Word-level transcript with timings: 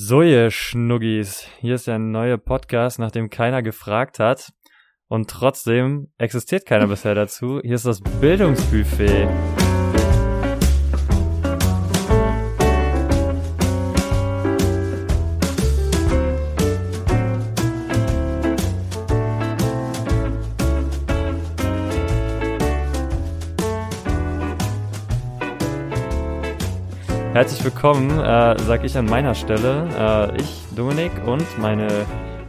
So, 0.00 0.22
ihr 0.22 0.52
Schnuggis, 0.52 1.48
hier 1.60 1.74
ist 1.74 1.88
der 1.88 1.98
neue 1.98 2.38
Podcast, 2.38 3.00
nach 3.00 3.10
dem 3.10 3.30
keiner 3.30 3.64
gefragt 3.64 4.20
hat. 4.20 4.52
Und 5.08 5.28
trotzdem 5.28 6.12
existiert 6.18 6.66
keiner 6.66 6.86
bisher 6.86 7.16
dazu. 7.16 7.60
Hier 7.64 7.74
ist 7.74 7.84
das 7.84 8.00
Bildungsbuffet. 8.20 9.26
Herzlich 27.38 27.62
willkommen, 27.62 28.10
äh, 28.18 28.58
sag 28.58 28.82
ich 28.82 28.98
an 28.98 29.06
meiner 29.06 29.32
Stelle. 29.32 29.86
Äh, 30.36 30.40
ich, 30.42 30.64
Dominik 30.74 31.12
und 31.24 31.46
meine 31.60 31.86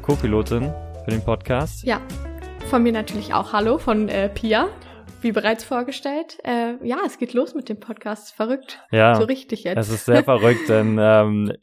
Co-Pilotin 0.01 0.73
für 1.05 1.11
den 1.11 1.23
Podcast. 1.23 1.83
Ja, 1.83 2.01
von 2.71 2.81
mir 2.81 2.91
natürlich 2.91 3.35
auch 3.35 3.53
Hallo 3.53 3.77
von 3.77 4.09
äh, 4.09 4.29
Pia, 4.29 4.67
wie 5.21 5.31
bereits 5.31 5.63
vorgestellt. 5.63 6.39
Äh, 6.43 6.83
ja, 6.83 6.97
es 7.05 7.19
geht 7.19 7.35
los 7.35 7.53
mit 7.53 7.69
dem 7.69 7.79
Podcast. 7.79 8.33
Verrückt. 8.33 8.79
Ja, 8.89 9.13
so 9.13 9.25
richtig 9.25 9.63
jetzt. 9.63 9.77
Es 9.77 9.89
ist 9.89 10.05
sehr 10.05 10.23
verrückt, 10.23 10.67
denn 10.69 10.97
ähm, 10.99 11.53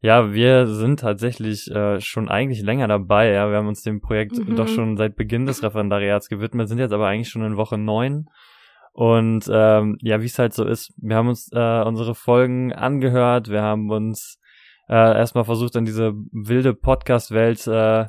ja, 0.00 0.32
wir 0.32 0.68
sind 0.68 1.00
tatsächlich 1.00 1.68
äh, 1.68 2.00
schon 2.00 2.28
eigentlich 2.28 2.62
länger 2.62 2.86
dabei. 2.86 3.32
Ja, 3.32 3.50
wir 3.50 3.56
haben 3.56 3.66
uns 3.66 3.82
dem 3.82 4.00
Projekt 4.00 4.38
Mhm. 4.38 4.54
doch 4.54 4.68
schon 4.68 4.96
seit 4.96 5.16
Beginn 5.16 5.44
des 5.44 5.60
Referendariats 5.64 6.28
gewidmet, 6.28 6.68
sind 6.68 6.78
jetzt 6.78 6.92
aber 6.92 7.08
eigentlich 7.08 7.30
schon 7.30 7.44
in 7.44 7.56
Woche 7.56 7.78
neun. 7.78 8.28
Und 8.96 9.44
ähm, 9.52 9.98
ja, 10.00 10.22
wie 10.22 10.24
es 10.24 10.38
halt 10.38 10.54
so 10.54 10.64
ist, 10.64 10.94
wir 10.96 11.16
haben 11.16 11.28
uns 11.28 11.50
äh, 11.52 11.82
unsere 11.82 12.14
Folgen 12.14 12.72
angehört, 12.72 13.50
wir 13.50 13.60
haben 13.60 13.90
uns 13.90 14.40
äh, 14.88 14.94
erstmal 14.94 15.44
versucht, 15.44 15.76
an 15.76 15.84
diese 15.84 16.14
wilde 16.32 16.72
Podcast-Welt, 16.72 17.66
äh, 17.66 18.06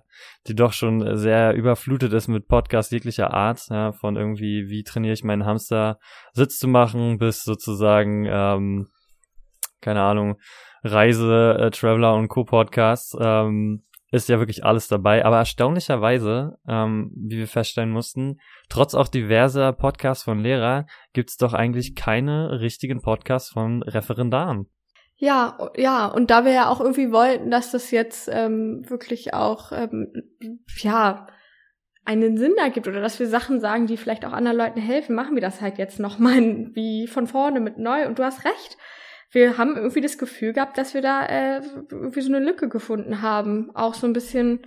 die 0.47 0.55
doch 0.55 0.71
schon 0.71 1.17
sehr 1.17 1.55
überflutet 1.55 2.13
ist 2.13 2.29
mit 2.29 2.47
Podcasts 2.47 2.89
jeglicher 2.93 3.33
Art, 3.33 3.67
ja, 3.69 3.91
von 3.91 4.15
irgendwie, 4.15 4.69
wie 4.69 4.83
trainiere 4.83 5.13
ich 5.13 5.25
meinen 5.25 5.45
Hamster 5.45 5.99
Sitz 6.31 6.57
zu 6.57 6.69
machen, 6.69 7.17
bis 7.17 7.43
sozusagen, 7.43 8.25
ähm, 8.25 8.87
keine 9.81 10.03
Ahnung, 10.03 10.37
Reise, 10.85 11.57
äh, 11.59 11.69
Traveler 11.69 12.15
und 12.15 12.29
Co-Podcasts, 12.29 13.13
ähm, 13.19 13.83
ist 14.11 14.29
ja 14.29 14.39
wirklich 14.39 14.63
alles 14.63 14.87
dabei. 14.87 15.25
Aber 15.25 15.37
erstaunlicherweise, 15.37 16.57
ähm, 16.67 17.11
wie 17.15 17.37
wir 17.37 17.47
feststellen 17.47 17.91
mussten, 17.91 18.39
trotz 18.69 18.93
auch 18.93 19.07
diverser 19.07 19.73
Podcasts 19.73 20.23
von 20.23 20.39
Lehrer, 20.39 20.85
gibt's 21.13 21.37
doch 21.37 21.53
eigentlich 21.53 21.95
keine 21.95 22.59
richtigen 22.61 23.01
Podcasts 23.01 23.49
von 23.49 23.83
Referendaren. 23.83 24.69
Ja, 25.19 25.71
ja, 25.75 26.05
und 26.05 26.29
da 26.29 26.45
wir 26.45 26.51
ja 26.51 26.69
auch 26.69 26.79
irgendwie 26.79 27.11
wollten, 27.11 27.49
dass 27.49 27.71
das 27.71 27.89
jetzt 27.89 28.29
ähm, 28.31 28.87
wirklich 28.87 29.33
auch, 29.33 29.71
ähm, 29.71 30.13
ja, 30.77 31.25
einen 32.05 32.37
Sinn 32.37 32.55
ergibt 32.57 32.87
oder 32.87 33.01
dass 33.01 33.19
wir 33.19 33.27
Sachen 33.27 33.59
sagen, 33.59 33.87
die 33.87 33.97
vielleicht 33.97 34.25
auch 34.25 34.31
anderen 34.31 34.57
Leuten 34.57 34.79
helfen, 34.79 35.15
machen 35.15 35.35
wir 35.35 35.41
das 35.41 35.59
halt 35.59 35.77
jetzt 35.77 35.99
nochmal 35.99 36.39
wie 36.73 37.07
von 37.07 37.27
vorne 37.27 37.59
mit 37.59 37.77
neu. 37.77 38.07
Und 38.07 38.19
du 38.19 38.23
hast 38.23 38.45
recht. 38.45 38.77
Wir 39.31 39.57
haben 39.57 39.75
irgendwie 39.75 40.01
das 40.01 40.17
Gefühl 40.17 40.53
gehabt, 40.53 40.77
dass 40.77 40.93
wir 40.93 41.01
da 41.01 41.25
äh, 41.25 41.61
irgendwie 41.91 42.21
so 42.21 42.33
eine 42.33 42.43
Lücke 42.43 42.69
gefunden 42.69 43.21
haben. 43.21 43.75
Auch 43.75 43.93
so 43.93 44.07
ein 44.07 44.13
bisschen 44.13 44.61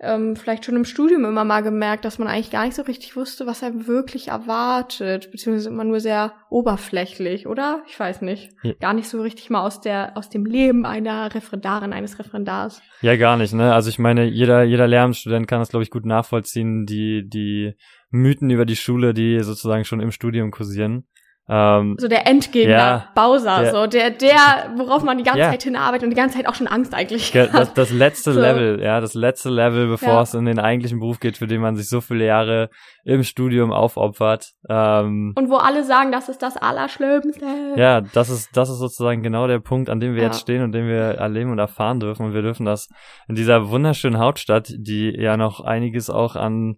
ähm, 0.00 0.36
vielleicht 0.36 0.64
schon 0.64 0.76
im 0.76 0.84
Studium 0.84 1.24
immer 1.24 1.44
mal 1.44 1.62
gemerkt, 1.62 2.04
dass 2.04 2.18
man 2.18 2.28
eigentlich 2.28 2.50
gar 2.50 2.64
nicht 2.64 2.76
so 2.76 2.82
richtig 2.82 3.16
wusste, 3.16 3.46
was 3.46 3.62
einem 3.62 3.86
wirklich 3.86 4.28
erwartet, 4.28 5.30
beziehungsweise 5.30 5.70
immer 5.70 5.84
nur 5.84 6.00
sehr 6.00 6.34
oberflächlich, 6.50 7.46
oder? 7.46 7.82
Ich 7.88 7.98
weiß 7.98 8.22
nicht. 8.22 8.50
Ja. 8.62 8.74
Gar 8.74 8.94
nicht 8.94 9.08
so 9.08 9.20
richtig 9.20 9.50
mal 9.50 9.62
aus 9.62 9.80
der 9.80 10.16
aus 10.16 10.28
dem 10.28 10.46
Leben 10.46 10.86
einer 10.86 11.34
Referendarin, 11.34 11.92
eines 11.92 12.18
Referendars. 12.18 12.80
Ja, 13.02 13.16
gar 13.16 13.36
nicht, 13.36 13.52
ne? 13.52 13.74
Also 13.74 13.90
ich 13.90 13.98
meine, 13.98 14.24
jeder, 14.24 14.62
jeder 14.62 14.86
Lehramtsstudent 14.86 15.48
kann 15.48 15.60
das, 15.60 15.70
glaube 15.70 15.82
ich, 15.82 15.90
gut 15.90 16.06
nachvollziehen, 16.06 16.86
die, 16.86 17.28
die 17.28 17.74
Mythen 18.10 18.50
über 18.50 18.66
die 18.66 18.76
Schule, 18.76 19.14
die 19.14 19.40
sozusagen 19.40 19.84
schon 19.84 20.00
im 20.00 20.12
Studium 20.12 20.50
kursieren. 20.50 21.06
Ähm, 21.50 21.96
So 21.98 22.08
der 22.08 22.26
Endgegner, 22.26 22.70
Ja, 22.72 23.08
Bowser, 23.14 23.62
der- 23.62 23.72
so 23.72 23.86
der, 23.86 24.10
der, 24.10 24.36
worauf 24.76 25.02
man 25.02 25.16
die 25.16 25.24
ganze 25.24 25.40
Ja. 25.40 25.50
Zeit 25.50 25.62
hinarbeitet 25.62 26.04
und 26.04 26.10
die 26.10 26.16
ganze 26.16 26.36
Zeit 26.36 26.46
auch 26.46 26.54
schon 26.54 26.66
Angst 26.66 26.92
eigentlich 26.94 27.32
Ge- 27.32 27.46
das, 27.50 27.54
hat. 27.70 27.78
das 27.78 27.90
letzte 27.90 28.32
So. 28.34 28.40
Level, 28.40 28.82
ja, 28.82 29.00
das 29.00 29.14
letzte 29.14 29.48
Level, 29.48 29.88
bevor 29.88 30.08
Ja. 30.14 30.22
es 30.22 30.34
in 30.34 30.44
den 30.44 30.58
eigentlichen 30.58 30.98
Beruf 31.00 31.20
geht, 31.20 31.38
für 31.38 31.46
den 31.46 31.62
man 31.62 31.74
sich 31.76 31.88
so 31.88 32.02
viele 32.02 32.26
Jahre 32.26 32.68
im 33.04 33.22
Studium 33.22 33.72
aufopfert. 33.72 34.50
Ähm, 34.68 35.32
Und 35.38 35.48
wo 35.48 35.56
alle 35.56 35.84
sagen, 35.84 36.12
das 36.12 36.28
ist 36.28 36.42
das 36.42 36.58
Allerschlimmste. 36.58 37.46
ja, 37.76 38.02
das 38.02 38.28
ist, 38.28 38.54
das 38.54 38.68
ist 38.68 38.78
sozusagen 38.78 39.22
genau 39.22 39.46
der 39.46 39.60
Punkt, 39.60 39.88
an 39.88 40.00
dem 40.00 40.14
wir 40.14 40.22
jetzt 40.24 40.40
stehen 40.40 40.62
und 40.62 40.72
den 40.72 40.86
wir 40.86 40.96
erleben 41.16 41.50
und 41.50 41.58
erfahren 41.58 41.98
dürfen. 41.98 42.26
Und 42.26 42.34
wir 42.34 42.42
dürfen 42.42 42.66
das 42.66 42.88
in 43.26 43.34
dieser 43.36 43.70
wunderschönen 43.70 44.18
Hauptstadt, 44.18 44.68
die 44.76 45.14
ja 45.18 45.38
noch 45.38 45.60
einiges 45.62 46.10
auch 46.10 46.36
an 46.36 46.76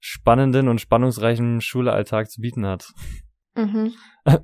spannenden 0.00 0.66
und 0.68 0.80
spannungsreichen 0.80 1.60
Schulalltag 1.60 2.30
zu 2.30 2.40
bieten 2.40 2.66
hat. 2.66 2.88
Mhm. 3.54 3.92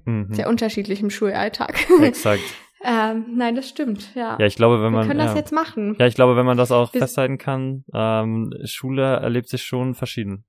Mhm. 0.04 0.28
Sehr 0.32 0.48
unterschiedlich 0.48 1.00
im 1.00 1.10
Schulalltag. 1.10 1.76
Exakt. 2.02 2.42
ähm, 2.84 3.26
nein, 3.36 3.54
das 3.54 3.68
stimmt, 3.68 4.14
ja. 4.14 4.36
Ja, 4.38 4.46
ich 4.46 4.56
glaube, 4.56 4.76
wenn 4.82 4.92
wir 4.92 4.98
man 4.98 5.06
können 5.06 5.20
das 5.20 5.32
ja. 5.32 5.36
jetzt 5.36 5.52
machen. 5.52 5.96
ja, 5.98 6.06
ich 6.06 6.14
glaube, 6.14 6.36
wenn 6.36 6.46
man 6.46 6.56
das 6.56 6.72
auch 6.72 6.92
Wir- 6.92 7.00
festhalten 7.00 7.38
kann, 7.38 7.84
ähm, 7.94 8.50
Schule 8.64 9.04
erlebt 9.16 9.48
sich 9.48 9.62
schon 9.62 9.94
verschieden. 9.94 10.44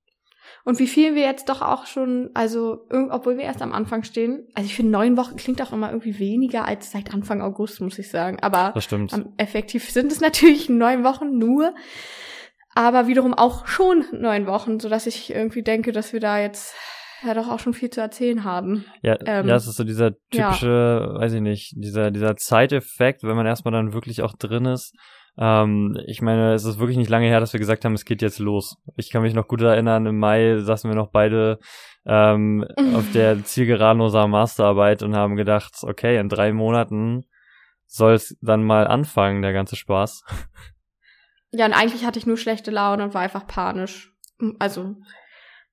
Und 0.64 0.78
wie 0.78 0.86
viel 0.86 1.14
wir 1.14 1.22
jetzt 1.22 1.48
doch 1.48 1.60
auch 1.62 1.86
schon, 1.86 2.30
also 2.34 2.86
obwohl 3.10 3.36
wir 3.36 3.44
erst 3.44 3.62
am 3.62 3.72
Anfang 3.72 4.04
stehen, 4.04 4.46
also 4.54 4.66
ich 4.66 4.74
finde 4.74 4.92
neun 4.92 5.16
Wochen 5.16 5.36
klingt 5.36 5.60
auch 5.62 5.72
immer 5.72 5.90
irgendwie 5.90 6.18
weniger 6.18 6.64
als 6.66 6.90
seit 6.90 7.12
Anfang 7.12 7.40
August, 7.40 7.80
muss 7.80 7.98
ich 7.98 8.10
sagen. 8.10 8.38
Aber 8.42 8.72
Das 8.74 8.84
stimmt. 8.84 9.12
am 9.12 9.32
effektiv 9.38 9.90
sind 9.90 10.10
es 10.12 10.20
natürlich 10.20 10.68
neun 10.68 11.04
Wochen 11.04 11.36
nur, 11.38 11.74
aber 12.74 13.06
wiederum 13.06 13.34
auch 13.34 13.66
schon 13.66 14.04
neun 14.12 14.46
Wochen, 14.46 14.78
so 14.80 14.88
dass 14.88 15.06
ich 15.06 15.30
irgendwie 15.34 15.62
denke, 15.62 15.92
dass 15.92 16.12
wir 16.12 16.20
da 16.20 16.38
jetzt 16.40 16.74
ja 17.26 17.34
doch 17.34 17.48
auch 17.48 17.60
schon 17.60 17.74
viel 17.74 17.90
zu 17.90 18.00
erzählen 18.00 18.44
haben. 18.44 18.84
Ja, 19.02 19.16
Ähm, 19.26 19.48
ja, 19.48 19.56
es 19.56 19.66
ist 19.66 19.76
so 19.76 19.84
dieser 19.84 20.12
ja. 20.32 20.50
typische, 20.50 21.14
weiß 21.18 21.32
ich 21.34 21.40
nicht, 21.40 21.74
dieser, 21.76 22.10
dieser 22.10 22.36
Zeiteffekt, 22.36 23.22
wenn 23.22 23.36
man 23.36 23.46
erstmal 23.46 23.72
dann 23.72 23.92
wirklich 23.92 24.22
auch 24.22 24.34
drin 24.34 24.64
ist. 24.64 24.94
Ähm, 25.38 25.98
ich 26.06 26.22
meine, 26.22 26.54
es 26.54 26.64
ist 26.64 26.78
wirklich 26.78 26.96
nicht 26.96 27.10
lange 27.10 27.26
her, 27.26 27.40
dass 27.40 27.52
wir 27.52 27.60
gesagt 27.60 27.84
haben, 27.84 27.94
es 27.94 28.04
geht 28.04 28.22
jetzt 28.22 28.38
los. 28.38 28.76
Ich 28.96 29.10
kann 29.10 29.22
mich 29.22 29.34
noch 29.34 29.48
gut 29.48 29.60
erinnern, 29.60 30.06
im 30.06 30.18
Mai 30.18 30.58
saßen 30.58 30.90
wir 30.90 30.96
noch 30.96 31.10
beide 31.10 31.58
ähm, 32.06 32.64
auf 32.94 33.10
der 33.12 33.44
Zielgeraden 33.44 34.00
unserer 34.00 34.28
Masterarbeit 34.28 35.02
und 35.02 35.14
haben 35.14 35.36
gedacht, 35.36 35.74
okay, 35.82 36.18
in 36.18 36.28
drei 36.28 36.52
Monaten 36.52 37.26
soll 37.86 38.14
es 38.14 38.36
dann 38.40 38.64
mal 38.64 38.86
anfangen, 38.86 39.42
der 39.42 39.52
ganze 39.52 39.76
Spaß. 39.76 40.24
Ja, 41.52 41.66
und 41.66 41.72
eigentlich 41.72 42.04
hatte 42.04 42.18
ich 42.18 42.26
nur 42.26 42.36
schlechte 42.36 42.70
Laune 42.70 43.04
und 43.04 43.14
war 43.14 43.22
einfach 43.22 43.46
panisch. 43.46 44.12
Also 44.58 44.96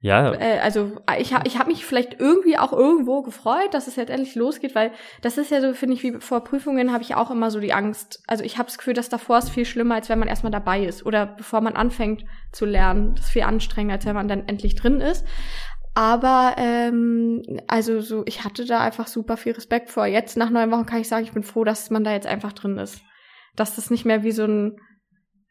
Ja, 0.03 0.33
äh, 0.33 0.59
also 0.59 0.91
ich 1.17 1.33
habe 1.33 1.47
ich 1.47 1.57
hab 1.57 1.67
mich 1.67 1.85
vielleicht 1.85 2.19
irgendwie 2.19 2.57
auch 2.57 2.73
irgendwo 2.73 3.21
gefreut, 3.21 3.73
dass 3.73 3.87
es 3.87 3.95
jetzt 3.95 4.09
endlich 4.09 4.35
losgeht, 4.35 4.75
weil 4.75 4.91
das 5.21 5.37
ist 5.37 5.49
ja 5.49 5.61
so, 5.61 5.73
finde 5.73 5.95
ich, 5.95 6.03
wie 6.03 6.19
vor 6.19 6.43
Prüfungen 6.43 6.91
habe 6.91 7.03
ich 7.03 7.15
auch 7.15 7.31
immer 7.31 7.49
so 7.49 7.61
die 7.61 7.71
Angst. 7.71 8.21
Also 8.27 8.43
ich 8.43 8.57
habe 8.57 8.65
das 8.65 8.77
Gefühl, 8.77 8.95
dass 8.95 9.07
davor 9.07 9.37
ist 9.37 9.49
viel 9.49 9.63
schlimmer, 9.63 9.95
als 9.95 10.09
wenn 10.09 10.19
man 10.19 10.27
erstmal 10.27 10.51
dabei 10.51 10.83
ist 10.83 11.05
oder 11.05 11.25
bevor 11.25 11.61
man 11.61 11.77
anfängt 11.77 12.25
zu 12.51 12.65
lernen. 12.65 13.15
Das 13.15 13.27
ist 13.27 13.31
viel 13.31 13.43
anstrengender, 13.43 13.95
als 13.95 14.05
wenn 14.05 14.15
man 14.15 14.27
dann 14.27 14.45
endlich 14.45 14.75
drin 14.75 14.99
ist. 14.99 15.25
Aber 15.93 16.55
ähm, 16.57 17.41
also 17.67 18.01
so, 18.01 18.23
ich 18.25 18.43
hatte 18.43 18.65
da 18.65 18.81
einfach 18.81 19.07
super 19.07 19.37
viel 19.37 19.53
Respekt 19.53 19.89
vor. 19.89 20.05
Jetzt 20.05 20.35
nach 20.35 20.49
neun 20.49 20.69
Wochen 20.71 20.85
kann 20.85 20.99
ich 20.99 21.07
sagen, 21.07 21.23
ich 21.23 21.31
bin 21.31 21.43
froh, 21.43 21.63
dass 21.63 21.89
man 21.91 22.03
da 22.03 22.11
jetzt 22.11 22.27
einfach 22.27 22.51
drin 22.51 22.77
ist. 22.77 22.99
Dass 23.55 23.77
das 23.77 23.89
nicht 23.89 24.03
mehr 24.03 24.23
wie 24.23 24.31
so 24.33 24.43
ein 24.43 24.81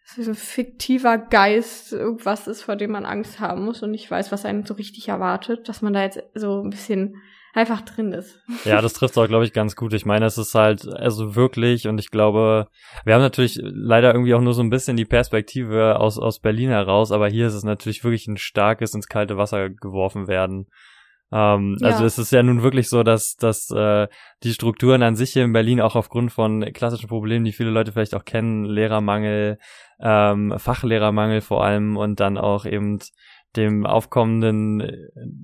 so 0.05 0.31
ein 0.31 0.35
fiktiver 0.35 1.19
Geist 1.19 1.93
irgendwas 1.93 2.47
ist, 2.47 2.63
vor 2.63 2.77
dem 2.77 2.93
man 2.93 3.07
Angst 3.07 3.41
haben 3.41 3.65
muss 3.65 3.83
und 3.83 3.91
nicht 3.93 4.11
weiß, 4.11 4.33
was 4.33 4.45
einen 4.45 4.67
so 4.67 4.75
richtig 4.75 5.09
erwartet, 5.09 5.69
dass 5.69 5.83
man 5.83 5.93
da 5.93 6.03
jetzt 6.03 6.23
so 6.35 6.61
ein 6.63 6.71
bisschen 6.71 7.17
einfach 7.55 7.83
drin 7.83 8.13
ist. 8.13 8.41
Ja, 8.65 8.81
das 8.81 8.93
trifft 8.95 9.19
auch, 9.19 9.27
glaube 9.27 9.45
ich, 9.45 9.53
ganz 9.53 9.77
gut. 9.77 9.93
Ich 9.93 10.07
meine, 10.07 10.27
es 10.27 10.39
ist 10.39 10.55
halt, 10.55 10.87
also 10.87 11.35
wirklich, 11.35 11.89
und 11.89 11.99
ich 11.99 12.11
glaube, 12.11 12.69
wir 13.05 13.15
haben 13.15 13.21
natürlich 13.21 13.59
leider 13.61 14.13
irgendwie 14.13 14.35
auch 14.35 14.41
nur 14.41 14.55
so 14.55 14.63
ein 14.63 14.71
bisschen 14.71 14.97
die 14.97 15.05
Perspektive 15.05 15.99
aus, 15.99 16.19
aus 16.19 16.41
Berlin 16.41 16.71
heraus, 16.71 17.13
aber 17.13 17.29
hier 17.29 17.47
ist 17.47 17.55
es 17.55 17.65
natürlich 17.65 18.05
wirklich 18.05 18.27
ein 18.29 18.37
starkes 18.37 18.95
ins 18.95 19.09
kalte 19.09 19.37
Wasser 19.37 19.71
geworfen 19.71 20.29
werden. 20.29 20.67
Ähm, 21.33 21.77
Ja. 21.81 21.89
Also 21.89 22.05
es 22.05 22.19
ist 22.19 22.31
ja 22.33 22.43
nun 22.43 22.63
wirklich 22.63 22.89
so, 22.89 23.03
dass, 23.03 23.37
dass 23.37 23.71
äh, 23.71 24.07
die 24.43 24.53
Strukturen 24.53 25.03
an 25.03 25.17
sich 25.17 25.33
hier 25.33 25.45
in 25.45 25.53
Berlin 25.53 25.81
auch 25.81 25.97
aufgrund 25.97 26.31
von 26.31 26.63
klassischen 26.73 27.09
Problemen, 27.09 27.45
die 27.45 27.53
viele 27.53 27.71
Leute 27.71 27.93
vielleicht 27.93 28.15
auch 28.15 28.25
kennen, 28.25 28.65
Lehrermangel, 28.65 29.59
ähm, 30.01 30.55
Fachlehrermangel 30.59 31.41
vor 31.41 31.65
allem 31.65 31.97
und 31.97 32.21
dann 32.21 32.37
auch 32.37 32.67
eben 32.67 32.99
dem 33.57 33.87
aufkommenden 33.87 34.83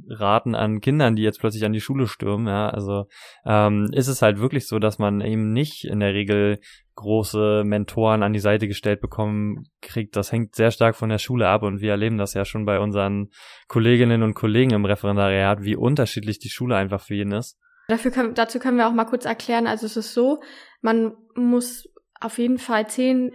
Raten 0.08 0.54
an 0.54 0.80
Kindern, 0.80 1.16
die 1.16 1.22
jetzt 1.22 1.40
plötzlich 1.40 1.64
an 1.64 1.72
die 1.72 1.80
Schule 1.80 2.06
stürmen, 2.06 2.46
ja, 2.46 2.68
also 2.70 3.06
ähm, 3.44 3.90
ist 3.92 4.08
es 4.08 4.22
halt 4.22 4.38
wirklich 4.38 4.66
so, 4.66 4.78
dass 4.78 4.98
man 4.98 5.20
eben 5.20 5.52
nicht 5.52 5.84
in 5.84 6.00
der 6.00 6.14
Regel 6.14 6.58
große 6.94 7.62
Mentoren 7.64 8.22
an 8.22 8.32
die 8.32 8.40
Seite 8.40 8.66
gestellt 8.66 9.00
bekommen 9.00 9.64
kriegt. 9.80 10.16
Das 10.16 10.32
hängt 10.32 10.56
sehr 10.56 10.72
stark 10.72 10.96
von 10.96 11.08
der 11.08 11.18
Schule 11.18 11.48
ab 11.48 11.62
und 11.62 11.80
wir 11.80 11.92
erleben 11.92 12.18
das 12.18 12.34
ja 12.34 12.44
schon 12.44 12.64
bei 12.64 12.80
unseren 12.80 13.28
Kolleginnen 13.68 14.22
und 14.22 14.34
Kollegen 14.34 14.72
im 14.72 14.84
Referendariat, 14.84 15.62
wie 15.62 15.76
unterschiedlich 15.76 16.40
die 16.40 16.50
Schule 16.50 16.76
einfach 16.76 17.00
für 17.00 17.14
jeden 17.14 17.32
ist. 17.32 17.56
Dafür 17.86 18.10
können, 18.10 18.34
dazu 18.34 18.58
können 18.58 18.78
wir 18.78 18.88
auch 18.88 18.92
mal 18.92 19.04
kurz 19.04 19.24
erklären, 19.24 19.66
also 19.66 19.86
es 19.86 19.96
ist 19.96 20.12
so, 20.12 20.40
man 20.82 21.12
muss 21.34 21.88
auf 22.20 22.38
jeden 22.38 22.58
Fall 22.58 22.88
zehn 22.88 23.32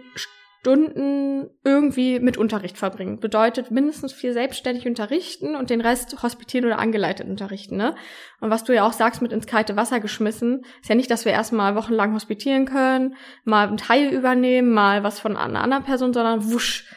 Stunden 0.64 1.50
irgendwie 1.62 2.20
mit 2.20 2.38
Unterricht 2.38 2.78
verbringen. 2.78 3.20
Bedeutet 3.20 3.70
mindestens 3.70 4.14
vier 4.14 4.32
selbstständig 4.32 4.86
unterrichten 4.86 5.56
und 5.56 5.68
den 5.68 5.82
Rest 5.82 6.22
hospitieren 6.22 6.64
oder 6.64 6.78
angeleitet 6.78 7.28
unterrichten. 7.28 7.76
Ne? 7.76 7.94
Und 8.40 8.48
was 8.48 8.64
du 8.64 8.74
ja 8.74 8.86
auch 8.86 8.94
sagst, 8.94 9.20
mit 9.20 9.30
ins 9.30 9.46
kalte 9.46 9.76
Wasser 9.76 10.00
geschmissen, 10.00 10.64
ist 10.80 10.88
ja 10.88 10.94
nicht, 10.94 11.10
dass 11.10 11.26
wir 11.26 11.32
erstmal 11.32 11.76
wochenlang 11.76 12.14
hospitieren 12.14 12.64
können, 12.64 13.14
mal 13.44 13.68
einen 13.68 13.76
Teil 13.76 14.08
übernehmen, 14.08 14.72
mal 14.72 15.04
was 15.04 15.20
von 15.20 15.36
einer 15.36 15.60
anderen 15.60 15.84
Person, 15.84 16.14
sondern 16.14 16.50
wusch. 16.50 16.90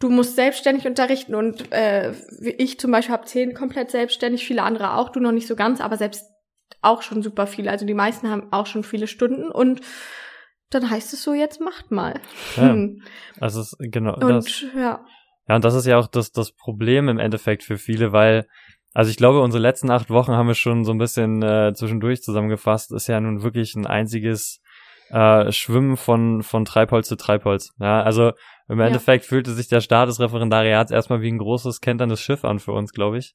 Du 0.00 0.10
musst 0.10 0.34
selbstständig 0.34 0.88
unterrichten 0.88 1.36
und 1.36 1.70
äh, 1.70 2.10
ich 2.58 2.80
zum 2.80 2.90
Beispiel 2.90 3.12
habe 3.12 3.26
zehn 3.26 3.54
komplett 3.54 3.92
selbstständig, 3.92 4.44
viele 4.44 4.64
andere 4.64 4.94
auch, 4.94 5.10
du 5.10 5.20
noch 5.20 5.30
nicht 5.30 5.46
so 5.46 5.54
ganz, 5.54 5.80
aber 5.80 5.96
selbst 5.96 6.26
auch 6.80 7.02
schon 7.02 7.22
super 7.22 7.46
viele. 7.46 7.70
Also 7.70 7.86
die 7.86 7.94
meisten 7.94 8.28
haben 8.28 8.52
auch 8.52 8.66
schon 8.66 8.82
viele 8.82 9.06
Stunden 9.06 9.52
und 9.52 9.80
dann 10.74 10.90
heißt 10.90 11.12
es 11.12 11.22
so, 11.22 11.34
jetzt 11.34 11.60
macht 11.60 11.90
mal. 11.90 12.20
Ja, 12.56 12.72
hm. 12.72 13.02
also 13.40 13.60
es, 13.60 13.76
genau. 13.78 14.14
Und 14.14 14.28
das, 14.28 14.64
ja. 14.74 15.04
Ja, 15.48 15.56
und 15.56 15.64
das 15.64 15.74
ist 15.74 15.86
ja 15.86 15.98
auch 15.98 16.06
das, 16.06 16.32
das 16.32 16.52
Problem 16.52 17.08
im 17.08 17.18
Endeffekt 17.18 17.64
für 17.64 17.76
viele, 17.76 18.12
weil, 18.12 18.46
also 18.94 19.10
ich 19.10 19.16
glaube, 19.16 19.40
unsere 19.40 19.62
letzten 19.62 19.90
acht 19.90 20.10
Wochen 20.10 20.32
haben 20.32 20.46
wir 20.46 20.54
schon 20.54 20.84
so 20.84 20.92
ein 20.92 20.98
bisschen 20.98 21.42
äh, 21.42 21.72
zwischendurch 21.74 22.22
zusammengefasst, 22.22 22.92
ist 22.92 23.08
ja 23.08 23.20
nun 23.20 23.42
wirklich 23.42 23.74
ein 23.74 23.86
einziges 23.86 24.60
äh, 25.10 25.50
Schwimmen 25.52 25.96
von, 25.96 26.42
von 26.42 26.64
Treibholz 26.64 27.08
zu 27.08 27.16
Treibholz. 27.16 27.74
Ja, 27.78 28.02
also 28.02 28.32
im 28.68 28.78
ja. 28.78 28.86
Endeffekt 28.86 29.24
fühlte 29.24 29.52
sich 29.52 29.68
der 29.68 29.80
Start 29.80 30.08
des 30.08 30.20
Referendariats 30.20 30.90
erstmal 30.90 31.20
wie 31.20 31.30
ein 31.30 31.38
großes, 31.38 31.80
kenterndes 31.80 32.20
Schiff 32.20 32.44
an 32.44 32.58
für 32.58 32.72
uns, 32.72 32.92
glaube 32.92 33.18
ich. 33.18 33.34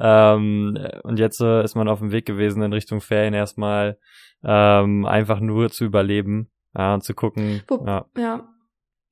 Ähm, 0.00 0.76
und 1.04 1.18
jetzt 1.18 1.40
äh, 1.40 1.62
ist 1.62 1.76
man 1.76 1.88
auf 1.88 2.00
dem 2.00 2.10
Weg 2.10 2.26
gewesen 2.26 2.62
in 2.62 2.72
Richtung 2.72 3.00
Ferien 3.00 3.32
erstmal 3.32 3.98
ähm, 4.42 5.06
einfach 5.06 5.40
nur 5.40 5.70
zu 5.70 5.84
überleben 5.84 6.50
und 6.74 7.04
zu 7.04 7.14
gucken. 7.14 7.62
Wo, 7.68 7.84
ja. 7.86 8.06
ja. 8.16 8.48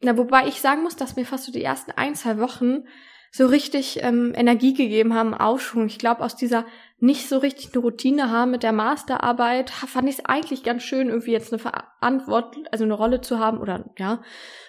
Na, 0.00 0.16
wobei 0.16 0.46
ich 0.48 0.60
sagen 0.60 0.82
muss, 0.82 0.96
dass 0.96 1.16
mir 1.16 1.24
fast 1.24 1.44
so 1.44 1.52
die 1.52 1.62
ersten 1.62 1.92
ein, 1.92 2.14
zwei 2.14 2.38
Wochen 2.38 2.84
so 3.34 3.46
richtig 3.46 4.00
ähm, 4.02 4.34
Energie 4.36 4.74
gegeben 4.74 5.14
haben, 5.14 5.32
Aufschwung. 5.32 5.86
Ich 5.86 5.98
glaube, 5.98 6.22
aus 6.22 6.36
dieser 6.36 6.66
nicht 6.98 7.30
so 7.30 7.38
richtig 7.38 7.72
eine 7.72 7.82
Routine 7.82 8.30
haben 8.30 8.50
mit 8.50 8.62
der 8.62 8.72
Masterarbeit, 8.72 9.70
fand 9.70 10.06
ich 10.06 10.18
es 10.18 10.24
eigentlich 10.26 10.62
ganz 10.62 10.82
schön, 10.82 11.08
irgendwie 11.08 11.32
jetzt 11.32 11.50
eine 11.50 11.58
Verantwortung, 11.58 12.66
also 12.70 12.84
eine 12.84 12.92
Rolle 12.92 13.22
zu 13.22 13.38
haben 13.38 13.58
oder 13.58 13.86
ja, 13.98 14.20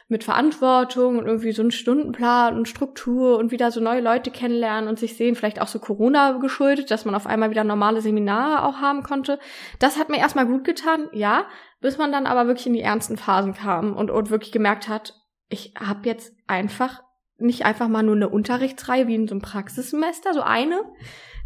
mit 0.07 0.23
Verantwortung 0.23 1.17
und 1.17 1.25
irgendwie 1.25 1.51
so 1.51 1.61
einen 1.61 1.71
Stundenplan 1.71 2.55
und 2.55 2.69
Struktur 2.69 3.37
und 3.37 3.51
wieder 3.51 3.69
so 3.69 3.81
neue 3.81 3.99
Leute 3.99 4.31
kennenlernen 4.31 4.87
und 4.87 4.97
sich 4.97 5.17
sehen, 5.17 5.35
vielleicht 5.35 5.61
auch 5.61 5.67
so 5.67 5.79
Corona 5.79 6.31
geschuldet, 6.37 6.89
dass 6.89 7.03
man 7.03 7.15
auf 7.15 7.27
einmal 7.27 7.49
wieder 7.49 7.65
normale 7.65 8.01
Seminare 8.01 8.63
auch 8.63 8.77
haben 8.77 9.03
konnte. 9.03 9.39
Das 9.79 9.99
hat 9.99 10.07
mir 10.07 10.19
erstmal 10.19 10.47
gut 10.47 10.63
getan, 10.63 11.09
ja, 11.11 11.45
bis 11.81 11.97
man 11.97 12.13
dann 12.13 12.25
aber 12.25 12.47
wirklich 12.47 12.67
in 12.67 12.73
die 12.73 12.81
ernsten 12.81 13.17
Phasen 13.17 13.53
kam 13.53 13.93
und, 13.93 14.09
und 14.09 14.29
wirklich 14.29 14.53
gemerkt 14.53 14.87
hat, 14.87 15.19
ich 15.49 15.73
habe 15.77 16.07
jetzt 16.07 16.33
einfach 16.47 17.02
nicht 17.37 17.65
einfach 17.65 17.87
mal 17.87 18.03
nur 18.03 18.15
eine 18.15 18.29
Unterrichtsreihe 18.29 19.07
wie 19.07 19.15
in 19.15 19.27
so 19.27 19.33
einem 19.33 19.41
Praxissemester, 19.41 20.33
so 20.33 20.41
eine, 20.41 20.81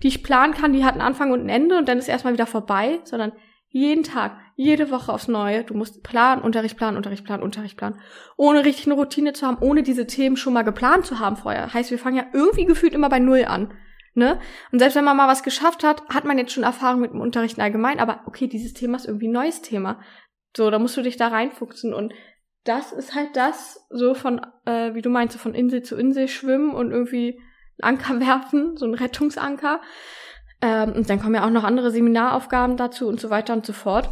die 0.03 0.07
ich 0.07 0.23
planen 0.23 0.53
kann, 0.53 0.73
die 0.73 0.85
hat 0.85 0.93
einen 0.93 1.01
Anfang 1.01 1.31
und 1.31 1.41
ein 1.41 1.49
Ende 1.49 1.77
und 1.77 1.87
dann 1.87 1.97
ist 1.97 2.07
erstmal 2.07 2.33
wieder 2.33 2.45
vorbei, 2.45 2.99
sondern 3.03 3.31
jeden 3.69 4.03
Tag, 4.03 4.37
jede 4.55 4.89
Woche 4.91 5.11
aufs 5.11 5.27
Neue. 5.27 5.63
Du 5.63 5.73
musst 5.73 6.01
planen, 6.03 6.41
Unterricht 6.41 6.77
planen, 6.77 6.97
Unterricht 6.97 7.25
planen, 7.25 7.43
Unterricht 7.43 7.77
planen. 7.77 7.99
Ohne 8.37 8.63
richtig 8.63 8.85
eine 8.85 8.95
Routine 8.95 9.33
zu 9.33 9.45
haben, 9.45 9.57
ohne 9.59 9.83
diese 9.83 10.07
Themen 10.07 10.37
schon 10.37 10.53
mal 10.53 10.63
geplant 10.63 11.05
zu 11.05 11.19
haben 11.19 11.35
vorher. 11.35 11.73
Heißt, 11.73 11.91
wir 11.91 11.99
fangen 11.99 12.17
ja 12.17 12.25
irgendwie 12.33 12.65
gefühlt 12.65 12.93
immer 12.93 13.09
bei 13.09 13.19
Null 13.19 13.45
an. 13.45 13.73
Ne? 14.13 14.39
Und 14.71 14.79
selbst 14.79 14.95
wenn 14.95 15.03
man 15.03 15.17
mal 15.17 15.27
was 15.27 15.43
geschafft 15.43 15.83
hat, 15.83 16.01
hat 16.09 16.25
man 16.25 16.39
jetzt 16.39 16.51
schon 16.51 16.63
Erfahrung 16.63 17.01
mit 17.01 17.11
dem 17.11 17.21
Unterrichten 17.21 17.61
allgemein, 17.61 17.99
aber 17.99 18.21
okay, 18.25 18.47
dieses 18.47 18.73
Thema 18.73 18.97
ist 18.97 19.05
irgendwie 19.05 19.27
ein 19.27 19.33
neues 19.33 19.61
Thema. 19.61 19.99
So, 20.55 20.71
da 20.71 20.79
musst 20.79 20.97
du 20.97 21.03
dich 21.03 21.17
da 21.17 21.27
reinfuchsen 21.27 21.93
und 21.93 22.13
das 22.67 22.91
ist 22.91 23.15
halt 23.15 23.35
das, 23.35 23.87
so 23.89 24.13
von, 24.13 24.41
äh, 24.65 24.93
wie 24.93 25.01
du 25.01 25.09
meinst, 25.09 25.33
so 25.33 25.39
von 25.39 25.53
Insel 25.53 25.83
zu 25.83 25.95
Insel 25.95 26.27
schwimmen 26.27 26.73
und 26.73 26.91
irgendwie 26.91 27.39
einen 27.81 27.97
Anker 27.97 28.19
werfen, 28.25 28.77
so 28.77 28.85
ein 28.85 28.93
Rettungsanker. 28.93 29.81
Ähm, 30.61 30.93
und 30.93 31.09
dann 31.09 31.21
kommen 31.21 31.35
ja 31.35 31.45
auch 31.45 31.51
noch 31.51 31.63
andere 31.63 31.91
Seminaraufgaben 31.91 32.77
dazu 32.77 33.07
und 33.07 33.19
so 33.19 33.29
weiter 33.29 33.53
und 33.53 33.65
so 33.65 33.73
fort. 33.73 34.09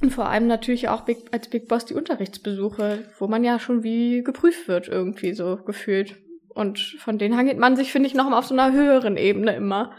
Und 0.00 0.12
vor 0.12 0.28
allem 0.28 0.46
natürlich 0.46 0.88
auch 0.88 1.02
Big, 1.02 1.18
als 1.32 1.48
Big 1.48 1.68
Boss 1.68 1.84
die 1.84 1.94
Unterrichtsbesuche, 1.94 3.04
wo 3.18 3.28
man 3.28 3.44
ja 3.44 3.58
schon 3.58 3.82
wie 3.82 4.22
geprüft 4.22 4.68
wird, 4.68 4.88
irgendwie 4.88 5.32
so 5.32 5.56
gefühlt. 5.56 6.16
Und 6.48 6.78
von 6.98 7.18
denen 7.18 7.36
hangelt 7.36 7.58
man 7.58 7.76
sich, 7.76 7.92
finde 7.92 8.08
ich, 8.08 8.14
noch 8.14 8.28
mal 8.28 8.38
auf 8.38 8.46
so 8.46 8.54
einer 8.54 8.72
höheren 8.72 9.16
Ebene 9.16 9.54
immer. 9.54 9.92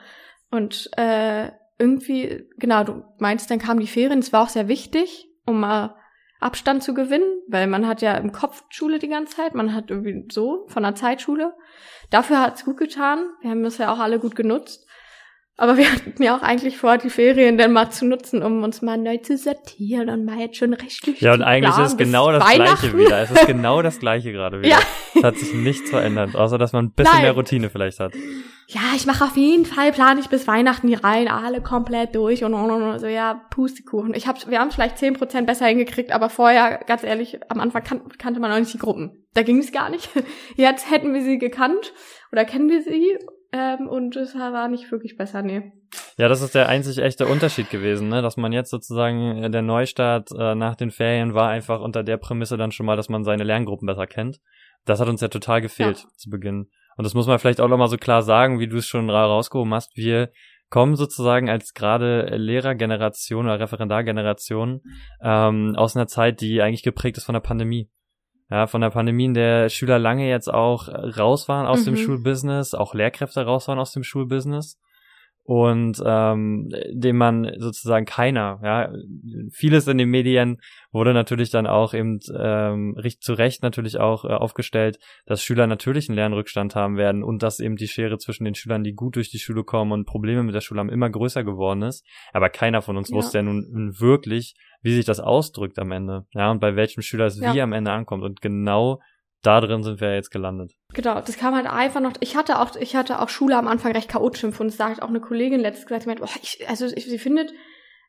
Und 0.52 0.92
äh, 0.98 1.50
irgendwie, 1.80 2.48
genau, 2.58 2.84
du 2.84 3.04
meinst, 3.18 3.50
dann 3.50 3.60
kamen 3.60 3.80
die 3.80 3.88
Ferien, 3.88 4.20
es 4.20 4.34
war 4.34 4.44
auch 4.44 4.50
sehr 4.50 4.68
wichtig, 4.68 5.28
um 5.46 5.62
mal 5.62 5.96
Abstand 6.44 6.84
zu 6.84 6.94
gewinnen, 6.94 7.42
weil 7.48 7.68
man 7.68 7.88
hat 7.88 8.02
ja 8.02 8.16
im 8.16 8.32
Kopf 8.32 8.64
Schule 8.70 9.00
die 9.00 9.08
ganze 9.08 9.36
Zeit, 9.36 9.56
man 9.56 9.74
hat 9.74 9.90
irgendwie 9.90 10.26
so 10.32 10.66
von 10.68 10.84
der 10.84 10.96
Zeitschule. 10.96 11.54
Dafür 12.10 12.42
hat's 12.42 12.66
gut 12.66 12.78
getan. 12.78 13.26
Wir 13.42 13.52
haben 13.52 13.64
das 13.64 13.78
ja 13.78 13.92
auch 13.92 14.00
alle 14.00 14.20
gut 14.20 14.36
genutzt. 14.36 14.88
Aber 15.56 15.78
wir 15.78 15.86
hatten 15.92 16.22
ja 16.22 16.36
auch 16.36 16.42
eigentlich 16.42 16.78
vor, 16.78 16.98
die 16.98 17.10
Ferien 17.10 17.58
dann 17.58 17.74
mal 17.74 17.90
zu 17.90 18.06
nutzen, 18.06 18.44
um 18.44 18.64
uns 18.64 18.82
mal 18.82 18.98
neu 18.98 19.18
zu 19.18 19.38
sortieren 19.38 20.10
und 20.10 20.26
mal 20.26 20.40
jetzt 20.40 20.58
schon 20.58 20.74
recht 20.74 21.06
durch 21.06 21.22
Ja, 21.22 21.34
und 21.34 21.44
eigentlich 21.44 21.78
ist 21.78 21.94
es 21.94 21.98
genau 21.98 22.32
das 22.32 22.44
Gleiche 22.54 22.98
wieder. 22.98 23.22
Es 23.22 23.32
ist 23.32 23.48
genau 23.48 23.82
das 23.82 24.00
Gleiche 24.00 24.32
gerade 24.32 24.60
wieder. 24.60 24.70
Ja. 24.70 24.80
Es 25.16 25.24
hat 25.24 25.38
sich 25.38 25.54
nichts 25.54 25.90
verändert, 25.90 26.36
außer 26.36 26.58
dass 26.58 26.74
man 26.74 26.86
ein 26.86 26.92
bisschen 26.92 27.14
Nein. 27.14 27.24
mehr 27.24 27.32
Routine 27.34 27.70
vielleicht 27.70 28.00
hat. 28.00 28.14
Ja, 28.68 28.82
ich 28.96 29.06
mache 29.06 29.26
auf 29.26 29.36
jeden 29.36 29.66
Fall, 29.66 29.92
plane 29.92 30.20
ich 30.20 30.30
bis 30.30 30.48
Weihnachten 30.48 30.88
die 30.88 30.94
Reihen 30.94 31.28
alle 31.28 31.62
komplett 31.62 32.16
durch 32.16 32.44
und, 32.44 32.54
und, 32.54 32.72
und 32.72 33.00
so, 33.00 33.08
ja, 33.08 33.42
Pustekuchen. 33.50 34.14
Ich 34.14 34.28
hab, 34.28 34.50
wir 34.50 34.60
haben 34.60 34.72
vielleicht 34.72 34.98
zehn 34.98 35.14
Prozent 35.14 35.48
besser 35.48 35.66
hingekriegt, 35.66 36.12
aber 36.12 36.30
vorher, 36.30 36.80
ganz 36.86 37.04
ehrlich, 37.04 37.40
am 37.50 37.60
Anfang 37.60 37.84
kan 37.84 38.10
kannte 38.18 38.40
man 38.40 38.50
noch 38.50 38.60
nicht 38.60 38.74
die 38.74 38.80
Gruppen. 38.80 39.26
Da 39.34 39.44
ging 39.44 39.58
es 39.58 39.72
gar 39.72 39.90
nicht. 39.90 40.10
Jetzt 40.56 40.90
hätten 40.90 41.14
wir 41.14 41.22
sie 41.22 41.38
gekannt 41.38 41.94
oder 42.32 42.46
kennen 42.46 42.70
wir 42.70 42.82
sie 42.82 43.18
ähm, 43.52 43.88
und 43.88 44.16
es 44.16 44.34
war 44.36 44.68
nicht 44.68 44.92
wirklich 44.92 45.18
besser, 45.18 45.42
nee. 45.42 45.72
Ja, 46.18 46.28
das 46.28 46.42
ist 46.42 46.56
der 46.56 46.70
einzig 46.70 46.98
echte 46.98 47.28
Unterschied 47.28 47.70
gewesen, 47.70 48.10
ne? 48.10 48.22
dass 48.22 48.38
man 48.38 48.52
jetzt 48.52 48.72
sozusagen, 48.72 49.44
äh, 49.44 49.50
der 49.50 49.62
Neustart 49.62 50.30
äh, 50.32 50.56
nach 50.56 50.76
den 50.76 50.92
Ferien 50.92 51.34
war 51.34 51.50
einfach 51.50 51.82
unter 51.82 52.04
der 52.04 52.18
Prämisse 52.18 52.58
dann 52.58 52.72
schon 52.72 52.86
mal, 52.86 52.96
dass 52.96 53.10
man 53.10 53.24
seine 53.24 53.44
Lerngruppen 53.44 53.86
besser 53.86 54.08
kennt. 54.08 54.40
Das 54.86 55.00
hat 55.00 55.08
uns 55.08 55.22
ja 55.22 55.28
total 55.28 55.62
gefehlt 55.62 56.00
ja. 56.00 56.10
zu 56.16 56.30
Beginn. 56.30 56.70
Und 56.98 57.04
das 57.04 57.14
muss 57.14 57.28
man 57.28 57.40
vielleicht 57.40 57.62
auch 57.62 57.68
nochmal 57.68 57.88
so 57.88 57.98
klar 57.98 58.22
sagen, 58.22 58.60
wie 58.60 58.68
du 58.68 58.78
es 58.78 58.88
schon 58.88 59.10
rausgehoben 59.10 59.74
hast. 59.74 59.96
Wir 59.96 60.30
kommen 60.70 60.96
sozusagen 60.96 61.50
als 61.50 61.74
gerade 61.74 62.36
Lehrergeneration 62.36 63.46
oder 63.46 63.60
Referendargeneration 63.60 64.82
ähm, 65.22 65.76
aus 65.76 65.96
einer 65.96 66.08
Zeit, 66.08 66.42
die 66.42 66.62
eigentlich 66.62 66.84
geprägt 66.84 67.18
ist 67.18 67.26
von 67.26 67.34
der 67.34 67.42
Pandemie 67.42 67.90
ja, 68.50 68.68
von 68.68 68.82
der 68.82 68.92
Pandemie, 68.92 69.26
in 69.26 69.34
der 69.34 69.70
Schüler 69.70 69.98
lange 69.98 70.30
jetzt 70.30 70.54
auch 70.54 70.88
raus 70.88 71.48
waren 71.48 71.66
aus 71.66 71.82
mhm. 71.82 71.86
dem 71.86 71.98
Schulbusiness, 71.98 72.76
auch 72.76 72.94
Lehrkräfte 72.94 73.44
raus 73.44 73.68
waren 73.68 73.80
aus 73.80 73.94
dem 73.94 74.04
Schulbusiness 74.04 74.78
und 75.46 76.02
ähm, 76.06 76.70
dem 76.92 77.18
man 77.18 77.52
sozusagen 77.58 78.06
keiner, 78.06 78.60
ja, 78.64 78.94
vieles 79.52 79.88
in 79.88 79.98
den 79.98 80.10
Medien 80.10 80.62
wurde 80.92 81.14
natürlich 81.14 81.50
dann 81.50 81.68
auch 81.68 81.94
eben 81.94 82.20
ähm, 82.38 82.98
zu 83.20 83.34
Recht 83.34 83.62
natürlich 83.62 84.00
auch 84.00 84.24
äh, 84.24 84.30
aufgestellt, 84.30 85.00
dass 85.26 85.44
Schüler 85.44 85.68
natürlich 85.68 86.08
einen 86.08 86.16
Lernrückstand 86.16 86.76
haben 86.76 86.96
werden 86.96 87.24
und 87.24 87.44
dass 87.44 87.60
eben 87.60 87.76
die 87.76 87.90
Schere 87.90 88.18
zwischen 88.20 88.46
den 88.46 88.56
Schülern, 88.56 88.86
die 88.86 88.94
gut 88.94 89.18
durch 89.18 89.30
die 89.30 89.40
Schule 89.40 89.66
kommen 89.66 89.92
und 89.92 90.06
Probleme 90.06 90.44
mit 90.44 90.56
der 90.56 90.62
Schule 90.62 90.80
haben, 90.80 90.90
immer 90.90 91.10
größer 91.10 91.44
geworden 91.44 91.82
ist. 91.82 92.06
Aber 92.32 92.50
keiner 92.50 92.82
von 92.82 92.96
uns 92.96 93.10
ja. 93.10 93.16
wusste 93.18 93.40
ja 93.40 93.44
nun 93.44 94.00
wirklich, 94.00 94.56
wie 94.82 94.94
sich 94.94 95.06
das 95.06 95.20
ausdrückt 95.20 95.78
am 95.78 95.92
Ende, 95.92 96.26
ja, 96.34 96.52
und 96.52 96.60
bei 96.60 96.76
welchem 96.76 97.02
Schüler 97.02 97.26
es 97.26 97.40
ja. 97.40 97.54
wie 97.54 97.62
am 97.62 97.74
Ende 97.74 97.92
ankommt. 97.92 98.24
Und 98.24 98.42
genau 98.42 99.02
da 99.44 99.62
drin 99.62 99.84
sind 99.84 100.02
wir 100.02 100.16
jetzt 100.16 100.32
gelandet. 100.32 100.74
Genau, 100.94 101.22
das 101.22 101.38
kam 101.38 101.54
halt 101.54 101.68
einfach 101.68 102.02
noch. 102.02 102.14
Ich 102.22 102.36
hatte 102.36 102.60
auch, 102.60 102.76
ich 102.76 102.96
hatte 102.96 103.22
auch 103.22 103.30
Schule 103.30 103.58
am 103.58 103.68
Anfang 103.68 103.92
recht 103.92 104.10
chaotisch 104.10 104.44
empfunden. 104.44 104.72
Das 104.72 104.78
sagt 104.78 105.02
auch 105.02 105.10
eine 105.10 105.20
Kollegin 105.20 105.60
letztes 105.60 105.86
gesagt, 105.86 106.06
die 106.06 106.08
meint, 106.08 106.22
oh, 106.22 106.28
ich, 106.42 106.68
also 106.68 106.86
ich, 106.86 107.06
sie 107.06 107.20
findet, 107.20 107.54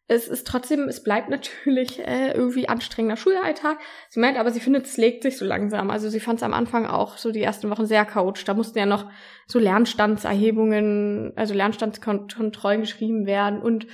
es 0.07 0.29
ist 0.29 0.47
trotzdem, 0.47 0.87
es 0.89 1.03
bleibt 1.03 1.31
natürlich 1.31 1.99
äh, 1.99 2.33
irgendwie 2.33 2.69
anstrengender 2.69 3.17
Schulalltag. 3.17 3.79
Sie 4.11 4.21
meint, 4.21 4.39
aber 4.39 4.51
sie 4.51 4.61
findet, 4.61 4.85
es 4.85 4.97
legt 4.97 5.23
sich 5.23 5.39
so 5.39 5.47
langsam. 5.47 5.91
Also 5.91 6.11
sie 6.11 6.21
fand 6.21 6.39
es 6.39 6.43
am 6.43 6.53
Anfang 6.53 6.87
auch 6.87 7.17
so 7.17 7.33
die 7.33 7.43
ersten 7.43 7.71
Wochen 7.71 7.87
sehr 7.87 8.05
chaotisch. 8.05 8.45
Da 8.45 8.55
mussten 8.55 8.79
ja 8.79 8.87
noch 8.87 9.11
so 9.47 9.59
Lernstandserhebungen, 9.59 11.33
also 11.37 11.55
Lernstandskontrollen 11.55 12.83
geschrieben 12.83 13.27
werden 13.27 13.61
und 13.61 13.87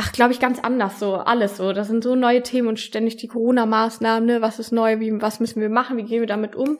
ach, 0.00 0.12
glaube 0.12 0.32
ich, 0.32 0.40
ganz 0.40 0.58
anders, 0.58 0.98
so 0.98 1.16
alles 1.16 1.58
so. 1.58 1.74
Das 1.74 1.88
sind 1.88 2.02
so 2.02 2.14
neue 2.14 2.42
Themen 2.42 2.68
und 2.68 2.80
ständig 2.80 3.16
die 3.16 3.28
Corona-Maßnahmen, 3.28 4.26
ne? 4.26 4.40
was 4.40 4.58
ist 4.58 4.72
neu, 4.72 4.98
wie, 4.98 5.20
was 5.20 5.40
müssen 5.40 5.60
wir 5.60 5.68
machen, 5.68 5.98
wie 5.98 6.04
gehen 6.04 6.20
wir 6.20 6.26
damit 6.26 6.56
um. 6.56 6.78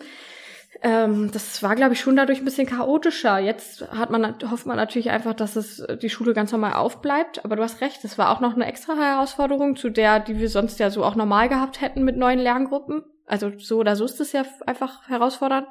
Ähm, 0.80 1.30
das 1.30 1.62
war, 1.62 1.76
glaube 1.76 1.92
ich, 1.92 2.00
schon 2.00 2.16
dadurch 2.16 2.38
ein 2.38 2.46
bisschen 2.46 2.66
chaotischer. 2.66 3.38
Jetzt 3.38 3.86
hat 3.90 4.08
man, 4.08 4.36
hofft 4.50 4.64
man 4.64 4.76
natürlich 4.76 5.10
einfach, 5.10 5.34
dass 5.34 5.56
es 5.56 5.86
die 6.00 6.08
Schule 6.08 6.32
ganz 6.32 6.50
normal 6.50 6.72
aufbleibt. 6.72 7.44
Aber 7.44 7.56
du 7.56 7.62
hast 7.62 7.82
recht, 7.82 8.02
es 8.04 8.16
war 8.16 8.30
auch 8.30 8.40
noch 8.40 8.54
eine 8.54 8.66
extra 8.66 8.94
Herausforderung, 8.94 9.76
zu 9.76 9.90
der, 9.90 10.20
die 10.20 10.38
wir 10.38 10.48
sonst 10.48 10.78
ja 10.80 10.88
so 10.88 11.04
auch 11.04 11.14
normal 11.14 11.50
gehabt 11.50 11.82
hätten 11.82 12.04
mit 12.04 12.16
neuen 12.16 12.38
Lerngruppen. 12.38 13.02
Also 13.26 13.52
so 13.58 13.78
oder 13.78 13.96
so 13.96 14.06
ist 14.06 14.20
es 14.20 14.32
ja 14.32 14.46
einfach 14.66 15.06
herausfordernd. 15.08 15.66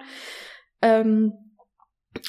Ähm, 0.83 1.33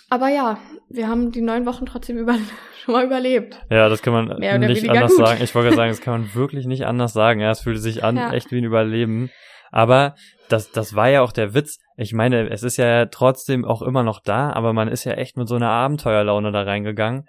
aber 0.08 0.28
ja, 0.28 0.58
wir 0.88 1.08
haben 1.08 1.32
die 1.32 1.40
neun 1.40 1.66
Wochen 1.66 1.86
trotzdem 1.86 2.18
über, 2.18 2.34
schon 2.84 2.94
mal 2.94 3.04
überlebt. 3.04 3.60
Ja, 3.70 3.88
das 3.88 4.02
kann 4.02 4.12
man 4.12 4.38
nicht 4.38 4.90
anders 4.90 5.16
gut. 5.16 5.26
sagen. 5.26 5.42
Ich 5.42 5.54
wollte 5.54 5.74
sagen, 5.74 5.90
das 5.90 6.00
kann 6.00 6.20
man 6.20 6.34
wirklich 6.34 6.66
nicht 6.66 6.84
anders 6.86 7.12
sagen. 7.12 7.40
Ja, 7.40 7.50
es 7.50 7.60
fühlte 7.60 7.80
sich 7.80 8.04
an, 8.04 8.16
ja. 8.16 8.32
echt 8.32 8.50
wie 8.50 8.58
ein 8.58 8.64
Überleben. 8.64 9.30
Aber 9.70 10.14
das, 10.48 10.72
das 10.72 10.94
war 10.94 11.08
ja 11.08 11.22
auch 11.22 11.32
der 11.32 11.54
Witz. 11.54 11.78
Ich 11.96 12.12
meine, 12.12 12.50
es 12.50 12.62
ist 12.62 12.76
ja 12.76 13.06
trotzdem 13.06 13.64
auch 13.64 13.82
immer 13.82 14.02
noch 14.02 14.20
da, 14.20 14.52
aber 14.52 14.72
man 14.72 14.88
ist 14.88 15.04
ja 15.04 15.12
echt 15.12 15.36
mit 15.36 15.48
so 15.48 15.54
einer 15.54 15.70
Abenteuerlaune 15.70 16.50
da 16.50 16.62
reingegangen. 16.62 17.26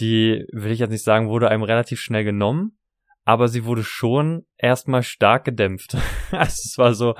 Die, 0.00 0.44
will 0.52 0.72
ich 0.72 0.80
jetzt 0.80 0.90
nicht 0.90 1.04
sagen, 1.04 1.28
wurde 1.28 1.50
einem 1.50 1.62
relativ 1.62 2.00
schnell 2.00 2.24
genommen, 2.24 2.76
aber 3.24 3.46
sie 3.46 3.64
wurde 3.64 3.84
schon 3.84 4.44
erstmal 4.56 5.04
stark 5.04 5.44
gedämpft. 5.44 5.94
also 6.32 6.62
es 6.64 6.74
war 6.76 6.94
so, 6.94 7.14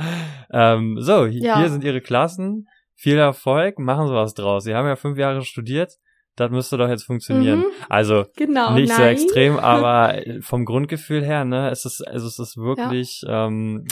ähm, 0.52 0.96
so, 0.98 1.26
ja. 1.26 1.58
hier 1.58 1.68
sind 1.68 1.84
ihre 1.84 2.00
Klassen, 2.00 2.66
viel 2.94 3.18
Erfolg, 3.18 3.78
machen 3.78 4.08
Sie 4.08 4.14
was 4.14 4.34
draus. 4.34 4.64
Sie 4.64 4.74
haben 4.74 4.86
ja 4.86 4.96
fünf 4.96 5.18
Jahre 5.18 5.42
studiert, 5.42 5.92
das 6.36 6.50
müsste 6.50 6.76
doch 6.76 6.88
jetzt 6.88 7.04
funktionieren. 7.04 7.60
Mhm, 7.60 7.66
also 7.88 8.26
genau, 8.36 8.74
nicht 8.74 8.88
nein. 8.88 8.98
so 8.98 9.24
extrem, 9.24 9.58
aber 9.58 10.20
vom 10.40 10.64
Grundgefühl 10.64 11.24
her, 11.24 11.44
ne, 11.44 11.70
es 11.70 11.84
ist, 11.84 12.06
also 12.06 12.26
es 12.26 12.38
ist 12.38 12.56
wirklich 12.56 13.22
ja. 13.22 13.46
ähm, 13.46 13.86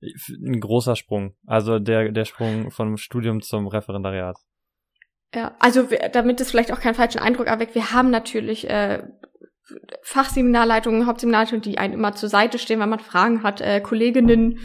ein 0.00 0.60
großer 0.60 0.96
Sprung. 0.96 1.34
Also 1.46 1.78
der, 1.78 2.12
der 2.12 2.24
Sprung 2.24 2.70
vom 2.70 2.96
Studium 2.96 3.42
zum 3.42 3.66
Referendariat. 3.66 4.36
Ja, 5.34 5.54
also 5.58 5.86
damit 6.12 6.40
es 6.40 6.50
vielleicht 6.50 6.72
auch 6.72 6.80
keinen 6.80 6.94
falschen 6.94 7.18
Eindruck 7.18 7.48
erweckt, 7.48 7.74
wir 7.74 7.92
haben 7.92 8.10
natürlich 8.10 8.68
äh, 8.68 9.02
Fachseminarleitungen, 10.02 11.06
Hauptseminarleitungen, 11.06 11.60
die 11.60 11.76
einem 11.76 11.94
immer 11.94 12.14
zur 12.14 12.28
Seite 12.30 12.58
stehen, 12.58 12.80
wenn 12.80 12.88
man 12.88 13.00
Fragen 13.00 13.42
hat, 13.42 13.60
äh, 13.60 13.80
Kolleginnen, 13.80 14.60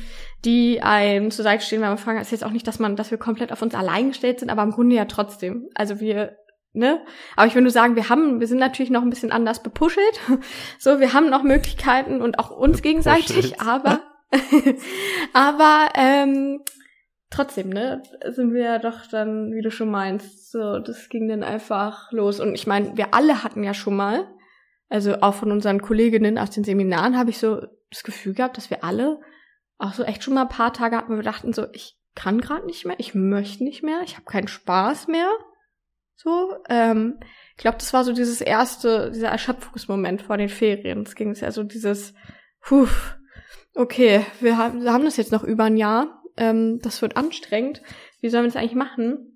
die 0.46 0.82
einem 0.82 1.32
zur 1.32 1.44
Seite 1.44 1.66
stehen, 1.66 1.82
wenn 1.82 1.90
man 1.90 1.98
Fragen 1.98 2.20
ist 2.20 2.32
jetzt 2.32 2.44
auch 2.44 2.52
nicht, 2.52 2.68
dass 2.68 2.80
man, 2.80 2.96
dass 2.96 3.12
wir 3.12 3.18
komplett 3.18 3.52
auf 3.52 3.62
uns 3.62 3.76
allein 3.76 4.10
gestellt 4.10 4.40
sind, 4.40 4.50
aber 4.50 4.64
im 4.64 4.72
Grunde 4.72 4.96
ja 4.96 5.06
trotzdem. 5.06 5.70
Also 5.76 6.00
wir, 6.00 6.38
ne? 6.74 7.02
Aber 7.36 7.48
ich 7.48 7.56
will 7.56 7.62
nur 7.62 7.72
sagen, 7.72 7.96
wir 7.96 8.10
haben, 8.10 8.40
wir 8.40 8.48
sind 8.48 8.60
natürlich 8.60 8.92
noch 8.92 9.02
ein 9.02 9.10
bisschen 9.10 9.32
anders 9.32 9.64
bepuschelt. 9.64 10.20
So, 10.80 11.00
wir 11.00 11.14
haben 11.14 11.30
noch 11.30 11.44
Möglichkeiten 11.44 12.22
und 12.22 12.40
auch 12.40 12.52
uns 12.52 12.82
gegenseitig, 12.82 13.62
aber, 13.62 14.02
aber 15.34 15.90
ähm, 15.96 16.62
trotzdem, 17.30 17.70
ne, 17.70 18.04
sind 18.28 18.54
wir 18.54 18.64
ja 18.64 18.80
doch 18.80 19.08
dann, 19.10 19.54
wie 19.54 19.62
du 19.62 19.72
schon 19.72 19.90
meinst, 19.90 20.52
so, 20.52 20.80
das 20.80 21.10
ging 21.10 21.28
dann 21.28 21.44
einfach 21.44 22.12
los. 22.12 22.40
Und 22.40 22.54
ich 22.56 22.68
meine, 22.68 22.98
wir 22.98 23.14
alle 23.14 23.44
hatten 23.44 23.64
ja 23.64 23.74
schon 23.74 23.96
mal 23.96 24.28
also 24.94 25.16
auch 25.22 25.34
von 25.34 25.52
unseren 25.52 25.82
Kolleginnen 25.82 26.38
aus 26.38 26.52
den 26.52 26.64
Seminaren 26.64 27.18
habe 27.18 27.32
ich 27.32 27.40
so 27.40 27.66
das 27.90 28.04
Gefühl 28.04 28.36
gehabt, 28.36 28.58
dass 28.58 28.70
wir 28.70 28.84
alle 28.84 29.20
auch 29.78 29.94
so 29.94 30.04
echt 30.04 30.24
schon 30.24 30.34
mal 30.34 30.44
ein 30.44 30.50
paar 30.50 30.74
Tage 30.74 30.96
hatten, 30.96 31.12
wo 31.12 31.16
wir 31.16 31.24
dachten 31.24 31.54
so, 31.54 31.68
ich 31.74 31.98
kann 32.16 32.42
gerade 32.42 32.66
nicht 32.66 32.86
mehr, 32.86 33.00
ich 33.00 33.16
möchte 33.16 33.64
nicht 33.64 33.84
mehr, 33.84 34.02
ich 34.04 34.16
habe 34.16 34.26
keinen 34.26 34.48
Spaß 34.48 35.08
mehr. 35.08 35.30
So, 36.16 36.56
ähm, 36.70 37.20
ich 37.52 37.58
glaube, 37.58 37.78
das 37.78 37.92
war 37.94 38.04
so 38.04 38.14
dieses 38.14 38.40
erste, 38.40 39.12
dieser 39.12 39.30
Erschöpfungsmoment 39.30 40.22
vor 40.22 40.38
den 40.38 40.50
Ferien. 40.50 41.02
Es 41.02 41.16
ging 41.16 41.34
ja 41.34 41.52
so 41.52 41.64
dieses, 41.64 42.14
puh, 42.62 42.88
okay, 43.76 44.26
wir 44.40 44.58
haben, 44.58 44.84
wir 44.84 44.94
haben 44.94 45.06
das 45.06 45.18
jetzt 45.18 45.32
noch 45.32 45.44
über 45.44 45.66
ein 45.66 45.78
Jahr, 45.78 46.22
ähm, 46.38 46.80
das 46.82 47.02
wird 47.02 47.18
anstrengend. 47.18 47.82
Wie 48.22 48.30
sollen 48.30 48.44
wir 48.44 48.52
das 48.52 48.56
eigentlich 48.56 48.76
machen? 48.76 49.33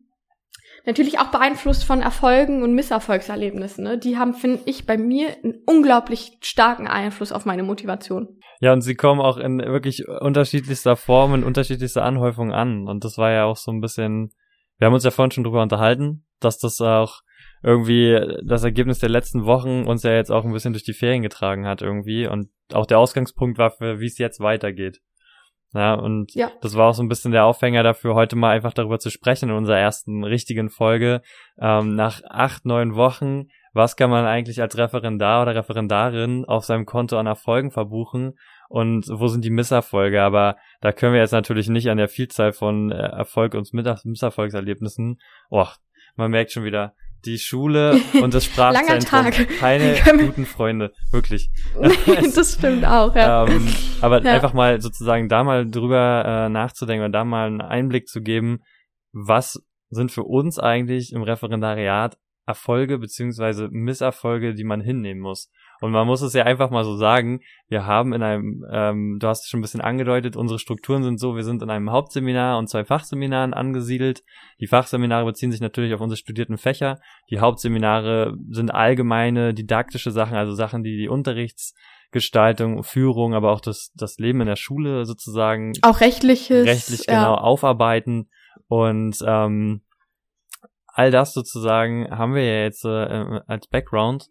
Natürlich 0.87 1.19
auch 1.19 1.27
beeinflusst 1.27 1.83
von 1.83 2.01
Erfolgen 2.01 2.63
und 2.63 2.73
Misserfolgserlebnissen. 2.73 3.83
Ne? 3.83 3.97
Die 3.99 4.17
haben, 4.17 4.33
finde 4.33 4.61
ich, 4.65 4.85
bei 4.85 4.97
mir 4.97 5.27
einen 5.43 5.61
unglaublich 5.67 6.37
starken 6.41 6.87
Einfluss 6.87 7.31
auf 7.31 7.45
meine 7.45 7.63
Motivation. 7.63 8.39
Ja, 8.59 8.73
und 8.73 8.81
sie 8.81 8.95
kommen 8.95 9.21
auch 9.21 9.37
in 9.37 9.59
wirklich 9.59 10.07
unterschiedlichster 10.07 10.95
Form, 10.95 11.35
in 11.35 11.43
unterschiedlichster 11.43 12.03
Anhäufung 12.03 12.51
an. 12.51 12.87
Und 12.87 13.03
das 13.03 13.17
war 13.17 13.31
ja 13.31 13.45
auch 13.45 13.57
so 13.57 13.71
ein 13.71 13.81
bisschen, 13.81 14.31
wir 14.79 14.87
haben 14.87 14.93
uns 14.93 15.03
ja 15.03 15.11
vorhin 15.11 15.31
schon 15.31 15.43
drüber 15.43 15.61
unterhalten, 15.61 16.25
dass 16.39 16.57
das 16.57 16.81
auch 16.81 17.21
irgendwie 17.61 18.19
das 18.45 18.63
Ergebnis 18.63 18.99
der 18.99 19.09
letzten 19.09 19.45
Wochen 19.45 19.85
uns 19.85 20.03
ja 20.03 20.13
jetzt 20.13 20.31
auch 20.31 20.45
ein 20.45 20.53
bisschen 20.53 20.73
durch 20.73 20.85
die 20.85 20.93
Ferien 20.93 21.21
getragen 21.21 21.67
hat 21.67 21.81
irgendwie 21.81 22.27
und 22.27 22.49
auch 22.71 22.85
der 22.85 22.99
Ausgangspunkt 22.99 23.57
war 23.57 23.71
für, 23.71 23.99
wie 23.99 24.05
es 24.05 24.17
jetzt 24.17 24.39
weitergeht. 24.39 25.01
Ja, 25.73 25.95
und 25.95 26.33
ja. 26.33 26.51
das 26.61 26.75
war 26.75 26.89
auch 26.89 26.93
so 26.93 27.03
ein 27.03 27.09
bisschen 27.09 27.31
der 27.31 27.45
Aufhänger 27.45 27.83
dafür, 27.83 28.15
heute 28.15 28.35
mal 28.35 28.51
einfach 28.55 28.73
darüber 28.73 28.99
zu 28.99 29.09
sprechen 29.09 29.49
in 29.49 29.55
unserer 29.55 29.77
ersten 29.77 30.23
richtigen 30.23 30.69
Folge. 30.69 31.21
Ähm, 31.59 31.95
nach 31.95 32.21
acht, 32.23 32.65
neun 32.65 32.95
Wochen, 32.95 33.47
was 33.73 33.95
kann 33.95 34.09
man 34.09 34.25
eigentlich 34.25 34.61
als 34.61 34.77
Referendar 34.77 35.41
oder 35.41 35.55
Referendarin 35.55 36.45
auf 36.45 36.65
seinem 36.65 36.85
Konto 36.85 37.17
an 37.17 37.27
Erfolgen 37.27 37.71
verbuchen 37.71 38.39
und 38.69 39.07
wo 39.09 39.27
sind 39.27 39.43
die 39.43 39.49
Misserfolge? 39.49 40.21
Aber 40.23 40.55
da 40.81 40.91
können 40.91 41.13
wir 41.13 41.19
jetzt 41.19 41.31
natürlich 41.31 41.67
nicht 41.69 41.89
an 41.89 41.97
der 41.97 42.07
Vielzahl 42.07 42.53
von 42.53 42.91
äh, 42.91 42.95
Erfolg 42.95 43.53
und 43.53 43.71
Misserfolgserlebnissen. 43.73 45.19
Oh, 45.49 45.67
man 46.15 46.31
merkt 46.31 46.51
schon 46.51 46.63
wieder, 46.63 46.95
die 47.27 47.37
Schule 47.37 47.99
und 48.21 48.33
das 48.33 48.45
Sprachzentrum 48.45 49.29
keine 49.59 49.95
guten 50.25 50.45
Freunde, 50.45 50.93
wirklich. 51.11 51.51
das 52.35 52.55
stimmt 52.55 52.85
auch, 52.85 53.15
ja. 53.15 53.45
Ähm, 53.45 53.67
aber 54.01 54.23
ja. 54.23 54.33
einfach 54.33 54.53
mal 54.53 54.81
sozusagen 54.81 55.29
da 55.29 55.43
mal 55.43 55.69
drüber 55.69 56.23
äh, 56.25 56.49
nachzudenken 56.49 57.05
und 57.05 57.11
da 57.11 57.23
mal 57.23 57.47
einen 57.47 57.61
Einblick 57.61 58.07
zu 58.07 58.21
geben, 58.21 58.59
was 59.11 59.61
sind 59.89 60.11
für 60.11 60.23
uns 60.23 60.57
eigentlich 60.57 61.11
im 61.13 61.21
Referendariat 61.21 62.17
Erfolge 62.45 62.97
beziehungsweise 62.97 63.67
Misserfolge, 63.69 64.53
die 64.53 64.63
man 64.63 64.79
hinnehmen 64.79 65.21
muss. 65.21 65.51
Und 65.79 65.91
man 65.91 66.07
muss 66.07 66.21
es 66.21 66.33
ja 66.33 66.43
einfach 66.43 66.69
mal 66.69 66.83
so 66.83 66.95
sagen, 66.95 67.41
wir 67.67 67.85
haben 67.85 68.13
in 68.13 68.23
einem, 68.23 68.65
ähm, 68.71 69.17
du 69.19 69.27
hast 69.27 69.43
es 69.43 69.49
schon 69.49 69.59
ein 69.59 69.61
bisschen 69.61 69.81
angedeutet, 69.81 70.35
unsere 70.35 70.59
Strukturen 70.59 71.03
sind 71.03 71.19
so, 71.19 71.35
wir 71.35 71.43
sind 71.43 71.61
in 71.61 71.69
einem 71.69 71.91
Hauptseminar 71.91 72.57
und 72.57 72.67
zwei 72.67 72.83
Fachseminaren 72.83 73.53
angesiedelt. 73.53 74.23
Die 74.59 74.67
Fachseminare 74.67 75.25
beziehen 75.25 75.51
sich 75.51 75.61
natürlich 75.61 75.93
auf 75.93 76.01
unsere 76.01 76.17
studierten 76.17 76.57
Fächer. 76.57 76.99
Die 77.29 77.39
Hauptseminare 77.39 78.35
sind 78.49 78.73
allgemeine, 78.73 79.53
didaktische 79.53 80.11
Sachen, 80.11 80.35
also 80.35 80.53
Sachen, 80.53 80.83
die 80.83 80.97
die 80.97 81.09
Unterrichtsgestaltung, 81.09 82.83
Führung, 82.83 83.35
aber 83.35 83.51
auch 83.51 83.61
das, 83.61 83.91
das 83.95 84.17
Leben 84.17 84.41
in 84.41 84.47
der 84.47 84.55
Schule 84.55 85.05
sozusagen. 85.05 85.73
Auch 85.83 86.01
rechtliches. 86.01 86.65
Rechtlich 86.65 87.05
genau 87.05 87.35
ja. 87.35 87.41
aufarbeiten. 87.41 88.29
Und 88.67 89.17
ähm, 89.25 89.81
all 90.87 91.11
das 91.11 91.33
sozusagen 91.33 92.09
haben 92.09 92.33
wir 92.33 92.43
ja 92.43 92.63
jetzt 92.63 92.83
äh, 92.83 93.39
als 93.45 93.67
Background. 93.67 94.29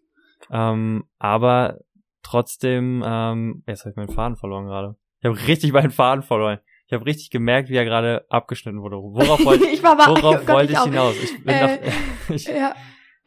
Ähm, 0.51 1.05
aber 1.19 1.79
trotzdem, 2.23 3.03
ähm, 3.05 3.63
jetzt 3.67 3.81
habe 3.81 3.91
ich 3.91 3.95
meinen 3.95 4.09
Faden 4.09 4.37
verloren 4.37 4.65
gerade. 4.65 4.95
Ich 5.19 5.25
habe 5.25 5.47
richtig 5.47 5.73
meinen 5.73 5.91
Faden 5.91 6.23
verloren. 6.23 6.59
Ich 6.87 6.93
habe 6.93 7.05
richtig 7.05 7.29
gemerkt, 7.31 7.69
wie 7.69 7.75
er 7.75 7.85
gerade 7.85 8.25
abgeschnitten 8.29 8.81
wurde. 8.81 8.97
Worauf 8.97 9.43
wollte 9.43 9.65
ich, 9.69 9.83
worauf 9.83 10.43
oh 10.43 10.47
wollte 10.47 10.73
ich 10.73 10.79
hinaus? 10.79 11.15
Ich 11.21 11.43
bin 11.43 11.53
äh, 11.53 11.79
nach, 11.79 12.29
ich, 12.29 12.45
ja 12.45 12.73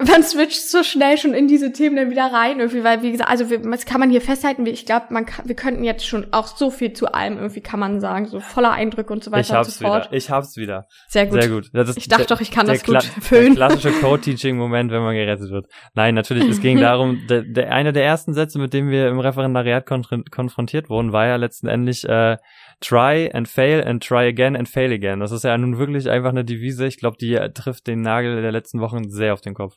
man 0.06 0.22
switcht 0.22 0.68
so 0.68 0.82
schnell 0.82 1.18
schon 1.18 1.34
in 1.34 1.46
diese 1.46 1.72
Themen 1.72 1.96
dann 1.96 2.10
wieder 2.10 2.32
rein, 2.32 2.58
irgendwie, 2.58 2.82
weil, 2.84 3.02
wie 3.02 3.12
gesagt, 3.12 3.30
also 3.30 3.50
wir, 3.50 3.58
das 3.58 3.84
kann 3.84 4.00
man 4.00 4.10
hier 4.10 4.20
festhalten, 4.20 4.64
ich 4.66 4.86
glaube, 4.86 5.06
man 5.10 5.26
kann, 5.26 5.46
wir 5.46 5.54
könnten 5.54 5.84
jetzt 5.84 6.06
schon 6.06 6.28
auch 6.32 6.46
so 6.46 6.70
viel 6.70 6.92
zu 6.92 7.12
allem 7.12 7.36
irgendwie, 7.36 7.60
kann 7.60 7.80
man 7.80 8.00
sagen, 8.00 8.26
so 8.26 8.40
voller 8.40 8.72
Eindrücke 8.72 9.12
und 9.12 9.22
so 9.22 9.30
weiter 9.30 9.40
ich 9.40 9.52
hab's 9.52 9.68
und 9.68 9.74
so 9.74 9.84
fort. 9.84 10.06
Wieder. 10.06 10.16
Ich 10.16 10.30
hab's 10.30 10.56
wieder. 10.56 10.86
Sehr 11.08 11.26
gut. 11.26 11.42
Sehr 11.42 11.50
gut. 11.50 11.70
ich 11.96 12.08
dachte 12.08 12.26
der, 12.26 12.36
doch, 12.36 12.40
ich 12.40 12.50
kann 12.50 12.66
das 12.66 12.82
gut 12.84 13.02
füllen. 13.20 13.54
Der 13.54 13.68
klassische 13.68 13.92
Code-Teaching-Moment, 13.92 14.90
wenn 14.90 15.02
man 15.02 15.14
gerettet 15.14 15.50
wird. 15.50 15.66
Nein, 15.94 16.14
natürlich, 16.14 16.48
es 16.48 16.60
ging 16.60 16.80
darum, 16.80 17.20
der, 17.28 17.42
der, 17.42 17.72
einer 17.72 17.92
der 17.92 18.04
ersten 18.04 18.32
Sätze, 18.32 18.58
mit 18.58 18.72
dem 18.72 18.90
wir 18.90 19.08
im 19.08 19.20
Referendariat 19.20 19.86
konfrontiert 19.86 20.88
wurden, 20.88 21.12
war 21.12 21.26
ja 21.26 21.36
letztendlich, 21.36 22.08
äh, 22.08 22.36
try 22.80 23.30
and 23.32 23.46
fail 23.46 23.86
and 23.86 24.02
try 24.02 24.26
again 24.26 24.56
and 24.56 24.68
fail 24.68 24.92
again. 24.92 25.20
Das 25.20 25.32
ist 25.32 25.44
ja 25.44 25.56
nun 25.56 25.78
wirklich 25.78 26.08
einfach 26.08 26.30
eine 26.30 26.44
Devise. 26.44 26.86
Ich 26.86 26.98
glaube, 26.98 27.16
die 27.18 27.38
trifft 27.54 27.86
den 27.86 28.02
Nagel 28.02 28.42
der 28.42 28.52
letzten 28.52 28.80
Wochen 28.80 29.10
sehr 29.10 29.34
auf 29.34 29.40
den 29.40 29.54
Kopf. 29.54 29.76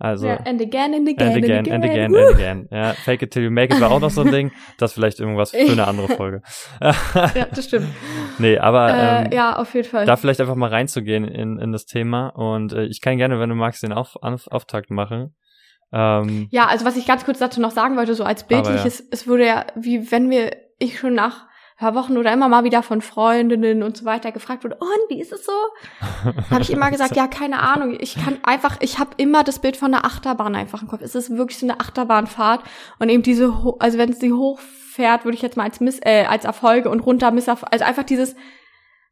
Also. 0.00 0.28
Ja, 0.28 0.36
and 0.44 0.62
again, 0.62 0.94
and 0.94 1.08
again, 1.08 1.28
and 1.28 1.44
again, 1.44 1.72
and 1.72 1.84
again, 1.84 1.84
and 1.84 1.84
again. 1.84 2.14
And 2.14 2.34
again. 2.34 2.68
Ja, 2.70 2.92
fake 2.92 3.22
it 3.22 3.32
till 3.32 3.42
you 3.42 3.50
make 3.50 3.74
it 3.74 3.80
war 3.80 3.90
auch 3.90 3.98
noch 3.98 4.10
so 4.10 4.20
ein 4.20 4.30
Ding. 4.30 4.52
Das 4.78 4.92
vielleicht 4.92 5.18
irgendwas 5.18 5.50
für 5.50 5.72
eine 5.72 5.88
andere 5.88 6.08
Folge. 6.08 6.42
ja, 6.80 7.46
das 7.52 7.64
stimmt. 7.64 7.88
Nee, 8.38 8.58
aber 8.58 8.94
äh, 8.94 9.24
ähm, 9.24 9.32
ja, 9.32 9.56
auf 9.56 9.74
jeden 9.74 9.88
Fall. 9.88 10.06
Da 10.06 10.16
vielleicht 10.16 10.40
einfach 10.40 10.54
mal 10.54 10.70
reinzugehen 10.70 11.24
in, 11.24 11.58
in 11.58 11.72
das 11.72 11.86
Thema. 11.86 12.28
Und 12.28 12.72
äh, 12.72 12.84
ich 12.84 13.00
kann 13.00 13.16
gerne, 13.16 13.40
wenn 13.40 13.48
du 13.48 13.56
magst, 13.56 13.82
den 13.82 13.92
auf, 13.92 14.14
auf, 14.22 14.46
Auftakt 14.46 14.90
machen. 14.90 15.34
Ähm, 15.92 16.46
ja, 16.52 16.66
also 16.66 16.84
was 16.84 16.96
ich 16.96 17.06
ganz 17.06 17.24
kurz 17.24 17.40
dazu 17.40 17.60
noch 17.60 17.72
sagen 17.72 17.96
wollte, 17.96 18.14
so 18.14 18.22
als 18.22 18.46
bildliches, 18.46 19.00
ja. 19.00 19.04
es 19.10 19.26
wurde 19.26 19.46
ja, 19.46 19.66
wie 19.74 20.12
wenn 20.12 20.30
wir, 20.30 20.52
ich 20.78 21.00
schon 21.00 21.14
nach 21.14 21.47
paar 21.78 21.94
Wochen 21.94 22.18
oder 22.18 22.32
immer 22.32 22.48
mal 22.48 22.64
wieder 22.64 22.82
von 22.82 23.00
Freundinnen 23.00 23.84
und 23.84 23.96
so 23.96 24.04
weiter 24.04 24.32
gefragt 24.32 24.64
wurde, 24.64 24.76
und 24.76 25.08
wie 25.08 25.20
ist 25.20 25.32
es 25.32 25.46
so? 25.46 25.52
habe 26.50 26.62
ich 26.62 26.70
immer 26.70 26.90
gesagt, 26.90 27.14
ja, 27.14 27.28
keine 27.28 27.60
Ahnung. 27.60 27.96
Ich 28.00 28.16
kann 28.16 28.38
einfach, 28.42 28.78
ich 28.80 28.98
habe 28.98 29.10
immer 29.16 29.44
das 29.44 29.60
Bild 29.60 29.76
von 29.76 29.94
einer 29.94 30.04
Achterbahn 30.04 30.56
einfach 30.56 30.82
im 30.82 30.88
Kopf. 30.88 31.02
Es 31.02 31.14
ist 31.14 31.36
wirklich 31.36 31.58
so 31.58 31.66
eine 31.66 31.78
Achterbahnfahrt 31.78 32.62
und 32.98 33.08
eben 33.08 33.22
diese, 33.22 33.54
also 33.78 33.96
wenn 33.96 34.12
sie 34.12 34.32
hochfährt, 34.32 35.24
würde 35.24 35.36
ich 35.36 35.42
jetzt 35.42 35.56
mal 35.56 35.64
als 35.64 35.78
Miss, 35.78 36.00
äh, 36.02 36.24
als 36.24 36.44
Erfolge 36.44 36.90
und 36.90 37.00
runter 37.00 37.30
Misserfolge, 37.30 37.72
also 37.72 37.84
einfach 37.84 38.04
dieses 38.04 38.34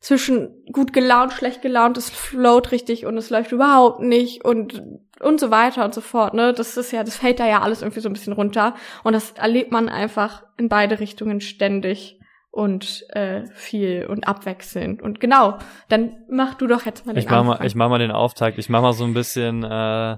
zwischen 0.00 0.64
gut 0.72 0.92
gelaunt, 0.92 1.32
schlecht 1.32 1.62
gelaunt, 1.62 1.96
es 1.96 2.10
float 2.10 2.72
richtig 2.72 3.06
und 3.06 3.16
es 3.16 3.30
läuft 3.30 3.52
überhaupt 3.52 4.00
nicht 4.00 4.44
und 4.44 4.82
und 5.20 5.40
so 5.40 5.50
weiter 5.50 5.84
und 5.84 5.94
so 5.94 6.02
fort, 6.02 6.34
ne? 6.34 6.52
Das 6.52 6.76
ist 6.76 6.92
ja, 6.92 7.02
das 7.02 7.16
fällt 7.16 7.40
da 7.40 7.46
ja 7.46 7.62
alles 7.62 7.80
irgendwie 7.80 8.00
so 8.00 8.08
ein 8.08 8.12
bisschen 8.12 8.34
runter 8.34 8.74
und 9.02 9.14
das 9.14 9.30
erlebt 9.32 9.72
man 9.72 9.88
einfach 9.88 10.42
in 10.58 10.68
beide 10.68 11.00
Richtungen 11.00 11.40
ständig 11.40 12.20
und 12.56 13.04
äh, 13.10 13.44
viel 13.52 14.06
und 14.06 14.26
abwechselnd. 14.26 15.02
Und 15.02 15.20
genau, 15.20 15.58
dann 15.90 16.16
mach 16.30 16.54
du 16.54 16.66
doch 16.66 16.86
jetzt 16.86 17.04
mal 17.04 17.12
den 17.12 17.22
ich 17.22 17.28
mach 17.28 17.44
Mal, 17.44 17.66
ich 17.66 17.74
mach 17.74 17.90
mal 17.90 17.98
den 17.98 18.10
Auftakt. 18.10 18.56
Ich 18.56 18.70
mach 18.70 18.80
mal 18.80 18.94
so 18.94 19.04
ein 19.04 19.12
bisschen, 19.12 19.62
äh, 19.62 20.16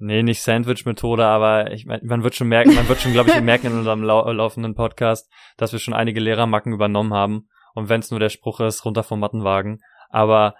nee, 0.00 0.24
nicht 0.24 0.42
Sandwich-Methode, 0.42 1.24
aber 1.24 1.70
ich, 1.70 1.86
man 1.86 2.24
wird 2.24 2.34
schon 2.34 2.48
merken, 2.48 2.74
man 2.74 2.88
wird 2.88 3.00
schon, 3.00 3.12
glaube 3.12 3.30
ich, 3.30 3.40
merken 3.42 3.68
in 3.68 3.74
unserem 3.74 4.02
lau 4.02 4.28
laufenden 4.32 4.74
Podcast, 4.74 5.30
dass 5.56 5.70
wir 5.70 5.78
schon 5.78 5.94
einige 5.94 6.18
Lehrermacken 6.18 6.72
übernommen 6.72 7.14
haben 7.14 7.48
Und 7.76 7.88
wenn 7.88 8.00
es 8.00 8.10
nur 8.10 8.18
der 8.18 8.30
Spruch 8.30 8.58
ist, 8.58 8.84
runter 8.84 9.04
vom 9.04 9.20
Mattenwagen. 9.20 9.78
Aber 10.10 10.56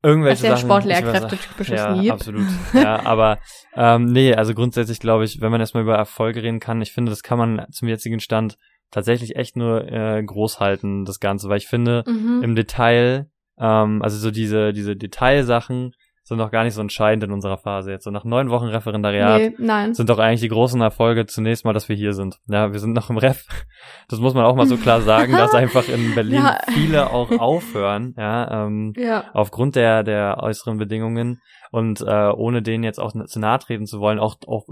irgendwelche 0.00 0.46
das 0.46 0.60
ist 0.60 0.62
ja 0.62 0.68
Sachen. 0.68 0.68
Sportlehrkräfte 0.68 1.38
typisches 1.38 1.80
ja, 1.80 1.92
Lied. 1.92 2.12
absolut. 2.12 2.46
Ja, 2.72 3.04
aber 3.04 3.40
ähm, 3.74 4.04
nee, 4.04 4.32
also 4.32 4.54
grundsätzlich 4.54 5.00
glaube 5.00 5.24
ich, 5.24 5.40
wenn 5.40 5.50
man 5.50 5.60
erstmal 5.60 5.82
über 5.82 5.96
Erfolge 5.96 6.44
reden 6.44 6.60
kann, 6.60 6.80
ich 6.82 6.92
finde, 6.92 7.10
das 7.10 7.24
kann 7.24 7.38
man 7.38 7.66
zum 7.72 7.88
jetzigen 7.88 8.20
Stand 8.20 8.58
tatsächlich 8.94 9.36
echt 9.36 9.56
nur 9.56 9.86
äh, 9.90 10.22
groß 10.22 10.60
halten, 10.60 11.04
das 11.04 11.20
Ganze, 11.20 11.48
weil 11.48 11.58
ich 11.58 11.66
finde, 11.66 12.04
Mhm. 12.06 12.40
im 12.42 12.54
Detail, 12.54 13.28
ähm, 13.58 14.00
also 14.02 14.16
so 14.18 14.30
diese, 14.30 14.72
diese 14.72 14.96
Detailsachen 14.96 15.92
sind 16.26 16.38
noch 16.38 16.50
gar 16.50 16.64
nicht 16.64 16.72
so 16.72 16.80
entscheidend 16.80 17.22
in 17.24 17.32
unserer 17.32 17.58
Phase 17.58 17.90
jetzt. 17.90 18.04
So 18.04 18.10
nach 18.10 18.24
neun 18.24 18.48
Wochen 18.48 18.64
Referendariat 18.68 19.52
nee, 19.58 19.92
sind 19.92 20.08
doch 20.08 20.18
eigentlich 20.18 20.40
die 20.40 20.48
großen 20.48 20.80
Erfolge 20.80 21.26
zunächst 21.26 21.66
mal, 21.66 21.74
dass 21.74 21.90
wir 21.90 21.96
hier 21.96 22.14
sind. 22.14 22.38
Ja, 22.48 22.72
wir 22.72 22.80
sind 22.80 22.94
noch 22.94 23.10
im 23.10 23.18
Ref. 23.18 23.44
Das 24.08 24.20
muss 24.20 24.32
man 24.32 24.44
auch 24.46 24.56
mal 24.56 24.66
so 24.66 24.78
klar 24.78 25.02
sagen, 25.02 25.32
dass 25.36 25.52
einfach 25.54 25.86
in 25.88 26.14
Berlin 26.14 26.36
Ja. 26.44 26.58
viele 26.72 27.10
auch 27.10 27.30
aufhören, 27.30 28.14
ja, 28.16 28.64
ähm, 28.64 28.94
Ja. 28.96 29.24
aufgrund 29.34 29.76
der, 29.76 30.02
der 30.02 30.38
äußeren 30.40 30.78
Bedingungen 30.78 31.42
und 31.70 32.00
äh, 32.00 32.30
ohne 32.30 32.62
denen 32.62 32.84
jetzt 32.84 33.00
auch 33.00 33.12
zu 33.26 33.38
nahe 33.38 33.58
treten 33.58 33.84
zu 33.86 34.00
wollen, 34.00 34.18
auch, 34.18 34.36
auch 34.46 34.64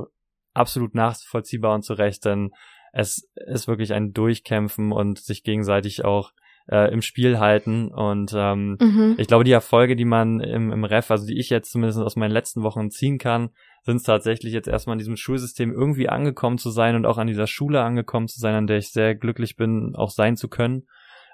absolut 0.54 0.94
nachvollziehbar 0.94 1.74
und 1.74 1.82
zu 1.82 1.92
Recht, 1.92 2.24
denn 2.24 2.50
es 2.92 3.28
ist 3.46 3.68
wirklich 3.68 3.92
ein 3.92 4.12
Durchkämpfen 4.12 4.92
und 4.92 5.18
sich 5.18 5.42
gegenseitig 5.42 6.04
auch 6.04 6.32
äh, 6.70 6.92
im 6.92 7.02
Spiel 7.02 7.40
halten 7.40 7.88
und 7.88 8.32
ähm, 8.36 8.76
Mhm. 8.80 9.16
ich 9.18 9.26
glaube, 9.26 9.42
die 9.44 9.50
Erfolge, 9.52 9.96
die 9.96 10.04
man 10.04 10.38
im, 10.40 10.70
im 10.70 10.84
Ref, 10.84 11.10
also 11.10 11.26
die 11.26 11.38
ich 11.38 11.50
jetzt 11.50 11.72
zumindest 11.72 11.98
aus 11.98 12.14
meinen 12.14 12.30
letzten 12.30 12.62
Wochen 12.62 12.90
ziehen 12.90 13.18
kann, 13.18 13.50
sind 13.82 13.96
es 13.96 14.04
tatsächlich 14.04 14.52
jetzt 14.52 14.68
erstmal 14.68 14.94
in 14.94 14.98
diesem 15.00 15.16
Schulsystem 15.16 15.72
irgendwie 15.72 16.08
angekommen 16.08 16.58
zu 16.58 16.70
sein 16.70 16.94
und 16.94 17.04
auch 17.04 17.18
an 17.18 17.26
dieser 17.26 17.48
Schule 17.48 17.82
angekommen 17.82 18.28
zu 18.28 18.38
sein, 18.38 18.54
an 18.54 18.68
der 18.68 18.76
ich 18.78 18.92
sehr 18.92 19.16
glücklich 19.16 19.56
bin, 19.56 19.94
auch 19.96 20.10
sein 20.10 20.36
zu 20.36 20.48
können. 20.48 20.86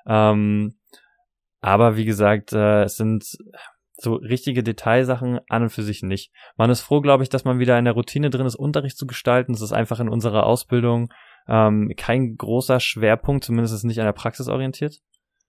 Ähm, 0.07 0.79
aber 1.61 1.97
wie 1.97 2.07
gesagt, 2.07 2.53
äh, 2.55 2.85
es 2.85 2.97
sind 2.97 3.37
so 4.01 4.15
richtige 4.15 4.63
Detailsachen 4.63 5.41
an 5.49 5.63
und 5.65 5.71
für 5.71 5.83
sich 5.83 6.03
nicht. 6.03 6.31
Man 6.57 6.71
ist 6.71 6.81
froh, 6.83 7.01
glaube 7.01 7.23
ich, 7.25 7.29
dass 7.29 7.45
man 7.45 7.59
wieder 7.59 7.79
in 7.79 7.85
der 7.85 7.95
Routine 7.95 8.31
drin 8.31 8.47
ist, 8.47 8.55
Unterricht 8.55 8.97
zu 8.97 9.07
gestalten. 9.07 9.53
Das 9.53 9.61
ist 9.63 9.73
einfach 9.73 9.99
in 10.01 10.09
unserer 10.09 10.45
Ausbildung 10.47 11.09
ähm, 11.49 11.93
kein 11.97 12.37
großer 12.37 12.79
Schwerpunkt, 12.79 13.43
zumindest 13.45 13.75
ist 13.75 13.85
nicht 13.85 13.99
an 13.99 14.05
der 14.07 14.13
Praxis 14.13 14.49
orientiert. 14.49 14.95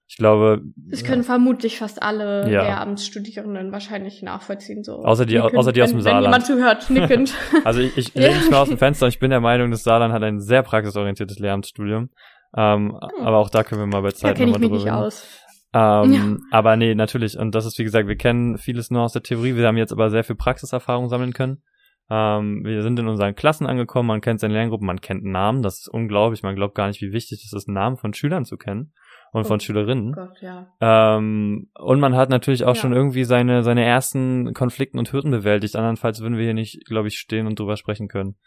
Ich 0.08 0.18
glaube, 0.18 0.62
Das 0.76 1.04
können 1.04 1.22
vermutlich 1.24 1.78
fast 1.78 2.02
alle 2.02 2.50
Ja. 2.50 2.64
Lehramtsstudierenden 2.64 3.72
wahrscheinlich 3.72 4.24
nachvollziehen. 4.24 4.84
So. 4.84 5.04
Außer 5.04 5.28
die- 5.28 5.36
Nickend, 5.36 5.56
außer 5.56 5.72
die 5.72 5.84
aus 5.84 5.90
wenn, 5.90 5.98
dem 5.98 6.06
Wenn 6.06 6.12
Saarland. 6.12 6.26
jemand 6.26 6.46
zuhört, 6.48 6.90
nickend. 6.90 7.34
Also 7.66 7.82
ich, 7.82 7.96
ich 7.98 8.16
Ja. 8.16 8.22
lehne 8.24 8.38
mich 8.40 8.50
mal 8.50 8.62
aus 8.62 8.70
dem 8.70 8.80
Fenster 8.80 9.06
und 9.06 9.10
ich 9.14 9.20
bin 9.20 9.30
der 9.30 9.40
Meinung, 9.42 9.70
das 9.70 9.84
Saarland 9.84 10.12
hat 10.14 10.24
ein 10.24 10.40
sehr 10.40 10.64
praxisorientiertes 10.64 11.38
Lehramtsstudium. 11.38 12.10
Ähm, 12.58 12.96
Aber 13.22 13.38
auch 13.38 13.52
da 13.52 13.64
können 13.64 13.82
wir 13.82 13.86
mal 13.86 14.02
bei 14.02 14.10
Zeit 14.12 14.36
kenne 14.36 14.50
ich 14.50 14.54
nochmal 14.58 14.60
mich 14.62 14.70
drüber 14.70 14.78
nicht 14.78 14.86
reden. 14.88 15.06
aus. 15.06 15.40
Ähm, 15.74 16.40
Aber 16.52 16.76
nee, 16.76 16.96
natürlich. 16.96 17.38
Und 17.38 17.54
das 17.54 17.66
ist, 17.66 17.78
wie 17.78 17.84
gesagt, 17.84 18.08
wir 18.08 18.16
kennen 18.16 18.58
vieles 18.58 18.90
nur 18.90 19.04
aus 19.04 19.14
der 19.14 19.22
Theorie. 19.24 19.56
Wir 19.56 19.68
haben 19.68 19.78
jetzt 19.78 19.92
aber 19.92 20.10
sehr 20.10 20.24
viel 20.24 20.36
Praxiserfahrung 20.36 21.10
sammeln 21.10 21.34
können. 21.34 21.62
Ähm, 22.10 22.64
wir 22.66 22.82
sind 22.82 22.98
in 22.98 23.08
unseren 23.08 23.36
Klassen 23.36 23.68
angekommen, 23.68 24.08
man 24.08 24.22
kennt 24.22 24.40
seine 24.40 24.56
Lerngruppen, 24.56 24.88
man 24.88 25.00
kennt 25.00 25.24
Namen. 25.24 25.62
Das 25.62 25.76
ist 25.82 25.88
unglaublich. 25.90 26.42
Man 26.42 26.56
glaubt 26.56 26.74
gar 26.74 26.88
nicht, 26.88 27.02
wie 27.02 27.12
wichtig 27.12 27.44
es 27.46 27.54
ist, 27.54 27.68
Namen 27.68 27.98
von 27.98 28.16
Schülern 28.16 28.46
zu 28.46 28.58
kennen 28.58 28.94
und 29.32 29.46
von 29.46 29.58
Oh 29.58 29.60
Schülerinnen. 29.60 30.14
Gott, 30.14 30.42
ja. 30.42 30.68
Ähm, 30.82 31.70
und 31.78 32.00
man 32.00 32.16
hat 32.16 32.32
natürlich 32.32 32.64
auch 32.64 32.74
Ja. 32.74 32.82
schon 32.82 32.94
irgendwie 32.94 33.26
seine, 33.26 33.62
seine 33.62 33.86
ersten 33.86 34.56
Konflikten 34.56 34.98
und 34.98 35.14
Hürden 35.14 35.30
bewältigt. 35.30 35.76
Andernfalls 35.76 36.20
würden 36.20 36.36
wir 36.38 36.46
hier 36.46 36.56
nicht, 36.56 36.84
glaube 36.88 37.10
ich, 37.10 37.20
stehen 37.20 37.46
und 37.46 37.60
drüber 37.60 37.78
sprechen 37.78 38.08
können. 38.08 38.38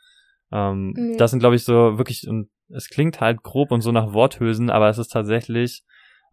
Ähm, 0.50 0.93
Nee. 0.97 1.17
Das 1.17 1.31
sind, 1.31 1.38
glaube 1.38 1.55
ich, 1.55 1.62
so 1.62 1.99
wirklich, 1.99 2.26
und 2.29 2.50
es 2.69 2.88
klingt 2.88 3.21
halt 3.21 3.45
grob 3.45 3.71
und 3.71 3.81
so 3.83 3.93
nach 3.93 4.12
Worthülsen, 4.12 4.71
aber 4.71 4.88
es 4.88 4.99
ist 4.99 5.12
tatsächlich, 5.12 5.85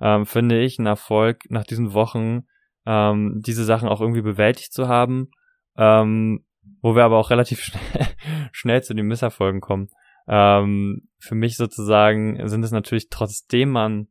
ähm, 0.02 0.26
finde 0.26 0.60
ich, 0.62 0.80
ein 0.80 0.86
Erfolg 0.86 1.44
nach 1.50 1.64
diesen 1.64 1.94
Wochen, 1.94 2.44
ähm, 2.86 3.42
diese 3.46 3.66
Sachen 3.66 3.90
auch 3.90 4.02
irgendwie 4.02 4.22
bewältigt 4.22 4.74
zu 4.74 4.88
haben, 4.88 5.30
ähm, 5.78 6.46
wo 6.82 6.96
wir 6.96 7.04
aber 7.04 7.18
auch 7.18 7.30
relativ 7.30 7.60
schnell, 7.64 8.08
schnell 8.52 8.84
zu 8.84 8.94
den 8.94 9.08
Misserfolgen 9.08 9.62
kommen. 9.62 9.90
Ähm, 10.28 11.08
für 11.20 11.36
mich 11.36 11.58
sozusagen 11.58 12.48
sind 12.48 12.64
es 12.64 12.72
natürlich 12.72 13.10
trotzdem 13.10 13.70
man 13.70 14.08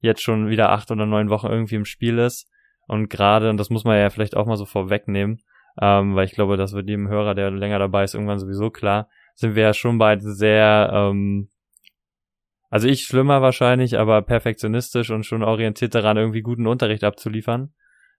jetzt 0.00 0.22
schon 0.22 0.48
wieder 0.48 0.70
acht 0.70 0.90
oder 0.90 1.06
neun 1.06 1.30
Wochen 1.30 1.46
irgendwie 1.46 1.76
im 1.76 1.84
Spiel 1.84 2.18
ist 2.18 2.50
und 2.86 3.08
gerade, 3.08 3.50
und 3.50 3.56
das 3.56 3.70
muss 3.70 3.84
man 3.84 3.98
ja 3.98 4.10
vielleicht 4.10 4.36
auch 4.36 4.46
mal 4.46 4.56
so 4.56 4.64
vorwegnehmen, 4.64 5.42
ähm, 5.80 6.16
weil 6.16 6.24
ich 6.24 6.32
glaube, 6.32 6.56
das 6.56 6.72
wird 6.72 6.88
jedem 6.88 7.06
Hörer, 7.06 7.36
der 7.36 7.52
länger 7.52 7.78
dabei 7.78 8.02
ist, 8.02 8.14
irgendwann 8.14 8.40
sowieso 8.40 8.70
klar, 8.70 9.08
sind 9.34 9.54
wir 9.54 9.62
ja 9.62 9.74
schon 9.74 9.98
beide 9.98 10.22
sehr, 10.22 10.90
ähm, 10.92 11.49
also 12.70 12.88
ich 12.88 13.02
schlimmer 13.02 13.42
wahrscheinlich, 13.42 13.98
aber 13.98 14.22
perfektionistisch 14.22 15.10
und 15.10 15.26
schon 15.26 15.42
orientiert 15.42 15.94
daran, 15.94 16.16
irgendwie 16.16 16.40
guten 16.40 16.68
Unterricht 16.68 17.02
abzuliefern. 17.02 17.74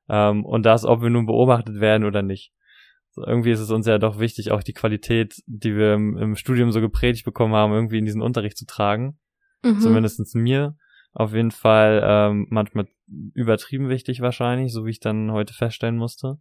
Ähm, 0.10 0.46
und 0.46 0.66
das, 0.66 0.84
ob 0.86 1.02
wir 1.02 1.10
nun 1.10 1.26
beobachtet 1.26 1.80
werden 1.80 2.06
oder 2.06 2.22
nicht. 2.22 2.54
So, 3.12 3.26
irgendwie 3.26 3.52
ist 3.52 3.62
es 3.62 3.72
uns 3.72 3.88
ja 3.88 3.98
doch 3.98 4.20
wichtig, 4.20 4.52
auch 4.52 4.62
die 4.62 4.74
Qualität, 4.74 5.42
die 5.46 5.76
wir 5.76 5.94
im, 5.94 6.18
im 6.18 6.36
Studium 6.36 6.72
so 6.72 6.82
gepredigt 6.82 7.26
bekommen 7.26 7.56
haben, 7.56 7.74
irgendwie 7.74 7.98
in 7.98 8.06
diesen 8.06 8.22
Unterricht 8.22 8.58
zu 8.58 8.66
tragen. 8.66 9.18
Mhm. 9.64 9.80
Zumindestens 9.80 10.34
mir. 10.34 10.76
Auf 11.14 11.34
jeden 11.34 11.52
Fall 11.52 12.02
ähm, 12.04 12.48
manchmal 12.50 12.88
übertrieben 13.34 13.90
wichtig 13.90 14.22
wahrscheinlich, 14.22 14.72
so 14.72 14.86
wie 14.86 14.92
ich 14.92 15.00
dann 15.00 15.32
heute 15.32 15.54
feststellen 15.54 15.98
musste. 15.98 16.40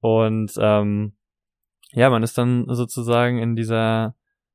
Und 0.00 0.52
ähm, 0.58 1.16
ja, 1.92 2.10
man 2.10 2.22
ist 2.22 2.36
dann 2.36 2.66
sozusagen 2.68 3.38
in 3.38 3.56
dieser 3.56 4.14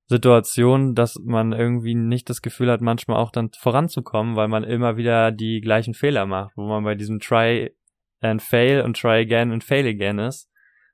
Situation, 0.09 0.95
dass 0.95 1.19
man 1.23 1.53
irgendwie 1.53 1.93
nicht 1.93 2.31
das 2.31 2.41
Gefühl 2.41 2.71
hat, 2.71 2.81
manchmal 2.81 3.17
auch 3.17 3.29
dann 3.29 3.51
voranzukommen, 3.55 4.35
weil 4.35 4.47
man 4.47 4.63
immer 4.63 4.97
wieder 4.97 5.31
die 5.31 5.61
gleichen 5.61 5.93
Fehler 5.93 6.25
macht, 6.25 6.57
wo 6.57 6.67
man 6.67 6.83
bei 6.83 6.95
diesem 6.95 7.19
Try 7.19 7.71
and 8.19 8.41
Fail 8.41 8.81
und 8.81 8.99
Try 8.99 9.21
again 9.21 9.51
and 9.51 9.63
Fail 9.63 9.85
again 9.85 10.17
ist, 10.17 10.49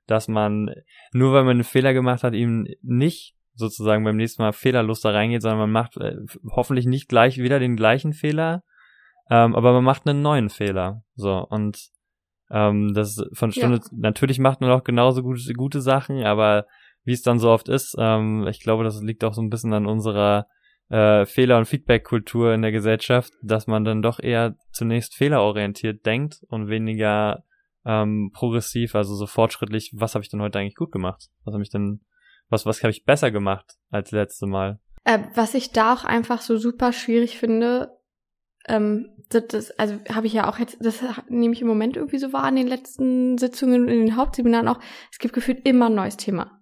dass 0.06 0.28
man 0.28 0.70
nur 1.12 1.32
weil 1.32 1.44
man 1.44 1.52
einen 1.56 1.64
Fehler 1.64 1.94
gemacht 1.94 2.24
hat, 2.24 2.34
ihm 2.34 2.68
nicht 2.82 3.34
sozusagen 3.54 4.04
beim 4.04 4.16
nächsten 4.18 4.42
Mal 4.42 4.52
fehlerlos 4.52 5.00
da 5.00 5.12
reingeht, 5.12 5.40
sondern 5.40 5.60
man 5.60 5.72
macht 5.72 5.96
äh, 5.96 6.16
hoffentlich 6.50 6.84
nicht 6.84 7.08
gleich 7.08 7.38
wieder 7.38 7.58
den 7.58 7.74
gleichen 7.74 8.12
Fehler, 8.12 8.64
ähm, 9.30 9.54
aber 9.56 9.72
man 9.72 9.84
macht 9.84 10.06
einen 10.06 10.20
neuen 10.20 10.50
Fehler. 10.50 11.02
So 11.14 11.38
und 11.38 11.78
ähm, 12.50 12.92
das 12.92 13.24
von 13.32 13.50
Stunde 13.50 13.78
Ja. 13.78 13.90
natürlich 13.92 14.38
macht 14.38 14.60
man 14.60 14.70
auch 14.70 14.84
genauso 14.84 15.22
gute, 15.22 15.54
gute 15.54 15.80
Sachen, 15.80 16.22
aber 16.22 16.66
wie 17.06 17.12
es 17.12 17.22
dann 17.22 17.38
so 17.38 17.50
oft 17.50 17.68
ist, 17.68 17.96
ähm, 17.98 18.46
ich 18.48 18.60
glaube, 18.60 18.84
das 18.84 19.00
liegt 19.00 19.24
auch 19.24 19.32
so 19.32 19.40
ein 19.40 19.48
bisschen 19.48 19.72
an 19.72 19.86
unserer 19.86 20.48
äh, 20.90 21.24
Fehler- 21.24 21.56
und 21.56 21.66
Feedback-Kultur 21.66 22.52
in 22.52 22.62
der 22.62 22.72
Gesellschaft, 22.72 23.32
dass 23.42 23.66
man 23.66 23.84
dann 23.84 24.02
doch 24.02 24.18
eher 24.20 24.56
zunächst 24.72 25.14
fehlerorientiert 25.14 26.04
denkt 26.04 26.40
und 26.48 26.68
weniger 26.68 27.44
ähm, 27.84 28.32
progressiv, 28.34 28.96
also 28.96 29.14
so 29.14 29.26
fortschrittlich, 29.26 29.92
was 29.94 30.14
habe 30.14 30.24
ich 30.24 30.30
denn 30.30 30.42
heute 30.42 30.58
eigentlich 30.58 30.74
gut 30.74 30.90
gemacht? 30.90 31.28
Was 31.44 31.54
habe 31.54 31.62
ich 31.62 31.70
denn, 31.70 32.00
was, 32.48 32.66
was 32.66 32.82
habe 32.82 32.90
ich 32.90 33.04
besser 33.04 33.30
gemacht 33.30 33.76
als 33.90 34.10
letzte 34.10 34.46
Mal? 34.46 34.80
Äh, 35.04 35.20
was 35.34 35.54
ich 35.54 35.70
da 35.70 35.94
auch 35.94 36.04
einfach 36.04 36.40
so 36.40 36.56
super 36.56 36.92
schwierig 36.92 37.38
finde, 37.38 37.96
ähm, 38.66 39.10
das, 39.28 39.46
das, 39.46 39.70
also 39.78 39.94
habe 40.12 40.26
ich 40.26 40.32
ja 40.32 40.48
auch 40.48 40.58
jetzt, 40.58 40.76
das 40.80 41.04
nehme 41.28 41.54
ich 41.54 41.62
im 41.62 41.68
Moment 41.68 41.96
irgendwie 41.96 42.18
so 42.18 42.32
wahr 42.32 42.48
in 42.48 42.56
den 42.56 42.66
letzten 42.66 43.38
Sitzungen 43.38 43.82
und 43.82 43.88
in 43.88 44.06
den 44.06 44.16
Hauptseminaren 44.16 44.66
auch, 44.66 44.80
es 45.12 45.18
gibt 45.18 45.34
gefühlt 45.34 45.64
immer 45.66 45.86
ein 45.86 45.94
neues 45.94 46.16
Thema. 46.16 46.55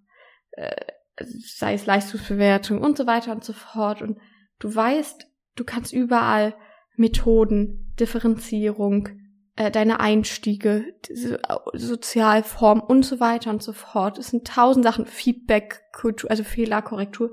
Äh, 0.55 0.75
sei 1.17 1.73
es 1.73 1.85
Leistungsbewertung 1.85 2.81
und 2.81 2.97
so 2.97 3.07
weiter 3.07 3.31
und 3.31 3.43
so 3.43 3.53
fort. 3.53 4.01
Und 4.01 4.17
du 4.59 4.73
weißt, 4.73 5.27
du 5.55 5.63
kannst 5.63 5.93
überall 5.93 6.55
Methoden, 6.95 7.93
Differenzierung, 7.99 9.09
äh, 9.55 9.71
deine 9.71 9.99
Einstiege, 9.99 10.93
diese 11.07 11.39
Sozialform 11.73 12.81
und 12.81 13.03
so 13.03 13.19
weiter 13.19 13.49
und 13.49 13.63
so 13.63 13.73
fort. 13.73 14.17
Es 14.17 14.27
sind 14.27 14.47
tausend 14.47 14.83
Sachen, 14.83 15.05
Feedback, 15.05 15.81
Kultur, 15.93 16.29
also 16.29 16.43
Fehlerkorrektur, 16.43 17.31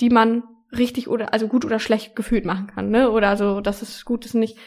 die 0.00 0.10
man 0.10 0.44
richtig 0.72 1.08
oder 1.08 1.32
also 1.32 1.48
gut 1.48 1.64
oder 1.64 1.78
schlecht 1.78 2.14
gefühlt 2.16 2.44
machen 2.44 2.68
kann, 2.68 2.90
ne? 2.90 3.10
Oder 3.10 3.36
so, 3.36 3.60
dass 3.60 3.82
es 3.82 4.04
gut 4.04 4.24
ist 4.24 4.34
nicht. 4.34 4.58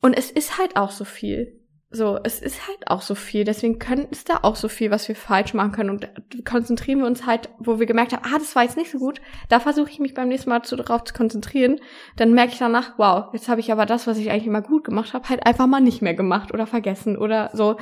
Und 0.00 0.14
es 0.14 0.30
ist 0.30 0.58
halt 0.58 0.76
auch 0.76 0.90
so 0.90 1.04
viel. 1.04 1.59
So, 1.92 2.20
es 2.22 2.40
ist 2.40 2.68
halt 2.68 2.86
auch 2.86 3.02
so 3.02 3.16
viel. 3.16 3.42
Deswegen 3.42 3.80
können, 3.80 4.06
ist 4.10 4.28
da 4.28 4.38
auch 4.42 4.54
so 4.54 4.68
viel, 4.68 4.92
was 4.92 5.08
wir 5.08 5.16
falsch 5.16 5.54
machen 5.54 5.72
können. 5.72 5.90
Und 5.90 6.08
konzentrieren 6.44 7.00
wir 7.00 7.06
uns 7.06 7.26
halt, 7.26 7.48
wo 7.58 7.80
wir 7.80 7.86
gemerkt 7.86 8.12
haben, 8.12 8.22
ah, 8.24 8.38
das 8.38 8.54
war 8.54 8.62
jetzt 8.62 8.76
nicht 8.76 8.92
so 8.92 8.98
gut. 8.98 9.20
Da 9.48 9.58
versuche 9.58 9.90
ich 9.90 9.98
mich 9.98 10.14
beim 10.14 10.28
nächsten 10.28 10.50
Mal 10.50 10.62
zu, 10.62 10.76
darauf 10.76 11.02
zu 11.02 11.14
konzentrieren. 11.14 11.80
Dann 12.16 12.32
merke 12.32 12.52
ich 12.52 12.58
danach, 12.58 12.92
wow, 12.96 13.24
jetzt 13.32 13.48
habe 13.48 13.58
ich 13.60 13.72
aber 13.72 13.86
das, 13.86 14.06
was 14.06 14.18
ich 14.18 14.30
eigentlich 14.30 14.46
immer 14.46 14.62
gut 14.62 14.84
gemacht 14.84 15.14
habe, 15.14 15.28
halt 15.28 15.44
einfach 15.44 15.66
mal 15.66 15.80
nicht 15.80 16.00
mehr 16.00 16.14
gemacht 16.14 16.54
oder 16.54 16.68
vergessen 16.68 17.16
oder 17.16 17.50
so. 17.54 17.76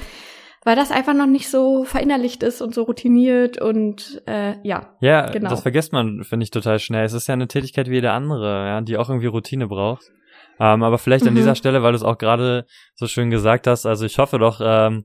Weil 0.64 0.74
das 0.74 0.90
einfach 0.90 1.14
noch 1.14 1.26
nicht 1.26 1.50
so 1.50 1.84
verinnerlicht 1.84 2.42
ist 2.42 2.62
und 2.62 2.74
so 2.74 2.84
routiniert 2.84 3.60
und 3.60 4.22
äh, 4.26 4.54
ja. 4.66 4.94
Ja, 5.00 5.30
Genau. 5.30 5.50
das 5.50 5.60
vergisst 5.60 5.92
man, 5.92 6.24
finde 6.24 6.44
ich, 6.44 6.50
total 6.50 6.78
schnell. 6.78 7.04
Es 7.04 7.12
ist 7.12 7.26
ja 7.28 7.34
eine 7.34 7.46
Tätigkeit 7.46 7.88
wie 7.90 7.94
jede 7.96 8.12
andere, 8.12 8.66
ja, 8.66 8.80
die 8.80 8.96
auch 8.96 9.08
irgendwie 9.10 9.28
Routine 9.28 9.68
braucht. 9.68 10.10
Ähm, 10.60 10.82
aber 10.82 10.98
vielleicht 10.98 11.26
an 11.26 11.34
Mhm. 11.34 11.38
dieser 11.38 11.54
Stelle, 11.54 11.82
weil 11.82 11.92
du 11.92 11.96
es 11.96 12.02
auch 12.02 12.18
gerade 12.18 12.64
so 12.94 13.06
schön 13.06 13.30
gesagt 13.30 13.66
hast, 13.66 13.86
also 13.86 14.04
ich 14.04 14.18
hoffe 14.18 14.38
doch, 14.38 14.60
ähm, 14.62 15.04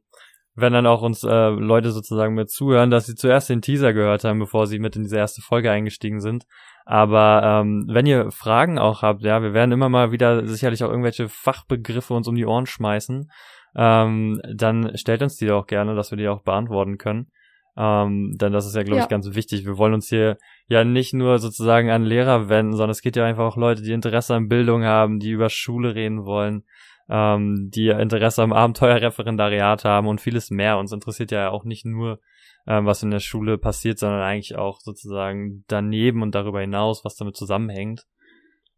wenn 0.56 0.74
dann 0.74 0.86
auch 0.86 1.02
uns 1.02 1.24
äh, 1.24 1.50
Leute 1.50 1.92
sozusagen 1.92 2.36
mit 2.36 2.52
zuhören, 2.52 2.92
dass 2.92 3.08
sie 3.08 3.16
zuerst 3.16 3.50
den 3.50 3.62
Teaser 3.62 3.92
gehört 3.94 4.24
haben, 4.24 4.40
bevor 4.40 4.68
sie 4.68 4.78
mit 4.80 4.96
in 4.96 5.04
diese 5.04 5.18
erste 5.18 5.42
Folge 5.42 5.72
eingestiegen 5.72 6.22
sind. 6.22 6.46
Aber 6.86 7.42
ähm, 7.44 7.86
wenn 7.88 8.06
ihr 8.06 8.30
Fragen 8.32 8.78
auch 8.78 9.02
habt, 9.02 9.24
ja, 9.24 9.42
wir 9.42 9.54
werden 9.54 9.72
immer 9.72 9.90
mal 9.90 10.12
wieder 10.12 10.46
sicherlich 10.46 10.84
auch 10.84 10.90
irgendwelche 10.90 11.30
Fachbegriffe 11.30 12.14
uns 12.14 12.28
um 12.28 12.36
die 12.36 12.46
Ohren 12.46 12.66
schmeißen, 12.68 13.32
ähm, 13.76 14.42
dann 14.54 14.96
stellt 14.98 15.24
uns 15.24 15.38
die 15.38 15.50
auch 15.52 15.66
gerne, 15.66 15.96
dass 15.96 16.12
wir 16.12 16.18
die 16.18 16.28
auch 16.28 16.44
beantworten 16.44 16.98
können. 16.98 17.32
Ähm, 17.76 18.38
denn 18.38 18.54
das 18.54 18.68
ist 18.68 18.76
ja, 18.76 18.84
glaube 18.84 18.98
ja. 18.98 19.04
ich, 19.04 19.10
ganz 19.10 19.34
wichtig. 19.34 19.66
Wir 19.66 19.78
wollen 19.78 19.94
uns 19.94 20.08
hier 20.08 20.38
ja 20.68 20.84
nicht 20.84 21.14
nur 21.14 21.40
sozusagen 21.40 21.90
an 21.90 22.04
Lehrer 22.04 22.50
wenden, 22.50 22.74
sondern 22.74 22.92
es 22.92 23.02
geht 23.02 23.16
ja 23.16 23.26
einfach 23.26 23.46
auch 23.46 23.58
Leute, 23.58 23.82
die 23.82 23.94
Interesse 23.94 24.36
an 24.36 24.48
Bildung 24.48 24.84
haben, 24.84 25.20
die 25.20 25.32
über 25.32 25.50
Schule 25.50 25.96
reden 25.96 26.26
wollen, 26.26 26.64
ähm, 27.10 27.70
die 27.74 27.90
Interesse 27.90 28.44
am 28.44 28.54
Abenteuerreferendariat 28.54 29.86
haben 29.86 30.08
und 30.08 30.22
vieles 30.22 30.52
mehr. 30.52 30.78
Uns 30.78 30.92
interessiert 30.92 31.32
ja 31.32 31.50
auch 31.50 31.64
nicht 31.64 31.86
nur, 31.86 32.20
ähm, 32.68 32.86
was 32.86 33.02
in 33.02 33.12
der 33.12 33.20
Schule 33.20 33.58
passiert, 33.58 33.98
sondern 33.98 34.22
eigentlich 34.22 34.56
auch 34.56 34.80
sozusagen 34.80 35.64
daneben 35.68 36.22
und 36.22 36.36
darüber 36.36 36.62
hinaus, 36.62 37.04
was 37.04 37.16
damit 37.16 37.36
zusammenhängt. 37.36 38.06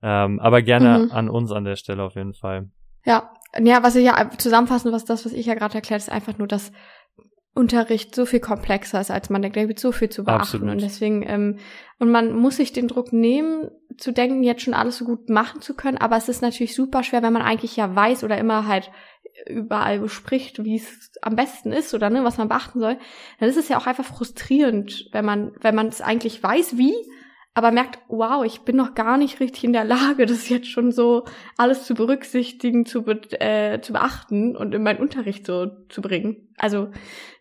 Ähm, 0.01 0.39
aber 0.39 0.61
gerne 0.61 1.05
mhm. 1.05 1.11
an 1.11 1.29
uns 1.29 1.51
an 1.51 1.65
der 1.65 1.75
Stelle 1.75 2.03
auf 2.03 2.15
jeden 2.15 2.33
Fall. 2.33 2.69
Ja, 3.05 3.31
ja, 3.59 3.83
was 3.83 3.95
ich 3.95 4.05
ja 4.05 4.29
zusammenfassen, 4.37 4.91
was 4.91 5.05
das, 5.05 5.25
was 5.25 5.33
ich 5.33 5.45
ja 5.45 5.53
gerade 5.53 5.75
erklärt, 5.75 6.01
ist 6.01 6.11
einfach 6.11 6.37
nur, 6.37 6.47
dass 6.47 6.71
Unterricht 7.55 8.13
so 8.13 8.25
viel 8.25 8.41
komplexer 8.41 8.99
ist, 8.99 9.09
als 9.09 9.29
man 9.29 9.41
denkt. 9.41 9.55
Da 9.57 9.67
wird 9.67 9.79
so 9.79 9.93
viel 9.93 10.09
zu 10.09 10.25
beachten. 10.25 10.41
Absolut. 10.41 10.69
Und 10.69 10.81
deswegen, 10.81 11.23
ähm, 11.25 11.57
und 11.99 12.11
man 12.11 12.33
muss 12.33 12.57
sich 12.57 12.73
den 12.73 12.89
Druck 12.89 13.13
nehmen, 13.13 13.71
zu 13.97 14.11
denken, 14.11 14.43
jetzt 14.43 14.61
schon 14.61 14.73
alles 14.73 14.97
so 14.97 15.05
gut 15.05 15.29
machen 15.29 15.61
zu 15.61 15.73
können. 15.73 15.97
Aber 15.97 16.17
es 16.17 16.27
ist 16.27 16.41
natürlich 16.41 16.75
super 16.75 17.01
schwer, 17.01 17.23
wenn 17.23 17.31
man 17.31 17.41
eigentlich 17.41 17.77
ja 17.77 17.95
weiß 17.95 18.25
oder 18.25 18.37
immer 18.37 18.67
halt 18.67 18.91
überall 19.47 19.99
bespricht, 19.99 20.63
wie 20.63 20.75
es 20.75 21.11
am 21.21 21.35
besten 21.35 21.71
ist 21.71 21.93
oder 21.93 22.09
ne, 22.09 22.23
was 22.25 22.37
man 22.37 22.49
beachten 22.49 22.79
soll. 22.79 22.97
Dann 23.39 23.49
ist 23.49 23.57
es 23.57 23.69
ja 23.69 23.77
auch 23.77 23.87
einfach 23.87 24.05
frustrierend, 24.05 25.07
wenn 25.13 25.25
man, 25.25 25.53
wenn 25.61 25.75
man 25.75 25.87
es 25.87 26.01
eigentlich 26.01 26.41
weiß, 26.43 26.77
wie, 26.77 26.93
aber 27.57 27.71
merkt, 27.71 27.99
wow, 28.09 28.43
ich 28.43 28.61
bin 28.61 28.75
noch 28.75 28.95
gar 28.95 29.17
nicht 29.17 29.39
richtig 29.39 29.63
in 29.63 29.73
der 29.73 29.85
Lage, 29.85 30.25
das 30.25 30.49
jetzt 30.49 30.67
schon 30.67 30.91
so 30.91 31.23
alles 31.57 31.85
zu 31.85 31.95
berücksichtigen, 31.95 32.85
zu, 32.85 33.03
be 33.03 33.21
äh, 33.39 33.79
zu 33.81 33.93
beachten 33.93 34.57
und 34.57 34.75
in 34.75 34.83
meinen 34.83 34.99
Unterricht 34.99 35.47
so 35.47 35.67
zu 35.87 36.01
bringen. 36.01 36.49
Also 36.57 36.89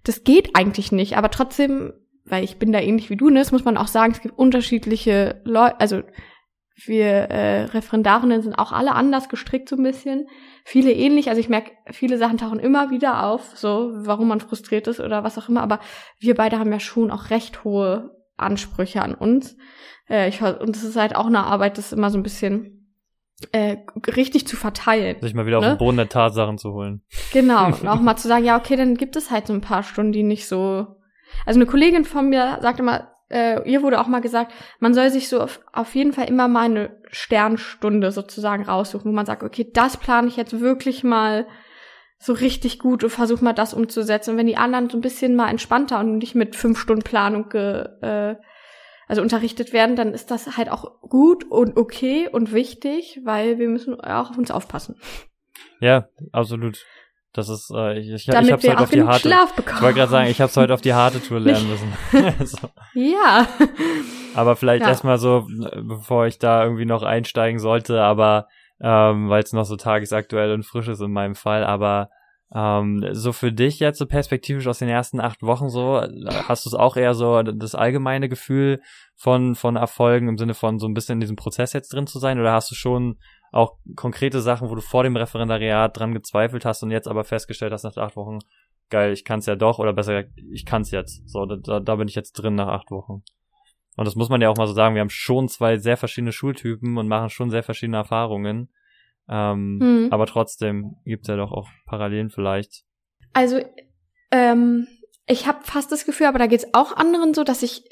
das 0.05 0.22
geht 0.22 0.55
eigentlich 0.55 0.92
nicht, 0.92 1.16
aber 1.16 1.31
trotzdem, 1.31 1.92
weil 2.24 2.44
ich 2.44 2.59
bin 2.59 2.72
da 2.72 2.79
ähnlich 2.79 3.11
wie 3.11 3.16
du, 3.16 3.29
ne, 3.29 3.40
das 3.40 3.50
muss 3.50 3.64
man 3.64 3.77
auch 3.77 3.88
sagen, 3.88 4.12
es 4.12 4.22
gibt 4.22 4.38
unterschiedliche 4.38 5.42
Leute, 5.44 5.81
also 5.81 6.03
wir 6.77 7.07
äh, 7.07 7.64
Referendarinnen 7.64 8.42
sind 8.42 8.55
auch 8.55 8.72
alle 8.72 8.92
anders 8.92 9.29
gestrickt 9.29 9.68
so 9.68 9.77
ein 9.77 9.83
bisschen. 9.83 10.27
Viele 10.64 10.92
ähnlich, 10.92 11.29
also 11.29 11.40
ich 11.40 11.48
merke, 11.48 11.72
viele 11.92 12.18
Sachen 12.18 12.38
tauchen 12.38 12.59
immer 12.59 12.90
wieder 12.90 13.24
auf, 13.27 13.57
so 13.57 13.90
warum 13.94 14.29
man 14.29 14.40
frustriert 14.40 14.87
ist 14.87 15.00
oder 15.00 15.24
was 15.24 15.38
auch 15.38 15.48
immer, 15.48 15.62
aber 15.62 15.81
wir 16.20 16.35
beide 16.35 16.59
haben 16.59 16.72
ja 16.72 16.81
schon 16.81 17.11
auch 17.11 17.31
recht 17.31 17.64
hohe 17.64 18.23
Ansprüche 18.37 19.03
an 19.03 19.14
uns. 19.14 19.57
Äh, 20.09 20.29
ich, 20.29 20.42
und 20.42 20.77
es 20.77 20.85
ist 20.85 20.97
halt 20.97 21.16
auch 21.16 21.27
eine 21.27 21.44
Arbeit, 21.44 21.79
das 21.79 21.92
immer 21.92 22.11
so 22.11 22.18
ein 22.18 22.23
bisschen 22.23 22.75
äh, 23.53 23.79
richtig 24.16 24.47
zu 24.47 24.57
verteilen. 24.57 25.16
Sich 25.20 25.35
mal 25.35 25.47
wieder 25.47 25.61
ne? 25.61 25.66
auf 25.66 25.73
den 25.75 25.79
Boden 25.79 25.97
der 25.97 26.09
Tatsachen 26.09 26.59
zu 26.59 26.73
holen. 26.73 27.03
Genau. 27.33 27.66
Und 27.81 27.88
auch 27.88 28.01
mal 28.01 28.16
zu 28.16 28.29
sagen, 28.29 28.44
ja, 28.44 28.57
okay, 28.57 28.77
dann 28.77 28.97
gibt 28.97 29.16
es 29.16 29.31
halt 29.31 29.47
so 29.47 29.53
ein 29.53 29.61
paar 29.61 29.83
Stunden, 29.83 30.12
die 30.12 30.23
nicht 30.23 30.47
so. 30.47 30.87
Also 31.44 31.59
eine 31.59 31.66
Kollegin 31.66 32.05
von 32.05 32.29
mir 32.29 32.59
sagte 32.61 32.83
mal, 32.83 33.09
äh, 33.31 33.68
ihr 33.68 33.83
wurde 33.83 34.01
auch 34.01 34.07
mal 34.07 34.20
gesagt, 34.20 34.53
man 34.79 34.94
soll 34.94 35.11
sich 35.11 35.29
so 35.29 35.40
auf, 35.40 35.61
auf 35.73 35.94
jeden 35.94 36.12
Fall 36.12 36.29
immer 36.29 36.47
mal 36.47 36.66
eine 36.66 36.97
Sternstunde 37.11 38.12
sozusagen 38.12 38.64
raussuchen, 38.64 39.11
wo 39.11 39.14
man 39.14 39.27
sagt, 39.27 39.42
okay, 39.42 39.68
das 39.73 39.97
plane 39.97 40.29
ich 40.29 40.37
jetzt 40.37 40.61
wirklich 40.61 41.03
mal 41.03 41.47
so 42.24 42.32
richtig 42.32 42.78
gut 42.78 43.04
und 43.04 43.10
versuche 43.10 43.44
mal 43.44 43.52
das 43.52 43.74
umzusetzen. 43.74 44.30
Und 44.30 44.37
wenn 44.38 44.46
die 44.46 44.56
anderen 44.56 44.88
so 44.88 44.96
ein 44.96 45.02
bisschen 45.02 45.37
mal 45.37 45.50
entspannter 45.50 46.00
und 46.00 46.18
nicht 46.18 46.34
mit 46.34 46.56
fünf 46.56 46.78
Stunden 46.78 47.02
Planung 47.02 47.50
ge, 47.50 47.87
äh, 48.00 48.37
also 49.06 49.20
unterrichtet 49.20 49.74
werden, 49.74 49.94
dann 49.94 50.14
ist 50.14 50.30
das 50.30 50.56
halt 50.56 50.70
auch 50.70 51.02
gut 51.02 51.44
und 51.44 51.76
okay 51.76 52.26
und 52.32 52.54
wichtig, 52.54 53.20
weil 53.24 53.58
wir 53.58 53.68
müssen 53.68 54.00
auch 54.00 54.30
auf 54.30 54.38
uns 54.38 54.50
aufpassen. 54.50 54.96
Ja, 55.80 56.08
absolut. 56.32 56.82
Das 57.34 57.50
ist, 57.50 57.70
äh, 57.74 57.98
ich, 57.98 58.08
ich, 58.10 58.24
Damit 58.26 58.46
ich 58.46 58.52
hab's 58.52 58.68
heute 58.68 58.78
auf 58.78 58.90
die 58.90 59.02
harte. 59.02 59.20
Schlaf 59.20 59.54
bekommen. 59.54 59.76
Ich 59.76 59.82
wollte 59.82 59.98
gerade 59.98 60.10
sagen, 60.10 60.30
ich 60.30 60.40
hab's 60.40 60.56
heute 60.56 60.72
auf 60.72 60.80
die 60.80 60.94
harte 60.94 61.20
Tour 61.20 61.40
lernen 61.40 61.68
müssen. 61.68 61.92
so. 62.46 62.70
Ja. 62.94 63.46
Aber 64.34 64.56
vielleicht 64.56 64.82
ja. 64.82 64.88
erstmal 64.88 65.18
so, 65.18 65.46
bevor 65.82 66.26
ich 66.26 66.38
da 66.38 66.62
irgendwie 66.62 66.87
noch 66.87 67.02
einsteigen 67.02 67.58
sollte, 67.58 68.00
aber 68.02 68.48
ähm, 68.85 69.31
weil 69.31 69.42
es 69.42 69.55
noch 69.55 69.64
so 69.64 69.77
tagesaktuell 69.77 70.53
und 70.53 70.66
frisch 70.66 70.88
ist 70.88 71.01
in 71.01 71.11
meinem 71.11 71.35
Fall, 71.35 71.64
aber 71.64 72.11
ähm, 72.55 73.03
so 73.12 73.33
für 73.33 73.51
dich 73.51 73.81
jetzt 73.81 73.99
so 73.99 74.05
perspektivisch 74.05 74.66
aus 74.66 74.79
den 74.79 74.90
ersten 74.90 75.20
acht 75.20 75.42
Wochen 75.42 75.70
so, 75.70 76.03
hast 76.47 76.66
du 76.66 76.70
es 76.70 76.75
auch 76.75 76.99
eher 76.99 77.14
so 77.14 77.42
das 77.42 77.75
allgemeine 77.75 78.29
Gefühl 78.29 78.83
von, 79.16 79.55
von 79.55 79.77
Erfolgen 79.77 80.29
im 80.29 80.37
Sinne 80.37 80.53
von 80.53 80.79
so 80.79 80.87
ein 80.87 80.92
bisschen 80.92 81.14
in 81.14 81.20
diesem 81.20 81.37
Prozess 81.37 81.73
jetzt 81.73 81.94
drin 81.94 82.07
zu 82.07 82.18
sein 82.18 82.38
oder 82.38 82.53
hast 82.53 82.70
du 82.70 82.75
schon 82.75 83.16
auch 83.53 83.79
konkrete 83.97 84.42
Sachen, 84.42 84.68
wo 84.68 84.75
du 84.75 84.83
vor 84.83 85.03
dem 85.03 85.16
Referendariat 85.16 85.97
dran 85.97 86.12
gezweifelt 86.12 86.66
hast 86.66 86.83
und 86.83 86.90
jetzt 86.90 87.09
aber 87.09 87.25
festgestellt 87.25 87.73
hast 87.73 87.85
nach 87.85 87.97
acht 87.97 88.16
Wochen, 88.16 88.40
geil, 88.90 89.14
ich 89.14 89.25
kann 89.25 89.38
es 89.38 89.47
ja 89.47 89.57
doch 89.57 89.79
oder 89.79 89.94
besser 89.94 90.25
gesagt, 90.25 90.38
ich 90.53 90.66
kann 90.66 90.83
es 90.83 90.90
jetzt. 90.90 91.27
So, 91.27 91.47
da, 91.47 91.81
da 91.81 91.97
bin 91.97 92.09
ich 92.09 92.14
jetzt 92.14 92.35
drin 92.35 92.55
nach 92.55 92.68
acht 92.68 92.90
Wochen. 92.90 93.23
Und 93.96 94.07
das 94.07 94.16
muss 94.16 94.28
man 94.28 94.40
ja 94.40 94.48
auch 94.48 94.57
mal 94.57 94.66
so 94.66 94.72
sagen, 94.72 94.94
wir 94.94 95.00
haben 95.00 95.11
schon 95.11 95.48
zwei 95.48 95.78
sehr 95.78 95.96
verschiedene 95.96 96.33
Schultypen 96.33 96.98
und 96.98 97.09
machen 97.09 97.30
schon 97.30 97.50
sehr 97.50 97.62
verschiedene 97.62 97.98
Erfahrungen. 97.98 98.70
Ähm, 99.28 99.78
hm. 99.80 100.09
Aber 100.11 100.26
trotzdem 100.26 100.96
gibt's 101.04 101.28
ja 101.28 101.37
doch 101.37 101.52
auch 101.52 101.68
Parallelen 101.87 102.30
vielleicht. 102.30 102.85
Also, 103.33 103.61
ähm, 104.30 104.87
ich 105.26 105.46
habe 105.46 105.59
fast 105.62 105.90
das 105.92 106.04
Gefühl, 106.04 106.26
aber 106.26 106.38
da 106.38 106.46
geht's 106.46 106.74
auch 106.74 106.96
anderen 106.96 107.35
so, 107.35 107.44
dass 107.44 107.62
ich 107.62 107.85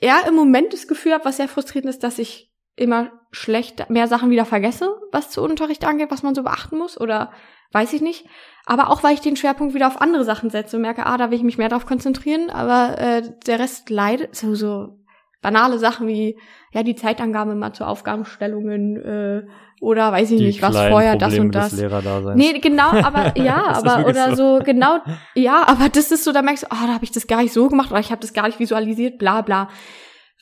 eher 0.00 0.26
im 0.28 0.34
Moment 0.34 0.72
das 0.72 0.86
Gefühl 0.86 1.12
habe, 1.12 1.24
was 1.24 1.38
sehr 1.38 1.48
frustrierend 1.48 1.90
ist, 1.90 2.04
dass 2.04 2.18
ich 2.18 2.52
immer 2.76 3.12
schlecht 3.32 3.90
mehr 3.90 4.08
Sachen 4.08 4.30
wieder 4.30 4.44
vergesse, 4.44 4.96
was 5.12 5.30
zu 5.30 5.42
Unterricht 5.42 5.84
angeht, 5.84 6.10
was 6.10 6.22
man 6.22 6.34
so 6.34 6.42
beachten 6.42 6.78
muss 6.78 7.00
oder 7.00 7.32
weiß 7.72 7.92
ich 7.92 8.00
nicht. 8.00 8.26
Aber 8.66 8.90
auch 8.90 9.02
weil 9.02 9.14
ich 9.14 9.20
den 9.20 9.36
Schwerpunkt 9.36 9.74
wieder 9.74 9.86
auf 9.86 10.00
andere 10.00 10.24
Sachen 10.24 10.50
setze 10.50 10.76
und 10.76 10.82
merke, 10.82 11.06
ah, 11.06 11.16
da 11.16 11.30
will 11.30 11.38
ich 11.38 11.44
mich 11.44 11.58
mehr 11.58 11.68
drauf 11.68 11.86
konzentrieren, 11.86 12.50
aber 12.50 12.98
äh, 12.98 13.22
der 13.46 13.58
Rest 13.58 13.90
leidet 13.90 14.34
so 14.34 14.54
so 14.54 14.99
banale 15.40 15.78
Sachen 15.78 16.06
wie 16.06 16.38
ja 16.72 16.82
die 16.82 16.94
Zeitangabe 16.94 17.54
mal 17.54 17.72
zu 17.72 17.84
Aufgabenstellungen 17.84 18.96
äh, 18.96 19.42
oder 19.80 20.12
weiß 20.12 20.30
ich 20.32 20.38
die 20.38 20.46
nicht 20.46 20.62
was 20.62 20.76
vorher 20.76 21.16
Probleme 21.16 21.50
das 21.50 21.72
und 21.72 21.80
das. 21.80 22.34
Nee, 22.36 22.58
genau, 22.58 22.90
aber 22.90 23.36
ja, 23.42 23.72
aber 23.72 24.06
oder 24.06 24.36
so. 24.36 24.58
so 24.58 24.64
genau 24.64 24.98
ja, 25.34 25.66
aber 25.66 25.88
das 25.88 26.10
ist 26.10 26.24
so, 26.24 26.32
da 26.32 26.42
merkst 26.42 26.64
du, 26.64 26.66
oh, 26.70 26.86
da 26.86 26.94
habe 26.94 27.04
ich 27.04 27.12
das 27.12 27.26
gar 27.26 27.42
nicht 27.42 27.52
so 27.52 27.68
gemacht 27.68 27.90
oder 27.90 28.00
ich 28.00 28.10
habe 28.10 28.20
das 28.20 28.32
gar 28.32 28.46
nicht 28.46 28.60
visualisiert, 28.60 29.18
bla 29.18 29.40
bla. 29.42 29.68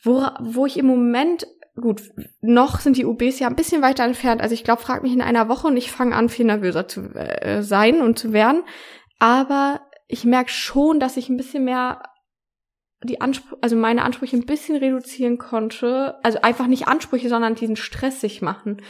Wo 0.03 0.25
wo 0.39 0.65
ich 0.65 0.77
im 0.77 0.87
Moment 0.87 1.45
gut, 1.79 2.01
noch 2.41 2.79
sind 2.79 2.97
die 2.97 3.05
UBs 3.05 3.39
ja 3.39 3.47
ein 3.47 3.55
bisschen 3.55 3.81
weiter 3.81 4.03
entfernt. 4.03 4.41
Also 4.41 4.53
ich 4.53 4.63
glaube, 4.63 4.81
frag 4.81 5.03
mich 5.03 5.13
in 5.13 5.21
einer 5.21 5.47
Woche 5.49 5.67
und 5.67 5.77
ich 5.77 5.91
fange 5.91 6.15
an, 6.15 6.29
viel 6.29 6.45
nervöser 6.45 6.87
zu 6.87 7.01
äh, 7.15 7.63
sein 7.63 8.01
und 8.01 8.19
zu 8.19 8.33
werden. 8.33 8.63
Aber 9.19 9.81
ich 10.07 10.25
merke 10.25 10.49
schon, 10.49 10.99
dass 10.99 11.17
ich 11.17 11.29
ein 11.29 11.37
bisschen 11.37 11.65
mehr 11.65 12.01
die 13.03 13.21
Anspr 13.21 13.57
also 13.61 13.75
meine 13.75 14.03
Ansprüche 14.03 14.35
ein 14.35 14.45
bisschen 14.45 14.75
reduzieren 14.75 15.37
konnte. 15.37 16.15
Also 16.23 16.41
einfach 16.41 16.67
nicht 16.67 16.87
Ansprüche, 16.87 17.29
sondern 17.29 17.55
diesen 17.55 17.75
Stress 17.75 18.21
sich 18.21 18.41
machen. 18.41 18.81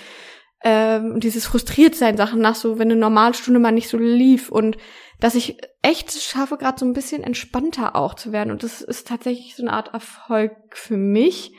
Ähm, 0.63 1.19
dieses 1.19 1.45
frustriert 1.45 1.95
sein 1.95 2.17
Sachen 2.17 2.41
nach 2.41 2.55
so, 2.55 2.79
wenn 2.79 2.91
eine 2.91 2.99
Normalstunde 2.99 3.59
mal 3.59 3.71
nicht 3.71 3.87
so 3.87 3.97
lief 3.97 4.49
und 4.49 4.77
dass 5.19 5.35
ich 5.35 5.57
echt 5.81 6.11
schaffe, 6.21 6.57
gerade 6.57 6.79
so 6.79 6.85
ein 6.85 6.93
bisschen 6.93 7.23
entspannter 7.23 7.95
auch 7.95 8.13
zu 8.13 8.31
werden. 8.31 8.51
Und 8.51 8.63
das 8.63 8.81
ist 8.81 9.07
tatsächlich 9.07 9.55
so 9.55 9.63
eine 9.63 9.73
Art 9.73 9.93
Erfolg 9.93 10.51
für 10.71 10.97
mich, 10.97 11.53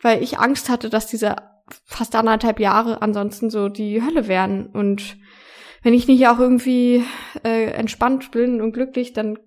weil 0.00 0.22
ich 0.22 0.38
Angst 0.38 0.68
hatte, 0.68 0.90
dass 0.90 1.06
diese 1.06 1.36
fast 1.84 2.14
anderthalb 2.14 2.60
Jahre 2.60 3.02
ansonsten 3.02 3.50
so 3.50 3.68
die 3.68 4.02
Hölle 4.02 4.28
werden. 4.28 4.66
Und 4.66 5.16
wenn 5.82 5.94
ich 5.94 6.06
nicht 6.06 6.26
auch 6.28 6.38
irgendwie 6.38 7.04
äh, 7.44 7.70
entspannt 7.70 8.30
bin 8.30 8.60
und 8.60 8.72
glücklich, 8.72 9.12
dann 9.12 9.38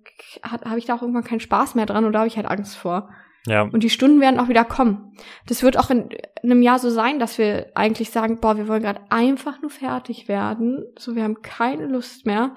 habe 0.42 0.78
ich 0.78 0.86
da 0.86 0.94
auch 0.94 1.02
irgendwann 1.02 1.24
keinen 1.24 1.40
Spaß 1.40 1.74
mehr 1.74 1.86
dran 1.86 2.04
und 2.04 2.12
da 2.12 2.20
habe 2.20 2.28
ich 2.28 2.36
halt 2.36 2.46
Angst 2.46 2.76
vor. 2.76 3.10
Ja. 3.46 3.62
Und 3.62 3.82
die 3.82 3.90
Stunden 3.90 4.20
werden 4.20 4.40
auch 4.40 4.48
wieder 4.48 4.64
kommen. 4.64 5.16
Das 5.46 5.62
wird 5.62 5.78
auch 5.78 5.90
in, 5.90 6.10
in 6.42 6.52
einem 6.52 6.62
Jahr 6.62 6.78
so 6.78 6.90
sein, 6.90 7.18
dass 7.18 7.38
wir 7.38 7.70
eigentlich 7.74 8.10
sagen, 8.10 8.40
boah, 8.40 8.56
wir 8.56 8.68
wollen 8.68 8.82
gerade 8.82 9.00
einfach 9.10 9.62
nur 9.62 9.70
fertig 9.70 10.28
werden. 10.28 10.84
So, 10.98 11.14
wir 11.14 11.22
haben 11.22 11.40
keine 11.42 11.86
Lust 11.86 12.26
mehr, 12.26 12.54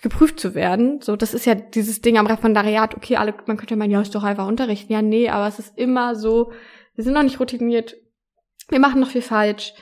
geprüft 0.00 0.38
zu 0.38 0.54
werden. 0.54 1.00
So, 1.00 1.16
das 1.16 1.34
ist 1.34 1.44
ja 1.44 1.54
dieses 1.54 2.00
Ding 2.00 2.18
am 2.18 2.26
Referendariat. 2.26 2.96
Okay, 2.96 3.16
alle, 3.16 3.34
man 3.46 3.56
könnte 3.56 3.74
ja 3.74 3.78
meinen, 3.78 3.90
ja, 3.90 4.00
ist 4.00 4.14
doch 4.14 4.24
einfach 4.24 4.46
unterrichten. 4.46 4.92
Ja, 4.92 5.02
nee, 5.02 5.28
aber 5.28 5.48
es 5.48 5.58
ist 5.58 5.76
immer 5.76 6.14
so, 6.14 6.52
wir 6.94 7.04
sind 7.04 7.14
noch 7.14 7.22
nicht 7.22 7.40
routiniert. 7.40 7.96
Wir 8.68 8.80
machen 8.80 9.00
noch 9.00 9.10
viel 9.10 9.22
falsch. 9.22 9.74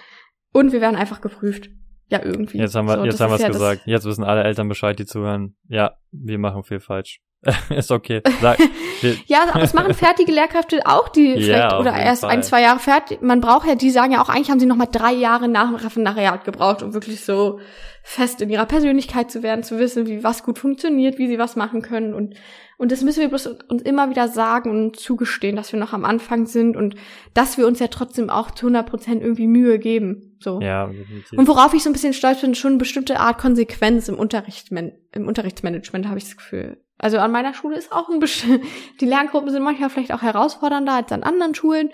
Und 0.52 0.72
wir 0.72 0.80
werden 0.80 0.96
einfach 0.96 1.20
geprüft. 1.20 1.70
Ja, 2.10 2.24
irgendwie. 2.24 2.58
Jetzt 2.58 2.74
haben 2.74 2.86
wir, 2.86 2.96
so, 2.96 3.04
jetzt 3.04 3.20
haben 3.20 3.30
wir 3.30 3.36
es 3.36 3.42
ja 3.42 3.48
gesagt. 3.48 3.82
Jetzt 3.86 4.04
wissen 4.04 4.24
alle 4.24 4.42
Eltern 4.42 4.68
Bescheid, 4.68 4.98
die 4.98 5.06
zuhören. 5.06 5.56
Ja, 5.68 5.94
wir 6.10 6.38
machen 6.38 6.64
viel 6.64 6.80
falsch. 6.80 7.20
ist 7.70 7.90
okay. 7.90 8.20
Sag, 8.42 8.58
ja, 9.26 9.42
aber 9.48 9.60
das 9.60 9.72
machen 9.72 9.94
fertige 9.94 10.30
Lehrkräfte 10.30 10.80
auch, 10.84 11.08
die 11.08 11.34
vielleicht 11.34 11.74
oder 11.74 11.94
erst 11.94 12.22
Fall. 12.22 12.30
ein, 12.30 12.42
zwei 12.42 12.62
Jahre 12.62 12.78
fertig. 12.78 13.22
Man 13.22 13.40
braucht 13.40 13.66
ja, 13.66 13.74
die 13.74 13.90
sagen 13.90 14.12
ja 14.12 14.22
auch, 14.22 14.28
eigentlich 14.28 14.50
haben 14.50 14.60
sie 14.60 14.66
noch 14.66 14.76
mal 14.76 14.86
drei 14.86 15.12
Jahre 15.12 15.48
nach 15.48 15.68
dem 15.68 15.76
Referendariat 15.76 16.44
gebraucht, 16.44 16.82
um 16.82 16.92
wirklich 16.92 17.24
so 17.24 17.58
fest 18.02 18.42
in 18.42 18.50
ihrer 18.50 18.66
Persönlichkeit 18.66 19.30
zu 19.30 19.42
werden, 19.42 19.62
zu 19.62 19.78
wissen, 19.78 20.06
wie 20.06 20.22
was 20.22 20.42
gut 20.42 20.58
funktioniert, 20.58 21.18
wie 21.18 21.28
sie 21.28 21.38
was 21.38 21.56
machen 21.56 21.80
können 21.80 22.12
und 22.12 22.34
und 22.80 22.90
das 22.90 23.02
müssen 23.02 23.20
wir 23.20 23.28
bloß 23.28 23.46
uns 23.68 23.82
immer 23.82 24.08
wieder 24.08 24.28
sagen 24.28 24.70
und 24.70 24.96
zugestehen, 24.98 25.54
dass 25.54 25.70
wir 25.70 25.78
noch 25.78 25.92
am 25.92 26.06
Anfang 26.06 26.46
sind 26.46 26.78
und 26.78 26.94
dass 27.34 27.58
wir 27.58 27.66
uns 27.66 27.78
ja 27.78 27.88
trotzdem 27.88 28.30
auch 28.30 28.52
zu 28.52 28.68
100 28.68 28.88
Prozent 28.88 29.22
irgendwie 29.22 29.46
Mühe 29.46 29.78
geben. 29.78 30.38
So. 30.40 30.62
Ja, 30.62 30.86
definitiv. 30.86 31.38
Und 31.38 31.46
worauf 31.46 31.74
ich 31.74 31.82
so 31.82 31.90
ein 31.90 31.92
bisschen 31.92 32.14
stolz 32.14 32.40
bin, 32.40 32.54
schon 32.54 32.70
eine 32.70 32.78
bestimmte 32.78 33.20
Art 33.20 33.36
Konsequenz 33.36 34.08
im 34.08 34.18
Unterricht, 34.18 34.70
im 34.70 35.28
Unterrichtsmanagement 35.28 36.08
habe 36.08 36.16
ich 36.16 36.24
das 36.24 36.38
Gefühl. 36.38 36.78
Also 36.96 37.18
an 37.18 37.30
meiner 37.32 37.52
Schule 37.52 37.76
ist 37.76 37.92
auch 37.92 38.08
ein 38.08 38.18
bisschen, 38.18 38.62
die 39.02 39.06
Lerngruppen 39.06 39.50
sind 39.50 39.62
manchmal 39.62 39.90
vielleicht 39.90 40.14
auch 40.14 40.22
herausfordernder 40.22 40.94
als 40.94 41.12
an 41.12 41.22
anderen 41.22 41.54
Schulen. 41.54 41.90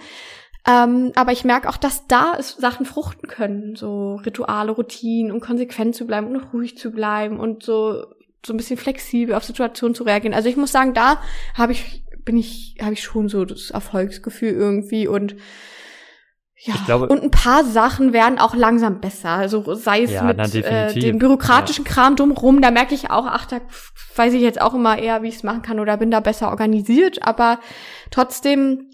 Ähm, 0.69 1.11
aber 1.17 1.33
ich 1.33 1.45
merke 1.45 1.69
auch, 1.69 1.79
dass 1.79 2.07
da 2.07 2.35
es 2.39 2.51
Sachen 2.51 2.87
fruchten 2.87 3.29
können, 3.29 3.75
so 3.75 4.21
Rituale, 4.25 4.71
Routinen, 4.71 5.33
um 5.33 5.41
konsequent 5.41 5.97
zu 5.97 6.07
bleiben 6.07 6.29
und 6.29 6.53
ruhig 6.53 6.79
zu 6.79 6.93
bleiben 6.93 7.41
und 7.41 7.65
so 7.65 8.05
so 8.47 8.55
ein 8.55 8.57
bisschen 8.57 8.77
flexibel 8.77 9.35
auf 9.35 9.45
Situationen 9.45 9.95
zu 9.95 10.05
reagieren. 10.05 10.35
Also 10.35 10.49
ich 10.49 10.57
muss 10.57 10.73
sagen, 10.73 10.95
da 10.95 11.21
habe 11.55 11.73
ich 11.73 12.05
bin 12.25 12.37
ich 12.37 12.77
habe 12.81 12.93
ich 12.93 13.03
schon 13.03 13.29
so 13.29 13.45
das 13.45 13.71
Erfolgsgefühl 13.71 14.51
irgendwie 14.51 15.09
und 15.09 15.37
ja, 16.59 16.75
glaube, 16.87 17.09
und 17.09 17.23
ein 17.23 17.31
paar 17.31 17.65
Sachen 17.65 18.13
werden 18.15 18.39
auch 18.39 18.55
langsam 18.55 19.01
besser. 19.01 19.29
Also 19.29 19.75
sei 19.75 20.03
es 20.03 20.11
ja, 20.11 20.23
mit 20.23 20.55
äh, 20.55 20.93
dem 20.95 21.19
bürokratischen 21.19 21.85
ja. 21.85 21.91
Kram 21.91 22.17
drumherum, 22.17 22.63
da 22.63 22.71
merke 22.71 22.95
ich 22.95 23.11
auch, 23.11 23.27
ach, 23.27 23.45
da 23.47 23.61
weiß 24.17 24.33
ich 24.33 24.41
jetzt 24.41 24.61
auch 24.61 24.75
immer 24.75 24.99
eher, 24.99 25.23
wie 25.23 25.29
ich 25.29 25.37
es 25.37 25.43
machen 25.43 25.63
kann 25.63 25.79
oder 25.79 25.99
bin 25.99 26.11
da 26.11 26.21
besser 26.21 26.49
organisiert, 26.49 27.23
aber 27.23 27.61
trotzdem 28.11 28.89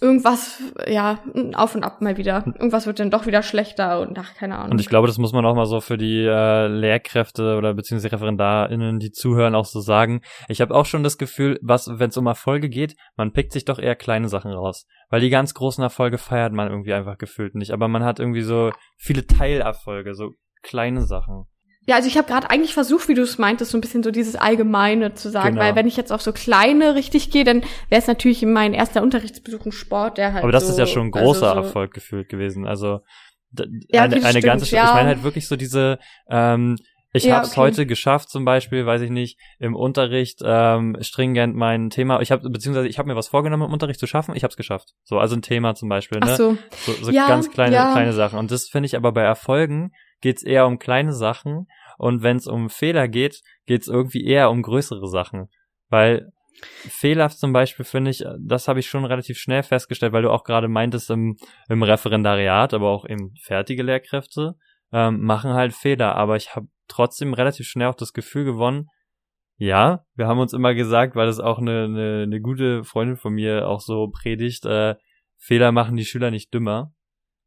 irgendwas, 0.00 0.60
ja, 0.86 1.18
auf 1.54 1.74
und 1.74 1.84
ab 1.84 2.00
mal 2.00 2.16
wieder. 2.16 2.44
Irgendwas 2.46 2.86
wird 2.86 3.00
dann 3.00 3.10
doch 3.10 3.26
wieder 3.26 3.42
schlechter 3.42 4.00
und 4.00 4.18
ach, 4.18 4.34
keine 4.34 4.56
Ahnung. 4.56 4.72
Und 4.72 4.80
ich 4.80 4.88
glaube, 4.88 5.06
das 5.06 5.18
muss 5.18 5.32
man 5.32 5.44
auch 5.44 5.54
mal 5.54 5.66
so 5.66 5.80
für 5.80 5.98
die 5.98 6.24
äh, 6.24 6.66
Lehrkräfte 6.68 7.56
oder 7.56 7.74
beziehungsweise 7.74 8.12
ReferendarInnen, 8.12 8.98
die 8.98 9.10
zuhören, 9.10 9.54
auch 9.54 9.64
so 9.64 9.80
sagen. 9.80 10.22
Ich 10.48 10.60
habe 10.60 10.74
auch 10.74 10.86
schon 10.86 11.02
das 11.02 11.18
Gefühl, 11.18 11.58
was, 11.62 11.88
wenn 11.98 12.10
es 12.10 12.16
um 12.16 12.26
Erfolge 12.26 12.68
geht, 12.68 12.96
man 13.16 13.32
pickt 13.32 13.52
sich 13.52 13.64
doch 13.64 13.78
eher 13.78 13.96
kleine 13.96 14.28
Sachen 14.28 14.52
raus. 14.52 14.86
Weil 15.08 15.20
die 15.20 15.30
ganz 15.30 15.54
großen 15.54 15.82
Erfolge 15.82 16.18
feiert 16.18 16.52
man 16.52 16.68
irgendwie 16.68 16.92
einfach 16.92 17.18
gefühlt 17.18 17.54
nicht. 17.54 17.72
Aber 17.72 17.88
man 17.88 18.04
hat 18.04 18.20
irgendwie 18.20 18.42
so 18.42 18.70
viele 18.96 19.26
Teilerfolge, 19.26 20.14
so 20.14 20.30
kleine 20.62 21.02
Sachen. 21.02 21.46
Ja, 21.86 21.96
also 21.96 22.08
ich 22.08 22.18
habe 22.18 22.28
gerade 22.28 22.50
eigentlich 22.50 22.74
versucht, 22.74 23.08
wie 23.08 23.14
du 23.14 23.22
es 23.22 23.38
meintest, 23.38 23.70
so 23.70 23.78
ein 23.78 23.80
bisschen 23.80 24.02
so 24.02 24.10
dieses 24.10 24.36
Allgemeine 24.36 25.14
zu 25.14 25.30
sagen, 25.30 25.54
genau. 25.54 25.62
weil 25.62 25.76
wenn 25.76 25.86
ich 25.86 25.96
jetzt 25.96 26.12
auf 26.12 26.20
so 26.20 26.32
kleine 26.32 26.94
richtig 26.94 27.30
gehe, 27.30 27.42
dann 27.42 27.62
wäre 27.88 28.00
es 28.00 28.06
natürlich 28.06 28.42
mein 28.42 28.74
erster 28.74 29.02
Unterrichtsbesuch 29.02 29.64
ein 29.64 29.72
Sport, 29.72 30.18
der 30.18 30.34
halt. 30.34 30.42
Aber 30.42 30.52
das 30.52 30.66
so, 30.66 30.72
ist 30.72 30.78
ja 30.78 30.86
schon 30.86 31.06
ein 31.06 31.10
großer 31.10 31.48
also 31.48 31.62
so 31.62 31.66
Erfolg 31.66 31.94
gefühlt 31.94 32.28
gewesen. 32.28 32.66
Also 32.66 33.00
ja, 33.88 34.02
eine, 34.02 34.24
eine 34.24 34.40
ganze, 34.40 34.74
ja. 34.74 34.84
ich 34.84 34.94
meine 34.94 35.08
halt 35.08 35.22
wirklich 35.22 35.48
so 35.48 35.56
diese, 35.56 35.98
ähm, 36.28 36.76
ich 37.12 37.24
ja, 37.24 37.36
habe 37.36 37.46
es 37.46 37.52
okay. 37.52 37.60
heute 37.60 37.86
geschafft, 37.86 38.30
zum 38.30 38.44
Beispiel, 38.44 38.86
weiß 38.86 39.00
ich 39.00 39.10
nicht, 39.10 39.38
im 39.58 39.74
Unterricht 39.74 40.40
ähm, 40.44 40.96
stringent 41.00 41.56
mein 41.56 41.90
Thema. 41.90 42.20
Ich 42.20 42.30
habe 42.30 42.48
beziehungsweise 42.48 42.86
ich 42.86 42.98
habe 42.98 43.08
mir 43.08 43.16
was 43.16 43.28
vorgenommen 43.28 43.64
im 43.64 43.72
Unterricht 43.72 43.98
zu 43.98 44.06
schaffen. 44.06 44.36
Ich 44.36 44.44
habe 44.44 44.52
es 44.52 44.56
geschafft. 44.56 44.94
So 45.02 45.18
also 45.18 45.34
ein 45.34 45.42
Thema 45.42 45.74
zum 45.74 45.88
Beispiel. 45.88 46.20
Ne? 46.20 46.26
Ach 46.30 46.36
so. 46.36 46.56
so, 46.70 46.92
so 47.04 47.10
ja, 47.10 47.26
ganz 47.26 47.50
kleine 47.50 47.74
ja. 47.74 47.92
kleine 47.92 48.12
Sachen. 48.12 48.38
Und 48.38 48.52
das 48.52 48.68
finde 48.68 48.86
ich 48.86 48.96
aber 48.96 49.10
bei 49.10 49.22
Erfolgen 49.22 49.90
geht's 50.20 50.42
eher 50.42 50.66
um 50.66 50.78
kleine 50.78 51.12
Sachen 51.12 51.66
und 51.98 52.22
wenn 52.22 52.36
es 52.36 52.46
um 52.46 52.70
Fehler 52.70 53.08
geht, 53.08 53.42
geht 53.66 53.82
es 53.82 53.88
irgendwie 53.88 54.24
eher 54.24 54.50
um 54.50 54.62
größere 54.62 55.08
Sachen. 55.08 55.48
Weil 55.88 56.30
Fehler 56.62 57.28
zum 57.30 57.52
Beispiel 57.52 57.84
finde 57.84 58.10
ich, 58.10 58.24
das 58.38 58.68
habe 58.68 58.80
ich 58.80 58.88
schon 58.88 59.04
relativ 59.04 59.38
schnell 59.38 59.62
festgestellt, 59.62 60.12
weil 60.12 60.22
du 60.22 60.30
auch 60.30 60.44
gerade 60.44 60.68
meintest 60.68 61.10
im, 61.10 61.36
im 61.68 61.82
Referendariat, 61.82 62.74
aber 62.74 62.88
auch 62.88 63.08
eben 63.08 63.34
fertige 63.42 63.82
Lehrkräfte 63.82 64.56
ähm, 64.92 65.20
machen 65.20 65.52
halt 65.52 65.72
Fehler. 65.72 66.16
Aber 66.16 66.36
ich 66.36 66.54
habe 66.54 66.68
trotzdem 66.88 67.34
relativ 67.34 67.66
schnell 67.66 67.88
auch 67.88 67.94
das 67.94 68.12
Gefühl 68.12 68.44
gewonnen, 68.44 68.88
ja, 69.56 70.06
wir 70.14 70.26
haben 70.26 70.38
uns 70.38 70.54
immer 70.54 70.72
gesagt, 70.72 71.16
weil 71.16 71.26
das 71.26 71.38
auch 71.38 71.58
eine, 71.58 71.84
eine, 71.84 72.22
eine 72.22 72.40
gute 72.40 72.82
Freundin 72.82 73.18
von 73.18 73.34
mir 73.34 73.68
auch 73.68 73.80
so 73.80 74.08
predigt, 74.08 74.64
äh, 74.64 74.94
Fehler 75.36 75.70
machen 75.70 75.96
die 75.96 76.06
Schüler 76.06 76.30
nicht 76.30 76.52
dümmer. 76.54 76.94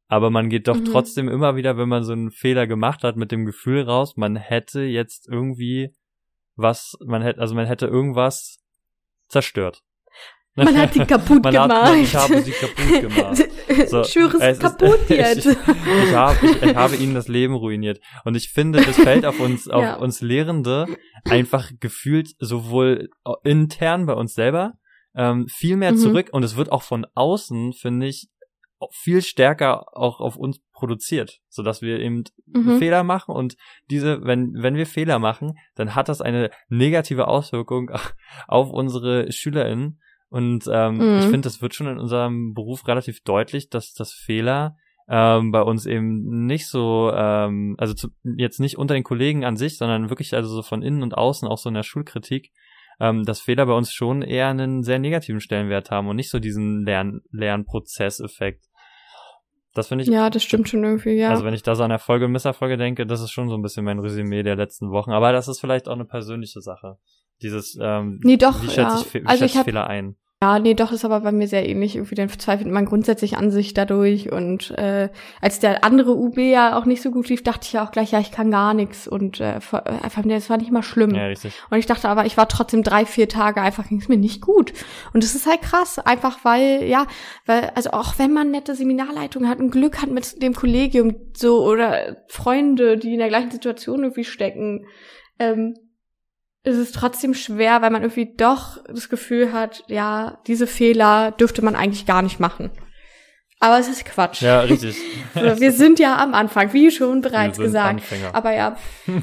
Aber 0.07 0.29
man 0.29 0.49
geht 0.49 0.67
doch 0.67 0.77
mhm. 0.77 0.85
trotzdem 0.85 1.29
immer 1.29 1.55
wieder, 1.55 1.77
wenn 1.77 1.89
man 1.89 2.03
so 2.03 2.13
einen 2.13 2.31
Fehler 2.31 2.67
gemacht 2.67 3.03
hat, 3.03 3.15
mit 3.15 3.31
dem 3.31 3.45
Gefühl 3.45 3.81
raus, 3.81 4.15
man 4.17 4.35
hätte 4.35 4.81
jetzt 4.81 5.27
irgendwie 5.27 5.93
was, 6.55 6.95
man 7.05 7.21
hätte, 7.21 7.39
also 7.39 7.55
man 7.55 7.65
hätte 7.65 7.87
irgendwas 7.87 8.59
zerstört. 9.27 9.81
Man 10.55 10.77
hat 10.77 10.93
die 10.93 10.99
kaputt 11.05 11.43
man 11.43 11.53
gemacht. 11.53 11.71
Hat, 11.71 11.95
ich 11.95 12.15
habe 12.15 12.41
sie 12.41 12.51
kaputt 12.51 13.01
gemacht. 13.01 13.89
So, 13.89 14.01
ich 14.01 14.07
schwöre, 14.07 14.37
es 14.39 14.57
ist 14.57 14.61
kaputt 14.61 14.99
jetzt. 15.09 15.45
Ich, 15.47 15.57
ich, 15.57 16.13
habe, 16.13 16.45
ich, 16.45 16.61
ich, 16.61 16.75
habe 16.75 16.95
ihnen 16.95 17.15
das 17.15 17.27
Leben 17.27 17.55
ruiniert. 17.55 17.99
Und 18.23 18.35
ich 18.35 18.49
finde, 18.49 18.81
das 18.81 18.95
fällt 18.95 19.25
auf 19.25 19.39
uns, 19.39 19.67
auf 19.67 19.81
ja. 19.81 19.95
uns 19.95 20.21
Lehrende 20.21 20.85
einfach 21.25 21.71
gefühlt 21.79 22.29
sowohl 22.37 23.09
intern 23.43 24.05
bei 24.05 24.13
uns 24.13 24.33
selber 24.35 24.73
ähm, 25.15 25.47
viel 25.47 25.77
mehr 25.77 25.91
mhm. 25.93 25.97
zurück 25.97 26.29
und 26.31 26.43
es 26.43 26.55
wird 26.55 26.71
auch 26.71 26.83
von 26.83 27.05
außen, 27.13 27.73
finde 27.73 28.07
ich, 28.07 28.29
viel 28.91 29.21
stärker 29.21 29.95
auch 29.97 30.19
auf 30.19 30.35
uns 30.35 30.59
produziert, 30.73 31.39
so 31.49 31.63
dass 31.63 31.81
wir 31.81 31.99
eben 31.99 32.23
mhm. 32.45 32.77
Fehler 32.79 33.03
machen 33.03 33.33
und 33.33 33.55
diese, 33.89 34.23
wenn, 34.23 34.53
wenn 34.55 34.75
wir 34.75 34.85
Fehler 34.85 35.19
machen, 35.19 35.57
dann 35.75 35.95
hat 35.95 36.09
das 36.09 36.21
eine 36.21 36.49
negative 36.67 37.27
Auswirkung 37.27 37.91
auf 38.47 38.69
unsere 38.71 39.31
SchülerInnen. 39.31 39.99
Und 40.29 40.67
ähm, 40.71 40.95
mhm. 40.95 41.19
ich 41.19 41.25
finde, 41.25 41.41
das 41.41 41.61
wird 41.61 41.75
schon 41.75 41.87
in 41.87 41.99
unserem 41.99 42.53
Beruf 42.53 42.87
relativ 42.87 43.21
deutlich, 43.21 43.69
dass 43.69 43.93
das 43.93 44.13
Fehler 44.13 44.75
ähm, 45.07 45.51
bei 45.51 45.61
uns 45.61 45.85
eben 45.85 46.45
nicht 46.45 46.67
so, 46.67 47.11
ähm, 47.13 47.75
also 47.77 47.93
zu, 47.93 48.09
jetzt 48.23 48.59
nicht 48.59 48.77
unter 48.77 48.93
den 48.93 49.03
Kollegen 49.03 49.45
an 49.45 49.57
sich, 49.57 49.77
sondern 49.77 50.09
wirklich 50.09 50.33
also 50.33 50.49
so 50.49 50.63
von 50.63 50.81
innen 50.81 51.03
und 51.03 51.15
außen, 51.15 51.47
auch 51.47 51.57
so 51.57 51.69
in 51.69 51.75
der 51.75 51.83
Schulkritik, 51.83 52.51
ähm, 52.99 53.25
dass 53.25 53.41
Fehler 53.41 53.65
bei 53.65 53.73
uns 53.73 53.93
schon 53.93 54.21
eher 54.21 54.47
einen 54.47 54.83
sehr 54.83 54.99
negativen 54.99 55.41
Stellenwert 55.41 55.91
haben 55.91 56.07
und 56.07 56.15
nicht 56.15 56.29
so 56.29 56.39
diesen 56.39 56.85
Lern 56.85 57.21
Lernprozesseffekt. 57.31 58.65
Das 59.73 59.87
finde 59.87 60.03
ich. 60.03 60.09
Ja, 60.09 60.29
das 60.29 60.43
stimmt 60.43 60.69
schon 60.69 60.83
irgendwie, 60.83 61.13
ja. 61.13 61.29
Also 61.29 61.43
wenn 61.43 61.53
ich 61.53 61.63
da 61.63 61.75
so 61.75 61.83
an 61.83 61.91
Erfolge 61.91 62.25
und 62.25 62.31
Misserfolge 62.31 62.77
denke, 62.77 63.07
das 63.07 63.21
ist 63.21 63.31
schon 63.31 63.49
so 63.49 63.55
ein 63.55 63.61
bisschen 63.61 63.83
mein 63.83 63.99
Resümee 63.99 64.43
der 64.43 64.55
letzten 64.55 64.91
Wochen. 64.91 65.11
Aber 65.11 65.31
das 65.31 65.47
ist 65.47 65.59
vielleicht 65.59 65.87
auch 65.87 65.93
eine 65.93 66.05
persönliche 66.05 66.61
Sache. 66.61 66.97
Dieses, 67.41 67.77
ähm, 67.81 68.19
nee, 68.23 68.37
doch, 68.37 68.61
wie 68.61 68.67
schätze 68.67 68.81
ja. 68.81 69.01
ich, 69.01 69.13
wie 69.13 69.25
also 69.25 69.39
schätze 69.39 69.45
ich 69.45 69.57
hab, 69.57 69.65
Fehler 69.65 69.87
ein? 69.87 70.15
Ja, 70.43 70.59
nee, 70.59 70.73
doch, 70.73 70.91
ist 70.91 71.05
aber 71.05 71.21
bei 71.21 71.31
mir 71.31 71.47
sehr 71.47 71.69
ähnlich. 71.69 71.95
Irgendwie 71.95 72.15
dann 72.15 72.27
verzweifelt 72.27 72.67
man 72.67 72.83
grundsätzlich 72.83 73.37
an 73.37 73.49
sich 73.49 73.73
dadurch. 73.73 74.29
Und 74.29 74.71
äh, 74.71 75.07
als 75.39 75.59
der 75.59 75.85
andere 75.85 76.15
UB 76.15 76.37
ja 76.37 76.77
auch 76.77 76.83
nicht 76.83 77.01
so 77.01 77.11
gut 77.11 77.29
lief, 77.29 77.43
dachte 77.43 77.65
ich 77.65 77.71
ja 77.71 77.85
auch 77.85 77.91
gleich, 77.91 78.11
ja, 78.11 78.19
ich 78.19 78.33
kann 78.33 78.51
gar 78.51 78.73
nichts. 78.73 79.07
Und 79.07 79.39
äh, 79.39 79.53
einfach, 79.53 80.21
das 80.25 80.49
war 80.49 80.57
nicht 80.57 80.69
mal 80.69 80.83
schlimm. 80.83 81.15
Ja, 81.15 81.27
richtig. 81.27 81.53
Und 81.69 81.77
ich 81.77 81.85
dachte 81.85 82.09
aber, 82.09 82.25
ich 82.25 82.35
war 82.35 82.49
trotzdem 82.49 82.83
drei, 82.83 83.05
vier 83.05 83.29
Tage, 83.29 83.61
einfach 83.61 83.87
ging 83.87 84.01
es 84.01 84.09
mir 84.09 84.17
nicht 84.17 84.41
gut. 84.41 84.73
Und 85.13 85.23
das 85.23 85.33
ist 85.33 85.47
halt 85.47 85.61
krass, 85.61 85.97
einfach 85.97 86.43
weil, 86.43 86.83
ja, 86.83 87.07
weil, 87.45 87.71
also 87.75 87.91
auch 87.91 88.19
wenn 88.19 88.33
man 88.33 88.51
nette 88.51 88.75
Seminarleitungen 88.75 89.47
hat 89.49 89.59
und 89.59 89.71
Glück 89.71 90.01
hat 90.01 90.09
mit 90.09 90.41
dem 90.43 90.53
Kollegium 90.53 91.15
so 91.33 91.63
oder 91.63 92.17
Freunde, 92.27 92.97
die 92.97 93.13
in 93.13 93.19
der 93.19 93.29
gleichen 93.29 93.51
Situation 93.51 94.01
irgendwie 94.01 94.25
stecken, 94.25 94.87
ähm, 95.39 95.75
ist 96.63 96.77
es 96.77 96.91
trotzdem 96.91 97.33
schwer, 97.33 97.81
weil 97.81 97.91
man 97.91 98.03
irgendwie 98.03 98.33
doch 98.37 98.77
das 98.87 99.09
Gefühl 99.09 99.51
hat, 99.51 99.83
ja, 99.87 100.39
diese 100.47 100.65
Fehler 100.65 101.31
dürfte 101.31 101.63
man 101.63 101.75
eigentlich 101.75 102.05
gar 102.05 102.21
nicht 102.21 102.39
machen. 102.39 102.71
Aber 103.63 103.79
es 103.79 103.87
ist 103.87 104.03
Quatsch. 104.03 104.41
Ja, 104.41 104.59
richtig. 104.59 104.97
wir 105.33 105.71
sind 105.71 105.97
ja 105.97 106.17
am 106.17 106.33
Anfang, 106.33 106.73
wie 106.73 106.91
schon 106.91 107.21
bereits 107.21 107.57
gesagt. 107.57 107.91
Anfänger. 107.91 108.35
Aber 108.35 108.53
ja, 108.53 108.75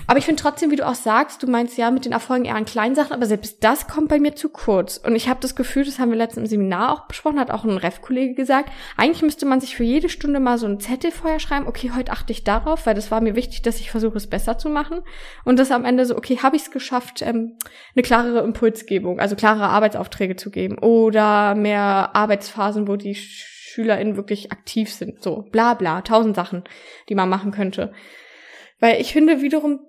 aber 0.07 0.19
ich 0.19 0.25
finde 0.25 0.41
trotzdem, 0.41 0.71
wie 0.71 0.77
du 0.77 0.87
auch 0.87 0.95
sagst, 0.95 1.43
du 1.43 1.47
meinst 1.47 1.77
ja 1.77 1.91
mit 1.91 2.07
den 2.07 2.13
Erfolgen 2.13 2.47
eher 2.47 2.55
an 2.55 2.65
kleinen 2.65 2.95
Sachen, 2.95 3.13
aber 3.13 3.27
selbst 3.27 3.63
das 3.63 3.87
kommt 3.87 4.09
bei 4.09 4.19
mir 4.19 4.35
zu 4.35 4.49
kurz. 4.49 4.97
Und 4.97 5.15
ich 5.15 5.29
habe 5.29 5.41
das 5.41 5.57
Gefühl, 5.57 5.85
das 5.85 5.99
haben 5.99 6.09
wir 6.09 6.17
letztens 6.17 6.45
im 6.45 6.59
Seminar 6.59 6.91
auch 6.91 7.01
besprochen, 7.07 7.39
hat 7.39 7.51
auch 7.51 7.65
ein 7.65 7.77
Ref-Kollege 7.77 8.33
gesagt, 8.33 8.73
eigentlich 8.97 9.21
müsste 9.21 9.45
man 9.45 9.61
sich 9.61 9.77
für 9.77 9.85
jede 9.85 10.09
Stunde 10.09 10.41
mal 10.41 10.57
so 10.57 10.65
ein 10.65 10.81
Zettel 10.81 11.11
vorher 11.11 11.39
schreiben, 11.39 11.67
okay, 11.67 11.93
heute 11.95 12.11
achte 12.11 12.33
ich 12.33 12.43
darauf, 12.43 12.87
weil 12.87 12.95
das 12.95 13.11
war 13.11 13.21
mir 13.21 13.37
wichtig, 13.37 13.61
dass 13.61 13.79
ich 13.79 13.91
versuche, 13.91 14.17
es 14.17 14.27
besser 14.27 14.57
zu 14.57 14.71
machen. 14.71 15.03
Und 15.45 15.59
das 15.59 15.71
am 15.71 15.85
Ende 15.85 16.07
so, 16.07 16.17
okay, 16.17 16.39
habe 16.43 16.57
ich 16.57 16.63
es 16.63 16.71
geschafft, 16.71 17.21
ähm, 17.21 17.59
eine 17.95 18.03
klarere 18.03 18.39
Impulsgebung, 18.39 19.21
also 19.21 19.37
klarere 19.37 19.69
Arbeitsaufträge 19.69 20.37
zu 20.37 20.51
geben 20.51 20.79
oder 20.79 21.55
mehr 21.55 22.17
Arbeitsphasen, 22.17 22.89
wo 22.89 22.97
die 22.97 23.19
SchülerInnen 23.71 24.17
wirklich 24.17 24.53
aktiv 24.53 24.93
sind. 24.93 25.23
So, 25.23 25.45
bla 25.51 25.75
bla, 25.75 26.03
tausend 26.03 26.37
Sachen, 26.37 26.65
die 27.09 27.15
man 27.15 27.29
machen 27.29 27.53
könnte. 27.53 27.93
Weil 28.81 29.01
ich 29.01 29.13
finde 29.13 29.43
wiederum 29.43 29.81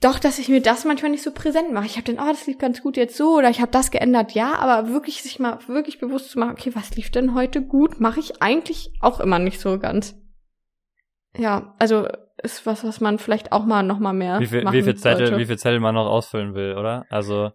doch, 0.00 0.18
dass 0.18 0.38
ich 0.38 0.48
mir 0.48 0.60
das 0.60 0.84
manchmal 0.84 1.10
nicht 1.10 1.22
so 1.22 1.32
präsent 1.32 1.72
mache. 1.72 1.86
Ich 1.86 1.96
habe 1.96 2.04
den, 2.04 2.20
oh, 2.20 2.26
das 2.26 2.46
lief 2.46 2.58
ganz 2.58 2.82
gut 2.82 2.96
jetzt 2.96 3.16
so 3.16 3.36
oder 3.36 3.48
ich 3.48 3.60
habe 3.60 3.72
das 3.72 3.90
geändert, 3.90 4.32
ja, 4.32 4.54
aber 4.54 4.90
wirklich 4.90 5.22
sich 5.22 5.38
mal 5.38 5.58
wirklich 5.68 5.98
bewusst 5.98 6.30
zu 6.30 6.38
machen, 6.38 6.52
okay, 6.52 6.72
was 6.74 6.94
lief 6.94 7.10
denn 7.10 7.34
heute 7.34 7.62
gut, 7.62 7.98
mache 7.98 8.20
ich 8.20 8.42
eigentlich 8.42 8.90
auch 9.00 9.20
immer 9.20 9.38
nicht 9.38 9.58
so 9.58 9.78
ganz. 9.78 10.14
Ja, 11.36 11.74
also 11.78 12.06
ist 12.42 12.66
was, 12.66 12.84
was 12.84 13.00
man 13.00 13.18
vielleicht 13.18 13.52
auch 13.52 13.64
mal 13.64 13.82
noch 13.82 13.98
mal 13.98 14.12
mehr 14.12 14.40
wie 14.40 14.46
viel, 14.46 14.62
machen 14.62 14.74
wie 14.74 14.82
viel 14.82 14.96
Zettel, 14.96 15.38
wie 15.38 15.46
viel 15.46 15.58
Zettel 15.58 15.80
man 15.80 15.94
noch 15.94 16.06
ausfüllen 16.06 16.54
will, 16.54 16.76
oder? 16.76 17.06
Also 17.08 17.52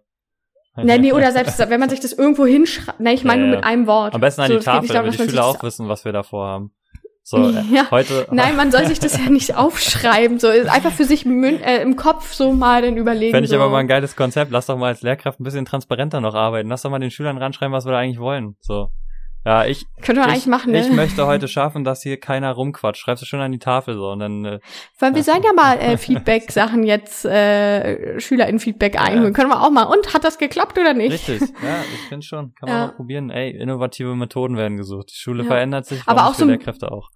Nee, 0.76 0.98
nee, 0.98 1.12
oder 1.12 1.32
selbst, 1.32 1.58
wenn 1.58 1.80
man 1.80 1.90
sich 1.90 2.00
das 2.00 2.12
irgendwo 2.12 2.46
hinschreibt, 2.46 2.98
nee, 2.98 3.12
ich 3.12 3.24
meine 3.24 3.42
Ja, 3.42 3.46
nur 3.48 3.56
mit 3.56 3.64
einem 3.64 3.86
Wort. 3.86 4.14
Am 4.14 4.20
besten 4.20 4.40
an 4.40 4.48
So, 4.48 4.58
die 4.58 4.64
Tafel, 4.64 4.88
damit 4.88 5.18
die 5.18 5.18
Schüler 5.28 5.44
auch 5.44 5.62
wissen, 5.62 5.88
was 5.88 6.04
wir 6.04 6.12
davor 6.12 6.46
haben. 6.46 6.72
So, 7.24 7.36
äh, 7.36 7.62
Ja. 7.70 7.90
heute. 7.90 8.26
Nein, 8.32 8.56
man 8.56 8.72
soll 8.72 8.86
sich 8.86 8.98
das 8.98 9.16
ja 9.16 9.30
nicht 9.30 9.54
aufschreiben, 9.54 10.38
so 10.38 10.48
einfach 10.48 10.90
für 10.90 11.04
sich 11.04 11.24
äh, 11.24 11.82
im 11.82 11.96
Kopf 11.96 12.32
so 12.32 12.52
mal 12.52 12.82
dann 12.82 12.96
überlegen. 12.96 13.32
Fände 13.32 13.44
ich 13.44 13.50
so. 13.50 13.56
aber 13.56 13.68
mal 13.68 13.78
ein 13.78 13.86
geiles 13.86 14.16
Konzept. 14.16 14.50
Lass 14.50 14.66
doch 14.66 14.76
mal 14.76 14.88
als 14.88 15.02
Lehrkraft 15.02 15.38
ein 15.40 15.44
bisschen 15.44 15.64
transparenter 15.64 16.20
noch 16.20 16.34
arbeiten. 16.34 16.68
Lass 16.68 16.82
doch 16.82 16.90
mal 16.90 16.98
den 16.98 17.10
Schülern 17.10 17.38
ranschreiben, 17.38 17.72
was 17.72 17.84
wir 17.84 17.92
da 17.92 17.98
eigentlich 17.98 18.18
wollen. 18.18 18.56
So. 18.60 18.88
Ja, 19.44 19.64
ich, 19.64 19.86
Könnte 20.02 20.20
man 20.20 20.28
ich, 20.30 20.34
eigentlich 20.34 20.46
machen, 20.46 20.70
ne? 20.72 20.80
ich 20.80 20.92
möchte 20.92 21.26
heute 21.26 21.48
schaffen, 21.48 21.82
dass 21.82 22.00
hier 22.02 22.18
keiner 22.20 22.52
rumquatscht. 22.52 23.02
Schreibst 23.02 23.22
du 23.22 23.26
schon 23.26 23.40
an 23.40 23.50
die 23.50 23.58
Tafel 23.58 23.94
so 23.94 24.10
und 24.10 24.20
dann 24.20 24.44
äh, 24.44 24.60
Weil 25.00 25.16
wir 25.16 25.24
sollen 25.24 25.42
ja 25.42 25.52
mal 25.52 25.78
äh, 25.78 25.96
Feedback-Sachen 25.96 26.84
jetzt, 26.84 27.24
äh, 27.24 28.20
SchülerInnen-Feedback 28.20 29.00
einholen. 29.00 29.32
Können 29.32 29.50
wir 29.50 29.60
auch 29.60 29.70
mal. 29.70 29.82
Und, 29.84 30.14
hat 30.14 30.22
das 30.22 30.38
geklappt 30.38 30.78
oder 30.78 30.94
nicht? 30.94 31.12
richtig. 31.12 31.40
Ja, 31.62 31.80
ich 31.92 32.08
finde 32.08 32.24
schon. 32.24 32.54
Kann 32.54 32.68
man 32.68 32.78
Ja. 32.78 32.86
mal 32.86 32.92
probieren. 32.92 33.30
Ey, 33.30 33.50
innovative 33.50 34.14
Methoden 34.14 34.56
werden 34.56 34.76
gesucht. 34.76 35.10
Die 35.10 35.16
Schule 35.18 35.42
Ja. 35.42 35.48
verändert 35.48 35.86
sich, 35.86 36.02
Aber 36.06 36.26
auch 36.28 36.34
so 36.34 36.44
Lehrkräfte 36.44 36.90
auch. 36.92 37.10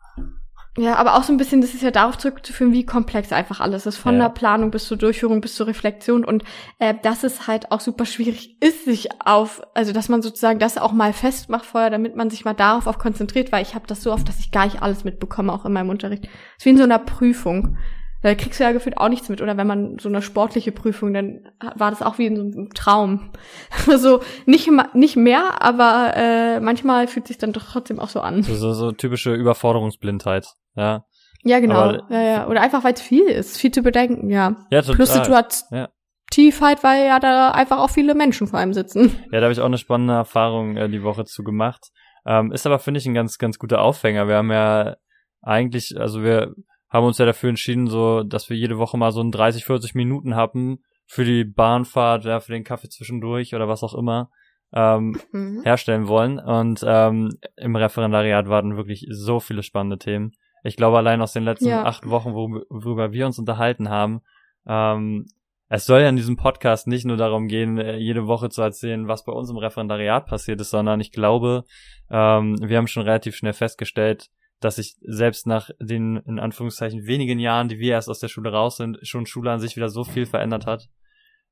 Ja, 0.79 0.97
aber 0.97 1.15
auch 1.17 1.23
so 1.23 1.33
ein 1.33 1.39
bisschen, 1.39 1.63
das 1.63 1.73
ist 1.73 1.83
ja 1.83 1.91
darauf 1.91 2.19
zurückzuführen, 2.19 2.73
wie 2.73 2.85
komplex 2.85 3.33
einfach 3.33 3.61
alles 3.61 3.87
ist. 3.87 3.97
Von 3.97 4.15
Ja. 4.15 4.25
der 4.25 4.29
Planung 4.29 4.71
bis 4.71 4.87
zur 4.87 4.99
Durchführung 4.99 5.41
bis 5.41 5.55
zur 5.55 5.67
Reflexion. 5.67 6.25
Und 6.25 6.45
äh, 6.79 6.95
dass 7.03 7.25
es 7.25 7.47
halt 7.47 7.73
auch 7.73 7.81
super 7.81 8.05
schwierig 8.05 8.61
ist, 8.63 8.85
sich 8.85 9.09
auf, 9.25 9.63
also 9.75 9.93
dass 9.93 10.11
man 10.11 10.21
sozusagen 10.21 10.59
das 10.59 10.77
auch 10.77 10.93
mal 10.93 11.15
festmacht 11.15 11.65
vorher, 11.65 11.89
damit 11.89 12.15
man 12.15 12.29
sich 12.29 12.45
mal 12.45 12.53
darauf 12.55 12.87
auch 12.87 12.99
konzentriert, 12.99 13.53
weil 13.53 13.63
ich 13.63 13.75
habe 13.75 13.87
das 13.87 14.03
so 14.03 14.13
oft, 14.13 14.29
dass 14.29 14.39
ich 14.39 14.51
gar 14.53 14.67
nicht 14.67 14.83
alles 14.83 15.03
mitbekomme, 15.05 15.53
auch 15.53 15.65
in 15.65 15.73
meinem 15.73 15.89
Unterricht. 15.89 16.25
Es 16.25 16.31
ist 16.59 16.65
wie 16.67 16.71
in 16.71 16.77
so 16.79 16.85
einer 16.85 16.99
Prüfung. 16.99 17.79
Da 18.23 18.35
kriegst 18.35 18.59
du 18.61 18.65
ja 18.65 18.73
gefühlt 18.73 18.99
auch 18.99 19.09
nichts 19.09 19.29
mit. 19.29 19.41
Oder 19.41 19.57
wenn 19.57 19.67
man 19.67 19.99
so 19.99 20.09
eine 20.09 20.21
sportliche 20.21 20.73
Prüfung, 20.73 21.15
dann 21.15 21.49
war 21.77 21.91
das 21.91 22.03
auch 22.03 22.19
wie 22.19 22.27
in 22.27 22.37
so 22.37 22.43
einem 22.43 22.71
Traum. 22.75 23.31
Also 23.89 24.21
nicht, 24.45 24.69
nicht 24.95 25.17
mehr, 25.17 25.63
aber 25.63 26.13
äh, 26.17 26.61
manchmal 26.61 27.07
fühlt 27.07 27.29
sich 27.29 27.39
dann 27.39 27.53
doch 27.53 27.63
trotzdem 27.65 27.99
auch 27.99 28.09
so 28.09 28.21
an. 28.21 28.43
So, 28.43 28.55
so, 28.57 28.73
so 28.75 28.93
typische 28.93 29.33
Überforderungsblindheit. 29.35 30.49
Ja. 30.77 31.05
Ja, 31.43 31.61
genau. 31.61 31.75
Aber- 31.77 32.03
ja, 32.11 32.23
ja. 32.23 32.47
Oder 32.49 32.61
einfach, 32.61 32.85
weil 32.85 32.95
es 32.95 33.01
viel 33.03 33.25
ist, 33.25 33.59
viel 33.59 33.71
zu 33.71 33.83
bedenken, 33.83 34.31
ja. 34.31 34.57
Ja, 34.71 34.83
total. 34.83 34.97
Plus 34.97 35.15
Situativ 35.15 36.61
halt, 36.61 36.83
weil 36.85 37.07
ja 37.07 37.21
da 37.21 37.51
einfach 37.53 37.79
auch 37.79 37.91
viele 37.91 38.15
Menschen 38.15 38.47
vor 38.47 38.59
einem 38.59 38.75
sitzen. 38.75 39.13
Ja, 39.33 39.39
da 39.41 39.43
habe 39.43 39.53
ich 39.53 39.61
auch 39.61 39.67
eine 39.67 39.79
spannende 39.79 40.15
Erfahrung 40.15 40.77
äh, 40.77 40.89
die 40.89 41.03
Woche 41.03 41.25
zu 41.25 41.43
gemacht. 41.45 41.91
Ähm, 42.27 42.51
ist 42.53 42.67
aber, 42.67 42.79
finde 42.81 42.99
ich, 42.99 43.07
ein 43.07 43.15
ganz, 43.15 43.39
ganz 43.39 43.59
guter 43.59 43.81
Aufhänger. 43.81 44.27
Wir 44.27 44.37
haben 44.37 44.51
ja 44.51 44.97
eigentlich, 45.43 45.95
also 45.99 46.23
wir 46.23 46.55
haben 46.91 47.07
uns 47.07 47.19
ja 47.19 47.27
dafür 47.27 47.51
entschieden, 47.51 47.87
so, 47.87 48.23
dass 48.25 48.51
wir 48.51 48.57
jede 48.57 48.79
Woche 48.79 48.97
mal 48.99 49.13
so 49.13 49.21
ein 49.23 49.31
30, 49.31 49.65
40 49.65 49.95
Minuten 49.95 50.35
haben 50.35 50.79
für 51.07 51.25
die 51.25 51.45
Bahnfahrt, 51.45 52.25
ja, 52.25 52.41
für 52.41 52.53
den 52.53 52.65
Kaffee 52.65 52.89
zwischendurch 52.89 53.55
oder 53.55 53.69
was 53.69 53.85
auch 53.85 53.95
immer 53.95 54.31
ähm, 54.75 55.17
Mhm. 55.31 55.63
herstellen 55.63 56.09
wollen. 56.09 56.41
Und 56.41 56.85
ähm, 56.85 57.39
im 57.57 57.77
Referendariat 57.77 58.49
warten 58.49 58.77
wirklich 58.77 59.07
so 59.11 59.39
viele 59.39 59.63
spannende 59.63 59.99
Themen. 59.99 60.33
Ich 60.63 60.77
glaube, 60.77 60.97
allein 60.99 61.21
aus 61.23 61.33
den 61.33 61.45
letzten 61.45 61.69
Ja. 61.69 61.85
acht 61.85 62.09
Wochen, 62.09 62.35
wo, 62.35 62.61
worüber 62.69 63.13
wir 63.13 63.27
uns 63.27 63.39
unterhalten 63.39 63.89
haben, 63.89 64.21
ähm, 64.67 65.27
es 65.69 65.85
soll 65.85 66.01
ja 66.01 66.09
in 66.09 66.17
diesem 66.17 66.37
Podcast 66.37 66.87
nicht 66.87 67.05
nur 67.05 67.17
darum 67.17 67.49
gehen, 67.49 67.77
äh, 67.79 67.97
jede 67.97 68.27
Woche 68.27 68.49
zu 68.51 68.63
erzählen, 68.63 69.09
was 69.09 69.25
bei 69.25 69.33
uns 69.33 69.51
im 69.51 69.57
Referendariat 69.57 70.27
passiert 70.27 70.61
ist, 70.61 70.71
sondern 70.71 71.01
ich 71.01 71.11
glaube, 71.13 71.65
ähm, 72.11 72.57
wir 72.61 72.77
haben 72.79 72.87
schon 72.87 73.03
relativ 73.03 73.35
schnell 73.37 73.53
festgestellt, 73.53 74.29
dass 74.61 74.77
sich 74.77 74.97
selbst 75.03 75.47
nach 75.47 75.71
den, 75.81 76.17
in 76.19 76.39
Anführungszeichen, 76.39 77.07
wenigen 77.07 77.39
Jahren, 77.39 77.69
die 77.69 77.79
wir 77.79 77.93
erst 77.93 78.09
aus 78.09 78.21
der 78.21 78.29
Schule 78.29 78.51
raus 78.53 78.77
sind, 78.77 78.99
schon 79.03 79.27
Schule 79.27 79.51
an 79.51 79.61
sich 79.61 79.77
wieder 79.77 79.89
so 79.89 80.05
viel 80.05 80.25
verändert 80.25 80.67
hat 80.67 80.89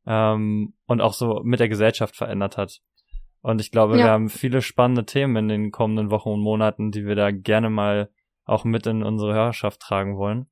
ähm, 0.06 0.74
und 0.86 1.00
auch 1.00 1.12
so 1.12 1.40
mit 1.44 1.60
der 1.60 1.68
Gesellschaft 1.68 2.16
verändert 2.16 2.56
hat. 2.56 2.80
Und 3.42 3.60
ich 3.60 3.70
glaube, 3.70 3.98
Ja. 3.98 4.04
wir 4.04 4.10
haben 4.12 4.28
viele 4.30 4.62
spannende 4.62 5.04
Themen 5.04 5.36
in 5.36 5.48
den 5.48 5.70
kommenden 5.70 6.10
Wochen 6.10 6.30
und 6.30 6.40
Monaten, 6.40 6.90
die 6.92 7.04
wir 7.04 7.14
da 7.14 7.30
gerne 7.30 7.68
mal 7.68 8.08
auch 8.44 8.64
mit 8.64 8.86
in 8.86 9.02
unsere 9.02 9.34
Hörerschaft 9.34 9.80
tragen 9.80 10.16
wollen. 10.16 10.46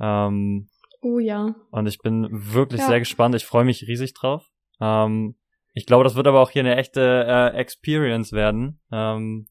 Ähm, 0.00 0.68
Oh 1.02 1.18
ja. 1.18 1.54
und 1.70 1.86
ich 1.86 1.98
bin 1.98 2.28
wirklich 2.30 2.80
Ja. 2.80 2.86
sehr 2.88 2.98
gespannt. 2.98 3.34
Ich 3.34 3.46
freue 3.46 3.64
mich 3.64 3.86
riesig 3.88 4.12
drauf. 4.14 4.46
Ähm, 4.80 5.36
ich 5.72 5.86
glaube, 5.86 6.04
das 6.04 6.14
wird 6.16 6.26
aber 6.26 6.40
auch 6.40 6.50
hier 6.50 6.60
eine 6.60 6.76
echte 6.76 7.24
äh, 7.26 7.56
Experience 7.56 8.32
werden. 8.32 8.80
Ähm, 8.92 9.46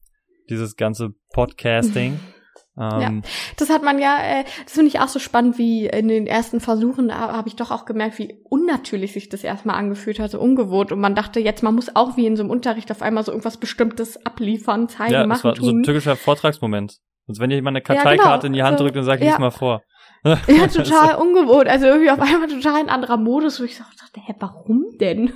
dieses 0.48 0.76
ganze 0.76 1.10
Podcasting. 1.32 2.18
Ähm, 2.78 3.22
Das 3.58 3.68
hat 3.68 3.82
man 3.82 3.98
ja, 3.98 4.16
äh, 4.22 4.44
das 4.64 4.72
finde 4.74 4.88
ich 4.88 5.00
auch 5.00 5.08
so 5.08 5.18
spannend, 5.18 5.58
wie 5.58 5.86
in 5.86 6.06
den 6.08 6.26
ersten 6.26 6.60
Versuchen 6.60 7.12
ha- 7.12 7.32
habe 7.36 7.48
ich 7.48 7.56
doch 7.56 7.70
auch 7.72 7.84
gemerkt, 7.84 8.18
wie 8.18 8.40
unnatürlich 8.48 9.12
sich 9.12 9.28
das 9.28 9.42
erstmal 9.44 9.76
angefühlt 9.76 10.18
hat, 10.20 10.30
so 10.30 10.40
ungewohnt. 10.40 10.90
Und 10.92 11.00
man 11.00 11.14
dachte, 11.16 11.40
jetzt, 11.40 11.62
man 11.62 11.74
muss 11.74 11.94
auch 11.94 12.16
wie 12.16 12.26
in 12.26 12.36
so 12.36 12.42
einem 12.42 12.50
Unterricht 12.50 12.90
auf 12.90 13.02
einmal 13.02 13.24
so 13.24 13.32
irgendwas 13.32 13.58
Bestimmtes 13.58 14.24
abliefern, 14.24 14.88
zeigen, 14.88 15.12
ja, 15.12 15.26
machen, 15.26 15.44
war 15.44 15.56
so 15.56 15.62
ein 15.68 15.68
tun. 15.74 15.82
typischer 15.82 16.16
Vortragsmoment. 16.16 17.00
Und 17.30 17.38
wenn 17.40 17.50
jemand 17.50 17.76
eine 17.76 17.84
Ja, 17.84 17.94
genau. 17.94 18.02
Karteikarte 18.02 18.46
in 18.48 18.52
die 18.52 18.62
Hand 18.62 18.72
Also, 18.72 18.84
drückt 18.84 18.96
und 18.96 19.04
sagt, 19.04 19.22
ja. 19.22 19.30
lies 19.30 19.38
mal 19.38 19.50
vor. 19.50 19.82
Ja, 20.24 20.36
total 20.66 21.14
ungewohnt. 21.14 21.68
Also 21.68 21.86
irgendwie 21.86 22.10
auf 22.10 22.20
einmal 22.20 22.48
total 22.48 22.80
ein 22.80 22.88
anderer 22.90 23.16
Modus, 23.16 23.60
wo 23.60 23.64
ich 23.64 23.76
so 23.76 23.84
dachte, 23.84 24.20
hä, 24.26 24.34
warum 24.40 24.84
denn? 25.00 25.32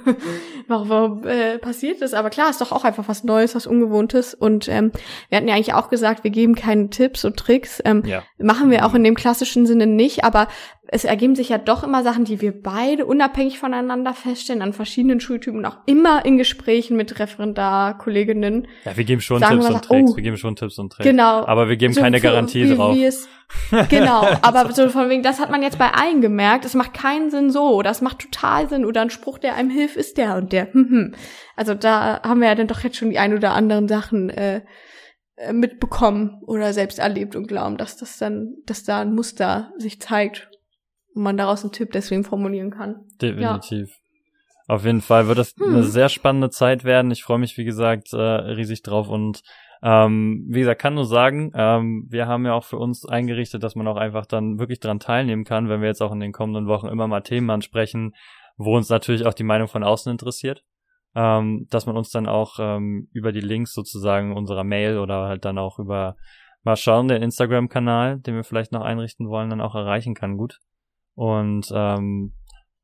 Warum 0.68 1.26
äh, 1.26 1.58
passiert 1.58 2.00
das? 2.02 2.14
Aber 2.14 2.30
klar, 2.30 2.50
ist 2.50 2.60
doch 2.60 2.72
auch 2.72 2.84
einfach 2.84 3.08
was 3.08 3.24
Neues, 3.24 3.54
was 3.54 3.66
Ungewohntes. 3.66 4.34
Und 4.34 4.68
ähm, 4.68 4.92
wir 5.28 5.38
hatten 5.38 5.48
ja 5.48 5.54
eigentlich 5.54 5.74
auch 5.74 5.90
gesagt, 5.90 6.24
wir 6.24 6.30
geben 6.30 6.54
keine 6.54 6.90
Tipps 6.90 7.24
und 7.24 7.36
Tricks. 7.36 7.80
Ähm, 7.84 8.02
Ja. 8.04 8.22
Machen 8.38 8.70
wir 8.70 8.84
auch 8.86 8.94
in 8.94 9.04
dem 9.04 9.14
klassischen 9.14 9.66
Sinne 9.66 9.86
nicht, 9.86 10.24
aber 10.24 10.48
es 10.88 11.04
ergeben 11.04 11.34
sich 11.34 11.48
ja 11.48 11.56
doch 11.58 11.82
immer 11.82 12.02
Sachen, 12.02 12.24
die 12.24 12.40
wir 12.42 12.52
beide 12.52 13.06
unabhängig 13.06 13.58
voneinander 13.58 14.12
feststellen, 14.12 14.60
an 14.62 14.72
verschiedenen 14.74 15.18
Schultypen 15.18 15.58
und 15.58 15.64
auch 15.64 15.78
immer 15.86 16.24
in 16.26 16.36
Gesprächen 16.36 16.96
mit 16.96 17.18
Referendarkolleginnen. 17.18 18.68
Ja, 18.84 18.96
wir 18.96 19.04
geben 19.04 19.20
schon 19.20 19.40
Tipps 19.40 19.66
und 19.68 19.82
Tricks. 19.84 20.10
oh. 20.12 20.16
Wir 20.16 20.22
geben 20.22 20.36
schon 20.36 20.56
Tipps 20.56 20.78
und 20.78 20.92
Tricks. 20.92 21.08
Genau. 21.08 21.44
Aber 21.46 21.68
wir 21.68 21.76
geben 21.76 21.94
So 21.94 22.00
keine 22.00 22.18
für- 22.18 22.24
Garantie 22.28 22.68
wie, 22.70 22.74
drauf. 22.76 22.94
Wie 22.94 23.04
es, 23.04 23.28
genau, 23.90 24.26
aber 24.40 24.72
so 24.72 24.88
von 24.88 25.10
wegen, 25.10 25.22
das 25.22 25.38
hat 25.38 25.50
man 25.50 25.62
jetzt 25.62 25.78
bei 25.78 25.90
allen 25.92 26.22
gemerkt, 26.22 26.64
es 26.64 26.72
macht 26.74 26.94
keinen 26.94 27.30
Sinn 27.30 27.50
so, 27.50 27.82
es 27.82 28.00
macht 28.00 28.18
total 28.20 28.68
Sinn, 28.70 28.86
oder 28.86 29.02
ein 29.02 29.10
Spruch, 29.10 29.38
der 29.38 29.54
einem 29.54 29.68
hilft, 29.70 29.96
ist 29.96 30.16
der 30.16 30.36
und 30.36 30.50
der. 30.54 30.72
Hm, 30.72 30.88
hm. 30.88 31.14
Also 31.56 31.74
da 31.74 32.22
haben 32.22 32.40
wir 32.40 32.48
ja 32.48 32.54
dann 32.54 32.68
doch 32.68 32.80
jetzt 32.80 32.96
schon 32.96 33.10
die 33.10 33.18
ein 33.18 33.34
oder 33.34 33.52
anderen 33.52 33.88
Sachen 33.88 34.30
äh, 34.30 34.62
äh, 35.36 35.52
mitbekommen 35.52 36.40
oder 36.46 36.72
selbst 36.72 36.98
erlebt 36.98 37.34
und 37.34 37.48
glauben, 37.48 37.76
dass 37.76 37.96
das 37.96 38.18
dann, 38.18 38.54
dass 38.66 38.84
da 38.84 39.00
ein 39.00 39.14
Muster 39.14 39.72
sich 39.76 40.00
zeigt 40.00 40.48
und 41.14 41.22
man 41.22 41.36
daraus 41.36 41.62
einen 41.62 41.72
Tipp 41.72 41.90
deswegen 41.92 42.24
formulieren 42.24 42.70
kann. 42.70 43.04
Definitiv. 43.20 43.90
Auf 44.66 44.84
jeden 44.84 45.00
Fall 45.02 45.26
wird 45.26 45.38
das 45.38 45.54
Hm. 45.58 45.74
eine 45.74 45.82
sehr 45.82 46.08
spannende 46.08 46.50
Zeit 46.50 46.84
werden. 46.84 47.10
Ich 47.10 47.24
freue 47.24 47.38
mich, 47.38 47.58
wie 47.58 47.64
gesagt, 47.64 48.12
äh, 48.12 48.16
riesig 48.16 48.82
drauf 48.82 49.08
und 49.08 49.42
ähm, 49.82 50.46
wie 50.48 50.60
gesagt, 50.60 50.80
kann 50.80 50.94
nur 50.94 51.04
sagen, 51.04 51.52
ähm, 51.54 52.06
wir 52.08 52.26
haben 52.26 52.46
ja 52.46 52.54
auch 52.54 52.64
für 52.64 52.78
uns 52.78 53.04
eingerichtet, 53.04 53.62
dass 53.62 53.74
man 53.74 53.86
auch 53.86 53.96
einfach 53.98 54.24
dann 54.24 54.58
wirklich 54.58 54.80
dran 54.80 54.98
teilnehmen 54.98 55.44
kann, 55.44 55.68
wenn 55.68 55.82
wir 55.82 55.88
jetzt 55.88 56.00
auch 56.00 56.12
in 56.12 56.20
den 56.20 56.32
kommenden 56.32 56.68
Wochen 56.68 56.86
immer 56.86 57.06
mal 57.06 57.20
Themen 57.20 57.50
ansprechen, 57.50 58.14
wo 58.56 58.76
uns 58.76 58.88
natürlich 58.88 59.26
auch 59.26 59.34
die 59.34 59.44
Meinung 59.44 59.68
von 59.68 59.84
außen 59.84 60.10
interessiert, 60.10 60.64
ähm, 61.14 61.66
dass 61.70 61.86
man 61.86 61.96
uns 61.96 62.10
dann 62.10 62.26
auch 62.26 62.58
ähm, 62.58 63.08
über 63.12 63.32
die 63.32 63.40
Links 63.40 63.72
sozusagen 63.72 64.36
unserer 64.36 64.64
Mail 64.64 64.98
oder 64.98 65.26
halt 65.26 65.44
dann 65.44 65.58
auch 65.58 65.78
über 65.78 66.16
mal 66.62 66.76
schauen, 66.76 67.08
den 67.08 67.22
Instagram-Kanal, 67.22 68.20
den 68.20 68.36
wir 68.36 68.44
vielleicht 68.44 68.72
noch 68.72 68.82
einrichten 68.82 69.28
wollen, 69.28 69.50
dann 69.50 69.60
auch 69.60 69.74
erreichen 69.74 70.14
kann 70.14 70.36
gut. 70.36 70.58
Und 71.14 71.70
ähm, 71.74 72.34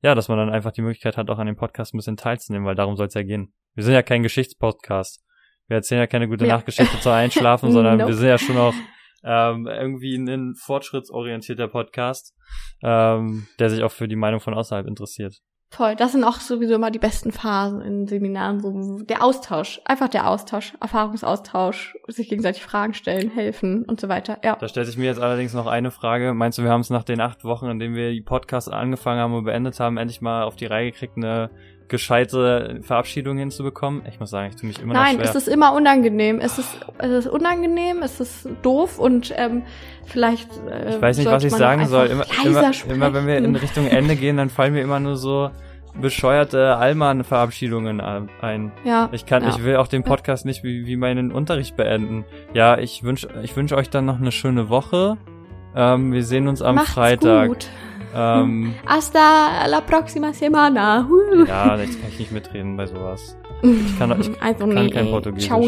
ja, 0.02 0.14
dass 0.14 0.28
man 0.28 0.38
dann 0.38 0.50
einfach 0.50 0.72
die 0.72 0.82
Möglichkeit 0.82 1.16
hat, 1.16 1.30
auch 1.30 1.38
an 1.38 1.46
dem 1.46 1.56
Podcast 1.56 1.94
ein 1.94 1.98
bisschen 1.98 2.16
teilzunehmen, 2.16 2.66
weil 2.66 2.74
darum 2.74 2.96
soll 2.96 3.06
es 3.06 3.14
ja 3.14 3.22
gehen. 3.22 3.52
Wir 3.74 3.84
sind 3.84 3.94
ja 3.94 4.02
kein 4.02 4.22
Geschichtspodcast. 4.22 5.24
Wir 5.66 5.76
erzählen 5.76 6.00
ja 6.00 6.06
keine 6.06 6.28
gute 6.28 6.46
Ja. 6.46 6.54
Nachtgeschichte 6.54 7.00
zum 7.00 7.12
Einschlafen, 7.12 7.72
sondern 7.72 7.98
Nope. 7.98 8.10
wir 8.10 8.16
sind 8.16 8.28
ja 8.28 8.38
schon 8.38 8.56
auch 8.56 8.74
ähm, 9.22 9.66
irgendwie 9.66 10.16
ein 10.16 10.54
fortschrittsorientierter 10.56 11.68
Podcast, 11.68 12.34
ähm, 12.82 13.46
der 13.58 13.70
sich 13.70 13.82
auch 13.82 13.92
für 13.92 14.08
die 14.08 14.16
Meinung 14.16 14.40
von 14.40 14.54
außerhalb 14.54 14.86
interessiert. 14.86 15.36
Toll, 15.70 15.94
das 15.94 16.12
sind 16.12 16.24
auch 16.24 16.40
sowieso 16.40 16.74
immer 16.74 16.90
die 16.90 16.98
besten 16.98 17.30
Phasen 17.30 17.80
in 17.80 18.08
Seminaren, 18.08 18.64
wo 18.64 19.02
der 19.02 19.22
Austausch, 19.22 19.80
einfach 19.84 20.08
der 20.08 20.28
Austausch, 20.28 20.74
Erfahrungsaustausch, 20.80 21.96
sich 22.08 22.28
gegenseitig 22.28 22.64
Fragen 22.64 22.92
stellen, 22.92 23.30
helfen 23.30 23.84
und 23.84 24.00
so 24.00 24.08
weiter. 24.08 24.38
Ja. 24.42 24.56
Da 24.56 24.66
stellt 24.66 24.88
sich 24.88 24.98
mir 24.98 25.04
jetzt 25.04 25.20
allerdings 25.20 25.54
noch 25.54 25.68
eine 25.68 25.92
Frage. 25.92 26.34
Meinst 26.34 26.58
du, 26.58 26.64
wir 26.64 26.70
haben 26.70 26.80
es 26.80 26.90
nach 26.90 27.04
den 27.04 27.20
acht 27.20 27.44
Wochen, 27.44 27.66
in 27.66 27.78
denen 27.78 27.94
wir 27.94 28.10
die 28.10 28.20
Podcasts 28.20 28.68
angefangen 28.68 29.20
haben 29.20 29.32
und 29.32 29.44
beendet 29.44 29.78
haben, 29.78 29.96
endlich 29.96 30.20
mal 30.20 30.42
auf 30.42 30.56
die 30.56 30.66
Reihe 30.66 30.90
gekriegt, 30.90 31.16
eine 31.16 31.50
gescheite 31.90 32.80
Verabschiedung 32.82 33.36
hinzubekommen? 33.36 34.02
Ich 34.08 34.18
muss 34.18 34.30
sagen, 34.30 34.48
ich 34.48 34.56
tue 34.56 34.68
mich 34.68 34.80
immer 34.80 34.94
Nein, 34.94 35.16
noch 35.16 35.24
schwer. 35.24 35.30
es 35.30 35.36
ist 35.36 35.48
immer 35.48 35.74
unangenehm. 35.74 36.40
Es 36.40 36.58
ist, 36.58 36.70
es 36.98 37.10
ist 37.10 37.26
unangenehm, 37.26 38.00
es 38.02 38.18
ist 38.20 38.48
doof 38.62 38.98
und 38.98 39.34
ähm, 39.36 39.62
vielleicht. 40.06 40.48
Äh, 40.70 40.94
Ich 40.96 41.02
weiß 41.02 41.18
nicht, 41.18 41.30
was 41.30 41.44
ich 41.44 41.52
sagen 41.52 41.86
soll. 41.86 42.06
Immer, 42.06 42.24
immer, 42.44 42.72
immer 42.88 43.12
wenn 43.14 43.26
wir 43.26 43.36
in 43.36 43.54
Richtung 43.56 43.86
Ende 43.86 44.16
gehen, 44.16 44.38
dann 44.38 44.48
fallen 44.48 44.72
mir 44.72 44.80
immer 44.80 45.00
nur 45.00 45.16
so 45.16 45.50
bescheuerte 46.00 46.76
Allmann-Verabschiedungen 46.76 48.00
ein. 48.00 48.72
ja, 48.84 49.08
Ich 49.12 49.26
kann, 49.26 49.42
ja. 49.42 49.48
ich 49.50 49.64
will 49.64 49.76
auch 49.76 49.88
den 49.88 50.04
Podcast 50.04 50.46
nicht 50.46 50.62
wie, 50.62 50.86
wie 50.86 50.96
meinen 50.96 51.32
Unterricht 51.32 51.76
beenden. 51.76 52.24
Ja, 52.54 52.78
ich 52.78 53.02
wünsche 53.02 53.28
ich 53.42 53.56
wünsch 53.56 53.72
euch 53.72 53.90
dann 53.90 54.04
noch 54.06 54.20
eine 54.20 54.32
schöne 54.32 54.68
Woche. 54.68 55.18
Ähm, 55.74 56.12
wir 56.12 56.24
sehen 56.24 56.48
uns 56.48 56.62
am 56.62 56.76
Macht's 56.76 56.92
Freitag. 56.92 57.48
Gut. 57.48 57.68
Ähm, 58.14 58.74
Hasta 58.86 59.66
la 59.66 59.80
próxima 59.80 60.32
semana. 60.32 61.06
Ja, 61.46 61.76
jetzt 61.76 62.00
kann 62.00 62.10
ich 62.10 62.18
nicht 62.18 62.32
mitreden 62.32 62.76
bei 62.76 62.86
sowas. 62.86 63.36
Ich 63.62 63.98
kann, 63.98 64.18
ich 64.20 64.30
also 64.42 64.58
kann 64.66 64.68
nee, 64.86 64.90
kein 64.90 65.06
ey. 65.06 65.12
Portugiesisch. 65.12 65.48
Ciao. 65.48 65.62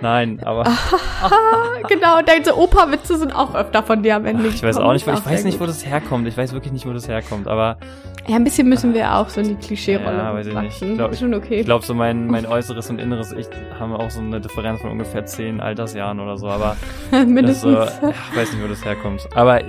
Nein, 0.00 0.40
aber 0.44 0.64
genau, 1.88 2.20
deine 2.20 2.54
Opa-Witze 2.54 3.16
sind 3.16 3.34
auch 3.34 3.54
öfter 3.54 3.82
von 3.82 4.02
dir 4.02 4.16
am 4.16 4.26
Ende. 4.26 4.44
ach, 4.50 4.54
ich 4.54 4.62
weiß 4.62 4.76
auch 4.76 4.92
nicht, 4.92 5.06
wo- 5.06 5.12
ich 5.12 5.24
weiß 5.24 5.44
nicht, 5.44 5.58
wo 5.60 5.66
das 5.66 5.86
herkommt. 5.86 6.26
Ich 6.28 6.36
weiß 6.36 6.52
wirklich 6.52 6.72
nicht, 6.72 6.84
wo 6.86 6.92
das 6.92 7.08
herkommt. 7.08 7.46
Aber 7.48 7.78
Ja, 8.26 8.36
ein 8.36 8.44
bisschen 8.44 8.68
müssen 8.68 8.92
wir 8.92 9.14
auch 9.14 9.28
so 9.30 9.40
in 9.40 9.48
die 9.48 9.54
Klischee-Rolle 9.54 10.16
Ja, 10.18 10.34
weiß 10.34 10.46
ich 10.48 10.54
nicht. 10.54 10.82
Ich 10.82 10.94
glaub, 10.96 11.14
schon 11.16 11.32
okay. 11.32 11.60
ich 11.60 11.64
glaube, 11.64 11.86
so 11.86 11.94
mein, 11.94 12.26
mein 12.26 12.44
äußeres 12.44 12.90
und 12.90 12.98
inneres 13.00 13.32
Ich 13.32 13.46
haben 13.78 13.92
auch 13.94 14.10
so 14.10 14.20
eine 14.20 14.40
Differenz 14.40 14.80
von 14.82 14.90
ungefähr 14.90 15.24
zehn 15.24 15.60
Altersjahren 15.60 16.20
oder 16.20 16.36
so. 16.36 16.48
Aber 16.48 16.76
das 17.10 17.24
Mindestens. 17.26 17.62
so, 17.62 17.70
ja, 17.70 17.88
ich 18.32 18.36
weiß 18.36 18.52
nicht, 18.52 18.62
wo 18.64 18.68
das 18.68 18.84
herkommt. 18.84 19.26
Aber 19.34 19.60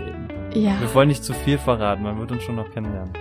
ja. 0.55 0.71
wir 0.79 0.93
wollen 0.93 1.07
nicht 1.09 1.23
zu 1.23 1.33
viel 1.33 1.57
verraten. 1.57 2.03
Man 2.03 2.19
wird 2.19 2.31
uns 2.31 2.43
schon 2.43 2.55
noch 2.55 2.71
kennenlernen. 2.71 3.11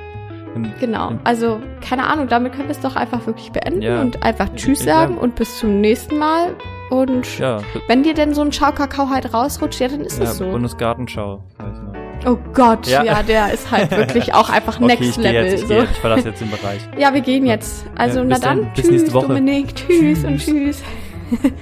In- 0.55 0.73
Genau, 0.81 1.11
in- 1.11 1.19
also 1.25 1.61
keine 1.81 2.07
Ahnung, 2.07 2.29
damit 2.29 2.53
können 2.53 2.69
wir 2.69 2.73
es 2.77 2.81
doch 2.81 2.95
einfach 2.97 3.27
wirklich 3.27 3.51
beenden 3.53 3.83
Ja. 3.83 4.01
und 4.01 4.23
einfach 4.23 4.49
Tschüss 4.55 4.85
Ja. 4.85 4.95
sagen 5.01 5.19
und 5.19 5.35
bis 5.35 5.59
zum 5.59 5.81
nächsten 5.81 6.17
Mal. 6.19 6.55
Und 6.91 7.39
Ja, 7.39 7.61
wenn 7.89 8.03
dir 8.05 8.15
denn 8.15 8.35
so 8.35 8.43
ein 8.43 8.53
Schaukakao 8.53 9.09
halt 9.11 9.35
rausrutscht, 9.35 9.81
ja, 9.81 9.89
dann 9.89 10.03
ist 10.03 10.19
ja 10.19 10.25
es 10.27 10.37
so. 10.39 10.49
Bundesgartenschau. 10.51 11.43
Ich. 12.21 12.27
Oh 12.29 12.39
Gott, 12.53 12.87
Ja. 12.87 13.03
ja. 13.03 13.23
der 13.23 13.53
ist 13.53 13.71
halt 13.71 13.91
wirklich 13.97 14.33
auch 14.33 14.49
einfach 14.49 14.77
Okay, 14.77 14.87
next 14.87 15.03
ich 15.03 15.17
level. 15.17 15.45
jetzt, 15.45 15.63
ich, 15.63 15.69
so. 15.69 15.75
ich 15.83 15.89
verlasse 15.99 16.29
jetzt 16.29 16.41
den 16.41 16.51
Bereich. 16.51 16.81
Ja, 16.97 17.13
wir 17.13 17.21
gehen 17.21 17.47
jetzt. 17.47 17.85
Also 17.97 18.21
Ja, 18.21 18.25
na 18.29 18.39
dann. 18.39 18.63
dann, 18.63 18.75
tschüss. 18.75 19.07
Dominik, 19.11 19.75
tschüss, 19.75 20.25
und 20.25 20.37
Tschüss. 20.39 20.83
tschüss. 20.83 20.83